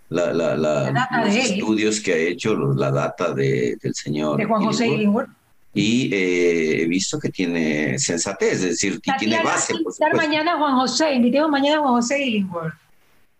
la, 0.09 0.33
la, 0.33 1.23
los 1.23 1.33
estudios 1.33 2.01
que 2.01 2.11
ha 2.11 2.17
hecho, 2.17 2.55
la 2.73 2.91
data 2.91 3.33
de, 3.33 3.77
del 3.81 3.95
señor. 3.95 4.35
De 4.35 4.43
Juan 4.43 4.65
José 4.65 4.87
Illingworth. 4.89 5.29
Y 5.73 6.13
eh, 6.13 6.81
he 6.81 6.85
visto 6.87 7.17
que 7.17 7.29
tiene 7.29 7.97
sensatez, 7.97 8.55
es 8.55 8.61
decir, 8.63 8.99
que 8.99 9.13
tiene 9.17 9.41
base. 9.41 9.73
Por 9.97 10.17
mañana 10.17 10.57
Juan 10.57 10.75
José, 10.75 11.13
invitemos 11.13 11.49
mañana 11.49 11.77
a 11.77 11.79
Juan 11.83 11.93
José 11.93 12.21
Illingworth. 12.21 12.73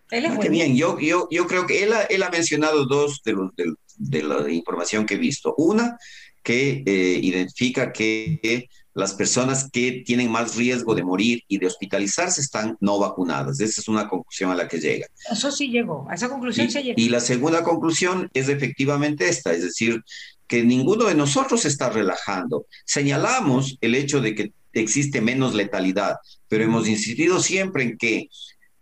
Él 0.10 0.24
es 0.24 0.32
ah, 0.32 0.50
bien, 0.50 0.78
yo, 0.78 0.98
yo, 0.98 1.28
yo 1.30 1.46
creo 1.46 1.68
que 1.68 1.84
él 1.84 1.92
ha, 1.92 2.04
él 2.04 2.24
ha 2.24 2.30
mencionado 2.30 2.86
dos 2.86 3.22
de, 3.26 3.34
los, 3.34 3.54
de, 3.58 3.74
de 3.98 4.24
la 4.24 4.50
información 4.50 5.06
que 5.06 5.16
he 5.16 5.18
visto. 5.18 5.54
Una, 5.58 5.98
que 6.42 6.82
eh, 6.86 7.20
identifica 7.22 7.92
que 7.92 8.70
las 8.94 9.14
personas 9.14 9.70
que 9.72 10.04
tienen 10.06 10.30
más 10.30 10.56
riesgo 10.56 10.96
de 10.96 11.04
morir 11.04 11.44
y 11.48 11.58
de 11.58 11.68
hospitalizarse 11.68 12.42
están 12.42 12.78
no 12.82 13.00
vacunadas. 13.00 13.60
Esa 13.60 13.82
es 13.82 13.88
una 13.88 14.10
conclusión 14.10 14.52
a 14.52 14.56
la 14.56 14.68
que 14.68 14.80
llega. 14.80 15.08
Eso 15.32 15.52
sí 15.52 15.70
llegó, 15.70 16.08
a 16.10 16.16
esa 16.16 16.30
conclusión 16.30 16.68
y, 16.68 16.72
se 16.72 16.84
llegó. 16.84 16.96
Y 16.98 17.10
la 17.10 17.20
segunda 17.20 17.64
conclusión 17.64 18.30
es 18.34 18.50
efectivamente 18.50 19.30
esta, 19.30 19.54
es 19.54 19.64
decir, 19.64 20.04
que 20.48 20.64
ninguno 20.64 21.06
de 21.06 21.16
nosotros 21.16 21.66
está 21.66 21.90
relajando. 21.90 22.66
Señalamos 22.86 23.78
el 23.80 23.96
hecho 23.96 24.20
de 24.20 24.36
que 24.36 24.52
existe 24.74 25.22
menos 25.22 25.54
letalidad, 25.54 26.18
pero 26.48 26.64
hemos 26.64 26.88
insistido 26.88 27.40
siempre 27.40 27.84
en 27.84 27.98
que 27.98 28.30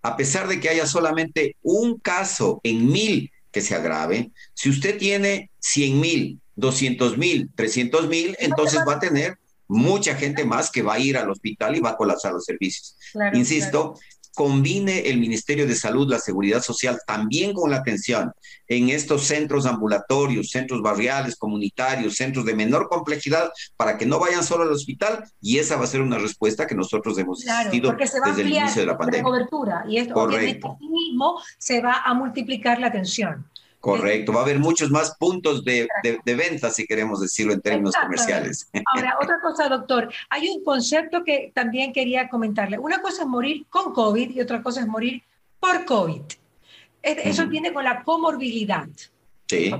a 0.02 0.16
pesar 0.16 0.48
de 0.48 0.60
que 0.60 0.70
haya 0.70 0.88
solamente 0.88 1.56
un 1.62 2.00
caso 2.00 2.62
en 2.64 2.92
mil 2.92 3.32
que 3.52 3.62
se 3.62 3.76
agrave, 3.76 4.32
si 4.54 4.70
usted 4.70 4.98
tiene 4.98 5.50
100 5.60 6.00
mil, 6.00 6.40
200 6.56 7.18
mil, 7.18 7.50
300 7.56 8.08
mil, 8.08 8.36
entonces 8.40 8.80
va 8.88 8.94
a 8.94 9.00
tener 9.00 9.38
mucha 9.70 10.16
gente 10.16 10.44
más 10.44 10.70
que 10.70 10.82
va 10.82 10.96
a 10.96 11.00
ir 11.00 11.18
al 11.18 11.30
hospital 11.30 11.76
y 11.76 11.80
va 11.80 11.92
a 11.92 11.98
colapsar 11.98 12.34
los 12.34 12.44
servicios. 12.44 12.98
Insisto, 13.34 13.96
combine 14.34 15.10
el 15.10 15.20
Ministerio 15.20 15.68
de 15.68 15.76
Salud, 15.76 16.10
la 16.10 16.18
Seguridad 16.18 16.62
Social, 16.62 17.00
también 17.06 17.54
con 17.54 17.72
la 17.72 17.78
atención 17.78 18.32
en 18.68 18.90
estos 18.90 19.24
centros 19.24 19.66
ambulatorios, 19.66 20.50
centros 20.50 20.82
barriales, 20.82 21.36
comunitarios, 21.36 22.16
centros 22.16 22.46
de 22.46 22.56
menor 22.56 22.88
complejidad, 22.88 23.52
para 23.76 23.98
que 23.98 24.06
no 24.06 24.18
vayan 24.18 24.44
solo 24.44 24.64
al 24.64 24.72
hospital, 24.72 25.24
y 25.42 25.58
esa 25.58 25.76
va 25.76 25.84
a 25.84 25.88
ser 25.88 26.02
una 26.02 26.18
respuesta 26.18 26.66
que 26.66 26.76
nosotros 26.76 27.18
hemos 27.18 27.44
claro, 27.44 27.70
desde 27.72 28.42
el 28.42 28.54
inicio 28.54 28.82
de 28.82 28.88
la 28.88 28.98
pandemia. 28.98 29.24
cobertura, 29.24 29.84
y 29.88 29.98
esto 29.98 30.14
obviamente 30.16 30.68
mismo 30.80 31.42
se 31.58 31.82
va 31.82 32.02
a 32.06 32.14
multiplicar 32.14 32.80
la 32.80 32.88
atención 32.88 33.46
Correcto, 33.80 34.34
va 34.34 34.42
a 34.42 34.44
haber 34.44 34.60
muchos 34.60 34.92
más 34.92 35.16
puntos 35.18 35.64
de, 35.64 35.88
de, 36.04 36.36
venta, 36.36 36.70
si 36.70 36.86
queremos 36.86 37.22
decirlo 37.22 37.54
en 37.54 37.62
términos 37.62 37.96
comerciales. 37.96 38.70
Ahora, 38.94 39.18
otra 39.22 39.40
cosa, 39.42 39.70
doctor, 39.70 40.12
hay 40.30 40.50
un 40.50 40.64
concepto 40.64 41.24
que 41.24 41.52
también 41.56 41.94
quería 41.94 42.28
comentarle. 42.28 42.78
Una 42.78 43.02
cosa 43.02 43.22
es 43.22 43.28
morir 43.28 43.66
con 43.70 43.94
COVID 43.94 44.32
y 44.32 44.42
otra 44.42 44.62
cosa 44.62 44.82
es 44.82 44.88
morir 44.88 45.24
por 45.60 45.86
COVID. 45.86 46.22
Eso 47.02 47.48
viene 47.48 47.72
con 47.72 47.86
la 47.86 48.04
comorbilidad. 48.04 48.88
Sí 49.48 49.72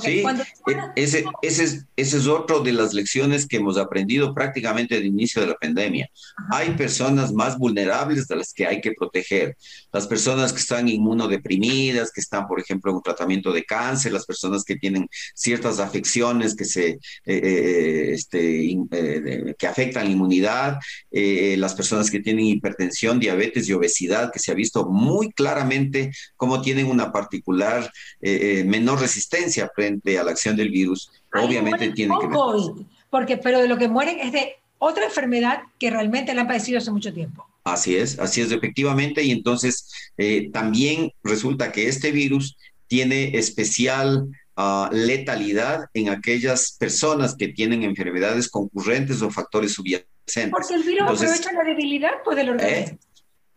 sí, 0.00 0.22
e, 0.22 0.76
ese, 0.96 1.24
ese, 1.42 1.64
es, 1.64 1.86
ese 1.96 2.16
es 2.18 2.26
otro 2.26 2.60
de 2.60 2.72
las 2.72 2.94
lecciones 2.94 3.46
que 3.46 3.56
hemos 3.56 3.78
aprendido 3.78 4.34
prácticamente 4.34 4.96
al 4.96 5.04
inicio 5.04 5.40
de 5.42 5.48
la 5.48 5.54
pandemia. 5.54 6.08
Hay 6.50 6.70
personas 6.72 7.32
más 7.32 7.58
vulnerables 7.58 8.28
de 8.28 8.36
las 8.36 8.52
que 8.52 8.66
hay 8.66 8.80
que 8.80 8.92
proteger. 8.92 9.56
Las 9.92 10.06
personas 10.06 10.52
que 10.52 10.60
están 10.60 10.88
inmunodeprimidas, 10.88 12.12
que 12.12 12.20
están, 12.20 12.46
por 12.46 12.60
ejemplo, 12.60 12.90
en 12.90 12.96
un 12.96 13.02
tratamiento 13.02 13.52
de 13.52 13.64
cáncer, 13.64 14.12
las 14.12 14.26
personas 14.26 14.64
que 14.64 14.76
tienen 14.76 15.08
ciertas 15.34 15.80
afecciones 15.80 16.54
que, 16.54 16.64
se, 16.64 16.88
eh, 16.88 16.98
eh, 17.26 18.10
este, 18.12 18.72
eh, 18.72 19.54
que 19.58 19.66
afectan 19.66 20.04
la 20.04 20.10
inmunidad, 20.10 20.78
las 21.10 21.74
personas 21.74 22.10
que 22.10 22.20
tienen 22.20 22.46
hipertensión, 22.46 23.18
diabetes 23.18 23.68
y 23.68 23.72
obesidad, 23.72 24.30
que 24.32 24.38
se 24.38 24.52
ha 24.52 24.54
visto 24.54 24.86
muy 24.86 25.32
claramente 25.32 26.12
cómo 26.36 26.62
tienen 26.62 26.86
una 26.86 27.12
particular 27.12 27.90
menor 28.20 29.00
resistencia 29.00 29.70
frente 29.80 30.18
a 30.18 30.24
la 30.24 30.32
acción 30.32 30.56
del 30.56 30.70
virus, 30.70 31.10
obviamente 31.32 31.90
tiene 31.92 32.14
que 32.20 32.28
COVID, 32.28 32.84
porque 33.08 33.38
pero 33.38 33.60
de 33.60 33.68
lo 33.68 33.78
que 33.78 33.88
mueren 33.88 34.20
es 34.20 34.32
de 34.32 34.56
otra 34.78 35.06
enfermedad 35.06 35.62
que 35.78 35.90
realmente 35.90 36.34
la 36.34 36.42
han 36.42 36.46
padecido 36.46 36.78
hace 36.78 36.90
mucho 36.90 37.12
tiempo. 37.14 37.46
Así 37.64 37.96
es, 37.96 38.18
así 38.18 38.42
es 38.42 38.52
efectivamente, 38.52 39.22
y 39.22 39.30
entonces 39.30 39.90
eh, 40.18 40.50
también 40.52 41.12
resulta 41.22 41.72
que 41.72 41.88
este 41.88 42.10
virus 42.10 42.56
tiene 42.88 43.38
especial 43.38 44.26
ah, 44.56 44.90
letalidad 44.92 45.86
en 45.94 46.10
aquellas 46.10 46.76
personas 46.78 47.34
que 47.36 47.48
tienen 47.48 47.82
enfermedades 47.82 48.50
concurrentes 48.50 49.22
o 49.22 49.30
factores 49.30 49.72
subyacentes. 49.72 50.50
Porque 50.50 50.74
el 50.74 50.82
virus 50.82 51.02
aprovecha 51.02 51.52
la 51.52 51.64
debilidad 51.64 52.10
pues, 52.24 52.36
del 52.36 52.50
organismo. 52.50 52.76
¿Eh? 52.76 52.98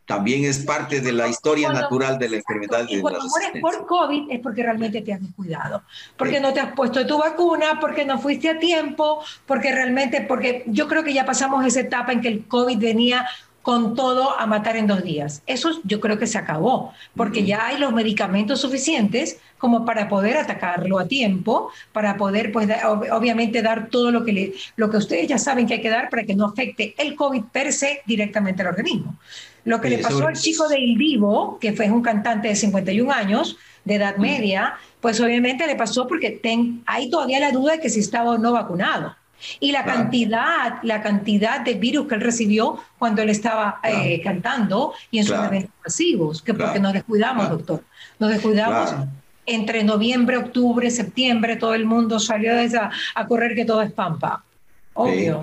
También 0.06 0.44
es 0.46 0.60
parte 0.60 1.00
de 1.00 1.12
la 1.12 1.28
historia 1.28 1.72
natural 1.72 2.20
de 2.20 2.30
la 2.30 2.38
enfermedad. 2.38 2.86
Y 2.90 3.00
cuando 3.00 3.22
mueres 3.28 3.62
por 3.62 3.86
COVID 3.86 4.32
es 4.32 4.40
porque 4.40 4.64
realmente 4.64 5.02
te 5.02 5.14
has 5.14 5.22
descuidado, 5.22 5.84
porque 6.18 6.40
no 6.40 6.54
te 6.54 6.60
has 6.60 6.74
puesto 6.74 7.06
tu 7.06 7.18
vacuna, 7.18 7.80
porque 7.80 8.06
no 8.06 8.20
fuiste 8.20 8.50
a 8.50 8.60
tiempo, 8.60 9.24
porque 9.46 9.72
realmente, 9.72 10.22
porque 10.22 10.64
yo 10.68 10.88
creo 10.88 11.04
que 11.04 11.14
ya 11.14 11.26
pasamos 11.26 11.66
esa 11.66 11.82
etapa 11.82 12.12
en 12.12 12.22
que 12.22 12.28
el 12.28 12.48
COVID 12.48 12.78
venía 12.78 13.26
con 13.64 13.96
todo 13.96 14.38
a 14.38 14.46
matar 14.46 14.76
en 14.76 14.88
dos 14.88 15.04
días. 15.04 15.42
Eso 15.48 15.72
yo 15.86 16.02
creo 16.02 16.20
que 16.20 16.28
se 16.28 16.38
acabó, 16.38 16.94
porque 17.16 17.46
ya 17.46 17.68
hay 17.68 17.78
los 17.78 17.94
medicamentos 17.94 18.60
suficientes 18.60 19.40
como 19.58 19.86
para 19.86 20.10
poder 20.10 20.36
atacarlo 20.36 21.00
a 21.00 21.08
tiempo, 21.08 21.72
para 21.94 22.18
poder, 22.18 22.52
pues, 22.52 22.68
obviamente 23.14 23.62
dar 23.62 23.88
todo 23.88 24.12
lo 24.12 24.26
que, 24.26 24.34
le, 24.34 24.54
lo 24.76 24.90
que 24.90 24.98
ustedes 24.98 25.30
ya 25.30 25.38
saben 25.38 25.66
que 25.66 25.76
hay 25.76 25.82
que 25.82 25.90
dar 25.90 26.10
para 26.10 26.26
que 26.26 26.36
no 26.36 26.48
afecte 26.48 26.94
el 26.98 27.16
COVID 27.16 27.44
per 27.54 27.72
se 27.72 28.02
directamente 28.06 28.62
al 28.62 28.68
organismo. 28.68 29.16
Lo 29.66 29.80
que 29.80 29.90
le 29.90 30.00
pasó 30.00 30.28
al 30.28 30.36
chico 30.36 30.68
de 30.68 30.80
Il 30.80 30.98
Vivo, 30.98 31.58
que 31.60 31.74
fue 31.74 31.90
un 31.90 32.02
cantante 32.02 32.50
de 32.50 32.56
51 32.56 33.12
años, 33.12 33.58
de 33.86 33.96
edad 33.96 34.18
media, 34.18 34.76
pues 35.02 35.20
obviamente 35.20 35.68
le 35.68 35.76
pasó 35.76 36.08
porque 36.08 36.32
ten, 36.32 36.84
hay 36.86 37.10
todavía 37.10 37.40
la 37.40 37.52
duda 37.52 37.74
de 37.74 37.80
que 37.80 37.90
si 37.90 38.00
estaba 38.00 38.32
o 38.32 38.38
no 38.38 38.54
vacunado. 38.54 39.16
Y 39.60 39.74
la 39.74 39.84
cantidad, 39.84 40.82
la 40.84 41.02
cantidad 41.02 41.60
de 41.60 41.74
virus 41.74 42.08
que 42.08 42.16
él 42.16 42.22
recibió 42.22 42.80
cuando 42.98 43.22
él 43.22 43.30
estaba 43.30 43.82
eh, 43.84 44.22
cantando 44.22 44.94
y 45.12 45.20
en 45.20 45.26
sus 45.26 45.36
eventos 45.36 45.72
masivos, 45.84 46.42
que 46.42 46.54
porque 46.54 46.80
nos 46.80 46.94
descuidamos, 46.94 47.50
doctor. 47.50 47.84
Nos 48.20 48.30
descuidamos 48.30 48.96
entre 49.46 49.84
noviembre, 49.84 50.38
octubre, 50.38 50.90
septiembre, 50.90 51.58
todo 51.58 51.74
el 51.74 51.86
mundo 51.86 52.20
salió 52.20 52.54
a, 52.54 52.92
a 53.16 53.28
correr 53.28 53.56
que 53.56 53.66
todo 53.66 53.82
es 53.82 53.92
pampa. 53.92 54.44
Obvio. 54.94 55.42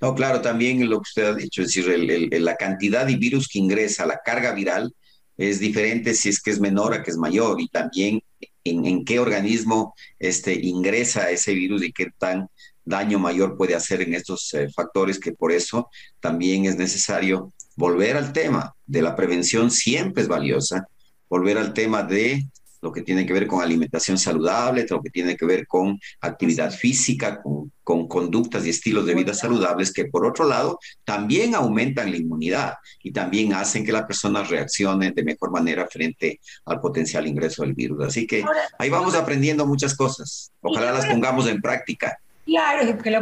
No, 0.00 0.14
claro, 0.14 0.40
también 0.40 0.88
lo 0.88 0.96
que 0.96 1.08
usted 1.08 1.24
ha 1.24 1.34
dicho, 1.34 1.62
es 1.62 1.74
decir, 1.74 2.30
la 2.40 2.56
cantidad 2.56 3.06
de 3.06 3.16
virus 3.16 3.48
que 3.48 3.58
ingresa, 3.58 4.06
la 4.06 4.20
carga 4.24 4.52
viral, 4.52 4.94
es 5.36 5.58
diferente 5.58 6.14
si 6.14 6.28
es 6.28 6.40
que 6.40 6.50
es 6.50 6.60
menor 6.60 6.94
a 6.94 7.02
que 7.02 7.10
es 7.10 7.16
mayor 7.16 7.60
y 7.60 7.68
también 7.68 8.22
en, 8.64 9.04
qué 9.04 9.18
organismo 9.18 9.94
este, 10.18 10.54
ingresa 10.54 11.30
ese 11.30 11.54
virus 11.54 11.82
y 11.82 11.92
qué 11.92 12.08
tan 12.18 12.48
daño 12.84 13.18
mayor 13.18 13.56
puede 13.56 13.74
hacer 13.74 14.02
en 14.02 14.14
estos 14.14 14.52
eh, 14.54 14.68
factores 14.74 15.18
que 15.18 15.32
por 15.32 15.52
eso 15.52 15.88
también 16.20 16.66
es 16.66 16.76
necesario 16.76 17.52
volver 17.76 18.16
al 18.16 18.32
tema 18.32 18.74
de 18.84 19.00
la 19.00 19.16
prevención 19.16 19.70
siempre 19.70 20.22
es 20.22 20.28
valiosa, 20.28 20.86
volver 21.28 21.56
al 21.56 21.72
tema 21.72 22.02
de 22.02 22.46
lo 22.82 22.92
que 22.92 23.02
tiene 23.02 23.26
que 23.26 23.32
ver 23.32 23.46
con 23.46 23.62
alimentación 23.62 24.18
saludable, 24.18 24.86
lo 24.88 25.02
que 25.02 25.10
tiene 25.10 25.36
que 25.36 25.46
ver 25.46 25.66
con 25.66 25.98
actividad 26.20 26.70
física, 26.70 27.42
con, 27.42 27.72
con, 27.84 28.08
conductas 28.08 28.64
y 28.66 28.70
estilos 28.70 29.06
de 29.06 29.14
vida 29.14 29.34
saludables, 29.34 29.92
que 29.92 30.06
por 30.06 30.26
otro 30.26 30.46
lado 30.46 30.78
también 31.04 31.54
aumentan 31.54 32.10
la 32.10 32.16
inmunidad 32.16 32.74
y 33.02 33.12
también 33.12 33.52
hacen 33.52 33.84
que 33.84 33.92
la 33.92 34.06
persona 34.06 34.42
reaccione 34.42 35.12
de 35.12 35.24
mejor 35.24 35.50
manera 35.50 35.86
frente 35.86 36.40
al 36.64 36.80
potencial 36.80 37.26
ingreso 37.26 37.62
del 37.62 37.74
virus. 37.74 38.04
Así 38.04 38.26
que 38.26 38.44
ahí 38.78 38.90
vamos 38.90 39.14
aprendiendo 39.14 39.66
muchas 39.66 39.94
cosas. 39.94 40.50
Ojalá 40.60 40.92
las 40.92 41.06
pongamos 41.06 41.46
en 41.48 41.60
práctica. 41.60 42.18
Claro, 42.46 42.98
que 42.98 43.10
lo 43.10 43.20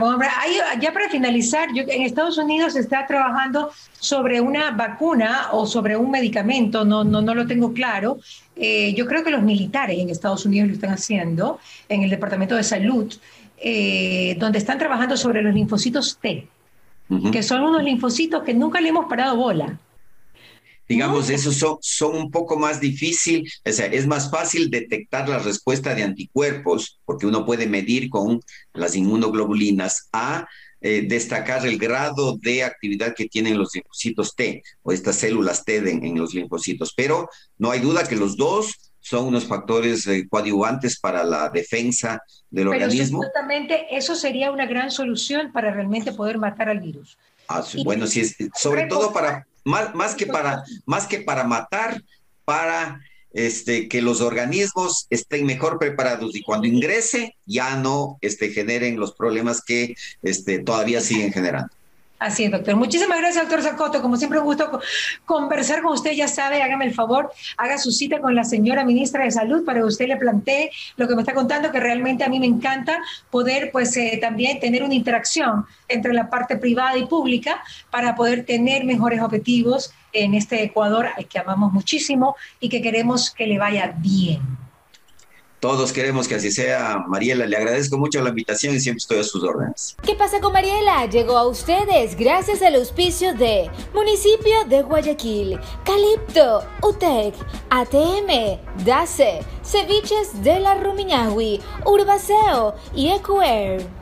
ya 0.81 0.93
para 0.93 1.09
finalizar, 1.11 1.69
yo, 1.75 1.83
en 1.87 2.03
Estados 2.03 2.39
Unidos 2.39 2.75
se 2.75 2.81
está 2.81 3.07
trabajando 3.07 3.71
sobre 3.93 4.41
una 4.41 4.71
vacuna 4.71 5.49
o 5.53 5.67
sobre 5.67 5.97
un 5.97 6.11
medicamento, 6.11 6.85
no, 6.85 7.05
no, 7.05 7.21
no 7.21 7.35
lo 7.35 7.47
tengo 7.47 7.73
claro. 7.73 8.19
Eh, 8.57 8.95
yo 8.95 9.07
creo 9.07 9.25
que 9.25 9.31
los 9.31 9.43
militares 9.43 9.99
en 9.99 10.09
Estados 10.09 10.47
Unidos 10.47 10.69
lo 10.69 10.75
están 10.75 10.91
haciendo, 10.91 11.59
en 11.89 12.03
el 12.03 12.11
Departamento 12.11 12.55
de 12.55 12.63
Salud, 12.63 13.13
eh, 13.59 14.37
donde 14.39 14.59
están 14.59 14.79
trabajando 14.79 15.17
sobre 15.17 15.43
los 15.43 15.53
linfocitos 15.53 16.19
T, 16.19 16.49
que 17.33 17.43
son 17.43 17.63
unos 17.63 17.83
linfocitos 17.83 18.45
que 18.45 18.55
nunca 18.55 18.81
le 18.81 18.91
hemos 18.91 19.07
parado 19.07 19.37
bola 19.37 19.79
digamos, 20.89 21.29
esos 21.31 21.57
son, 21.57 21.77
son 21.81 22.17
un 22.17 22.31
poco 22.31 22.59
más 22.59 22.81
difícil, 22.81 23.49
o 23.65 23.73
sea, 23.73 23.87
es 23.87 24.07
más 24.07 24.31
fácil 24.31 24.71
detectar 24.71 25.29
la 25.29 25.39
respuesta 25.39 25.95
de 25.95 26.03
anticuerpos, 26.03 26.99
porque 27.05 27.27
uno 27.27 27.45
puede 27.45 27.67
medir 27.67 28.09
con 28.09 28.41
las 28.73 28.97
inmunoglobulinas 28.97 30.09
a 30.13 30.49
eh, 30.81 31.07
destacar 31.09 31.67
el 31.67 31.77
grado 31.77 32.37
de 32.41 32.63
actividad 32.63 33.13
que 33.15 33.27
tienen 33.27 33.59
los 33.59 33.75
linfocitos 33.75 34.37
T 34.37 34.63
o 34.83 34.93
estas 34.93 35.17
células 35.17 35.65
T 35.65 35.77
en, 35.77 36.17
los 36.17 36.35
linfocitos. 36.35 36.95
Pero 36.97 37.29
no 37.59 37.73
hay 37.73 37.81
duda 37.81 38.07
que 38.07 38.15
los 38.15 38.37
dos 38.37 38.93
son 39.01 39.27
unos 39.27 39.47
factores 39.47 40.07
eh, 40.07 40.29
coadyuvantes 40.29 41.01
para 41.01 41.25
la 41.25 41.49
defensa 41.49 42.23
del 42.49 42.69
Pero 42.69 42.71
organismo. 42.71 43.19
Justamente 43.19 43.87
eso 43.91 44.15
sería 44.15 44.53
una 44.53 44.67
gran 44.67 44.93
solución 44.93 45.51
para 45.53 45.73
realmente 45.73 46.13
poder 46.13 46.39
matar 46.39 46.69
al 46.69 46.79
virus. 46.79 47.19
Ah, 47.49 47.65
bueno, 47.85 48.07
sí, 48.07 48.21
es, 48.21 48.37
sobre 48.55 48.87
todo 48.87 49.13
para, 49.13 49.49
más, 49.65 50.15
que 50.15 50.27
para, 50.27 50.65
más 50.87 51.07
que 51.07 51.21
para 51.21 51.45
matar, 51.45 52.03
para 52.45 53.01
este, 53.33 53.89
que 53.89 54.01
los 54.01 54.21
organismos 54.21 55.07
estén 55.11 55.47
mejor 55.47 55.79
preparados 55.79 56.35
y 56.35 56.43
cuando 56.43 56.67
ingrese 56.67 57.37
ya 57.45 57.77
no 57.77 58.19
este, 58.21 58.51
generen 58.51 58.99
los 58.99 59.15
problemas 59.15 59.63
que 59.63 59.95
este, 60.23 60.59
todavía 60.61 61.01
siguen 61.01 61.33
generando. 61.33 61.71
Así 62.19 62.45
es, 62.45 62.51
doctor. 62.51 62.75
Muchísimas 62.75 63.19
gracias, 63.19 63.45
doctor 63.45 63.63
Zacoto. 63.63 64.03
Como 64.03 64.17
siempre, 64.17 64.41
un 64.41 64.45
gusto 64.45 64.81
conversar 65.25 65.83
con 65.83 65.93
usted. 65.93 66.13
Ya 66.13 66.27
sabe, 66.27 66.63
hágame 66.63 66.87
el 66.87 66.95
favor, 66.95 67.31
haga 67.57 67.79
su 67.79 67.93
cita 67.93 68.21
con 68.21 68.35
la 68.35 68.43
señora 68.43 68.85
ministra 68.85 69.25
de 69.25 69.31
Salud 69.31 69.65
para 69.65 69.81
que 69.81 69.87
usted 69.87 70.09
le 70.09 70.17
plantee 70.17 70.71
lo 70.97 71.07
que 71.07 71.15
me 71.15 71.23
está 71.23 71.33
contando, 71.33 71.71
que 71.71 71.79
realmente 71.79 72.25
a 72.25 72.29
mí 72.29 72.41
me 72.41 72.47
encanta 72.47 72.99
poder, 73.31 73.71
pues, 73.71 73.97
eh, 73.97 74.19
también 74.21 74.59
tener 74.59 74.83
una 74.83 74.95
interacción 74.95 75.65
entre 75.87 76.13
la 76.13 76.29
parte 76.29 76.57
privada 76.57 76.99
y 76.99 77.07
pública 77.07 77.63
para 77.91 78.17
poder 78.17 78.45
tener 78.45 78.85
mejores 78.85 79.21
objetivos 79.21 79.93
en 80.13 80.35
este 80.35 80.65
Ecuador 80.65 81.07
al 81.17 81.27
que 81.27 81.39
amamos 81.39 81.73
muchísimo 81.73 82.35
y 82.59 82.69
que 82.69 82.83
queremos 82.83 83.31
que 83.31 83.47
le 83.47 83.59
vaya 83.59 83.95
bien. 83.97 84.68
Todos 85.61 85.93
queremos 85.93 86.29
que 86.29 86.37
así 86.37 86.53
sea, 86.53 87.05
Mariela. 87.09 87.47
Le 87.47 87.57
agradezco 87.57 87.99
mucho 87.99 88.23
la 88.23 88.31
invitación 88.31 88.77
y 88.77 88.81
siempre 88.81 88.99
estoy 88.99 89.19
a 89.19 89.25
sus 89.25 89.43
órdenes. 89.43 89.97
¿Qué 90.03 90.15
pasa 90.15 90.41
con 90.41 90.53
Mariela? 90.53 91.07
Llegó 91.07 91.37
a 91.37 91.49
ustedes 91.49 92.17
gracias 92.17 92.63
al 92.63 92.77
auspicio 92.77 93.35
de 93.35 93.69
Municipio 93.93 94.65
de 94.69 94.83
Guayaquil, 94.83 95.59
Calipto, 95.85 96.63
UTEC, 96.83 97.35
ATM, 97.71 98.85
DACE, 98.85 99.41
Ceviches 99.65 100.43
de 100.45 100.61
la 100.61 100.77
Rumiñahui, 100.77 101.61
Urbaceo 101.85 102.77
y 102.95 103.09
Ecuer. 103.09 103.98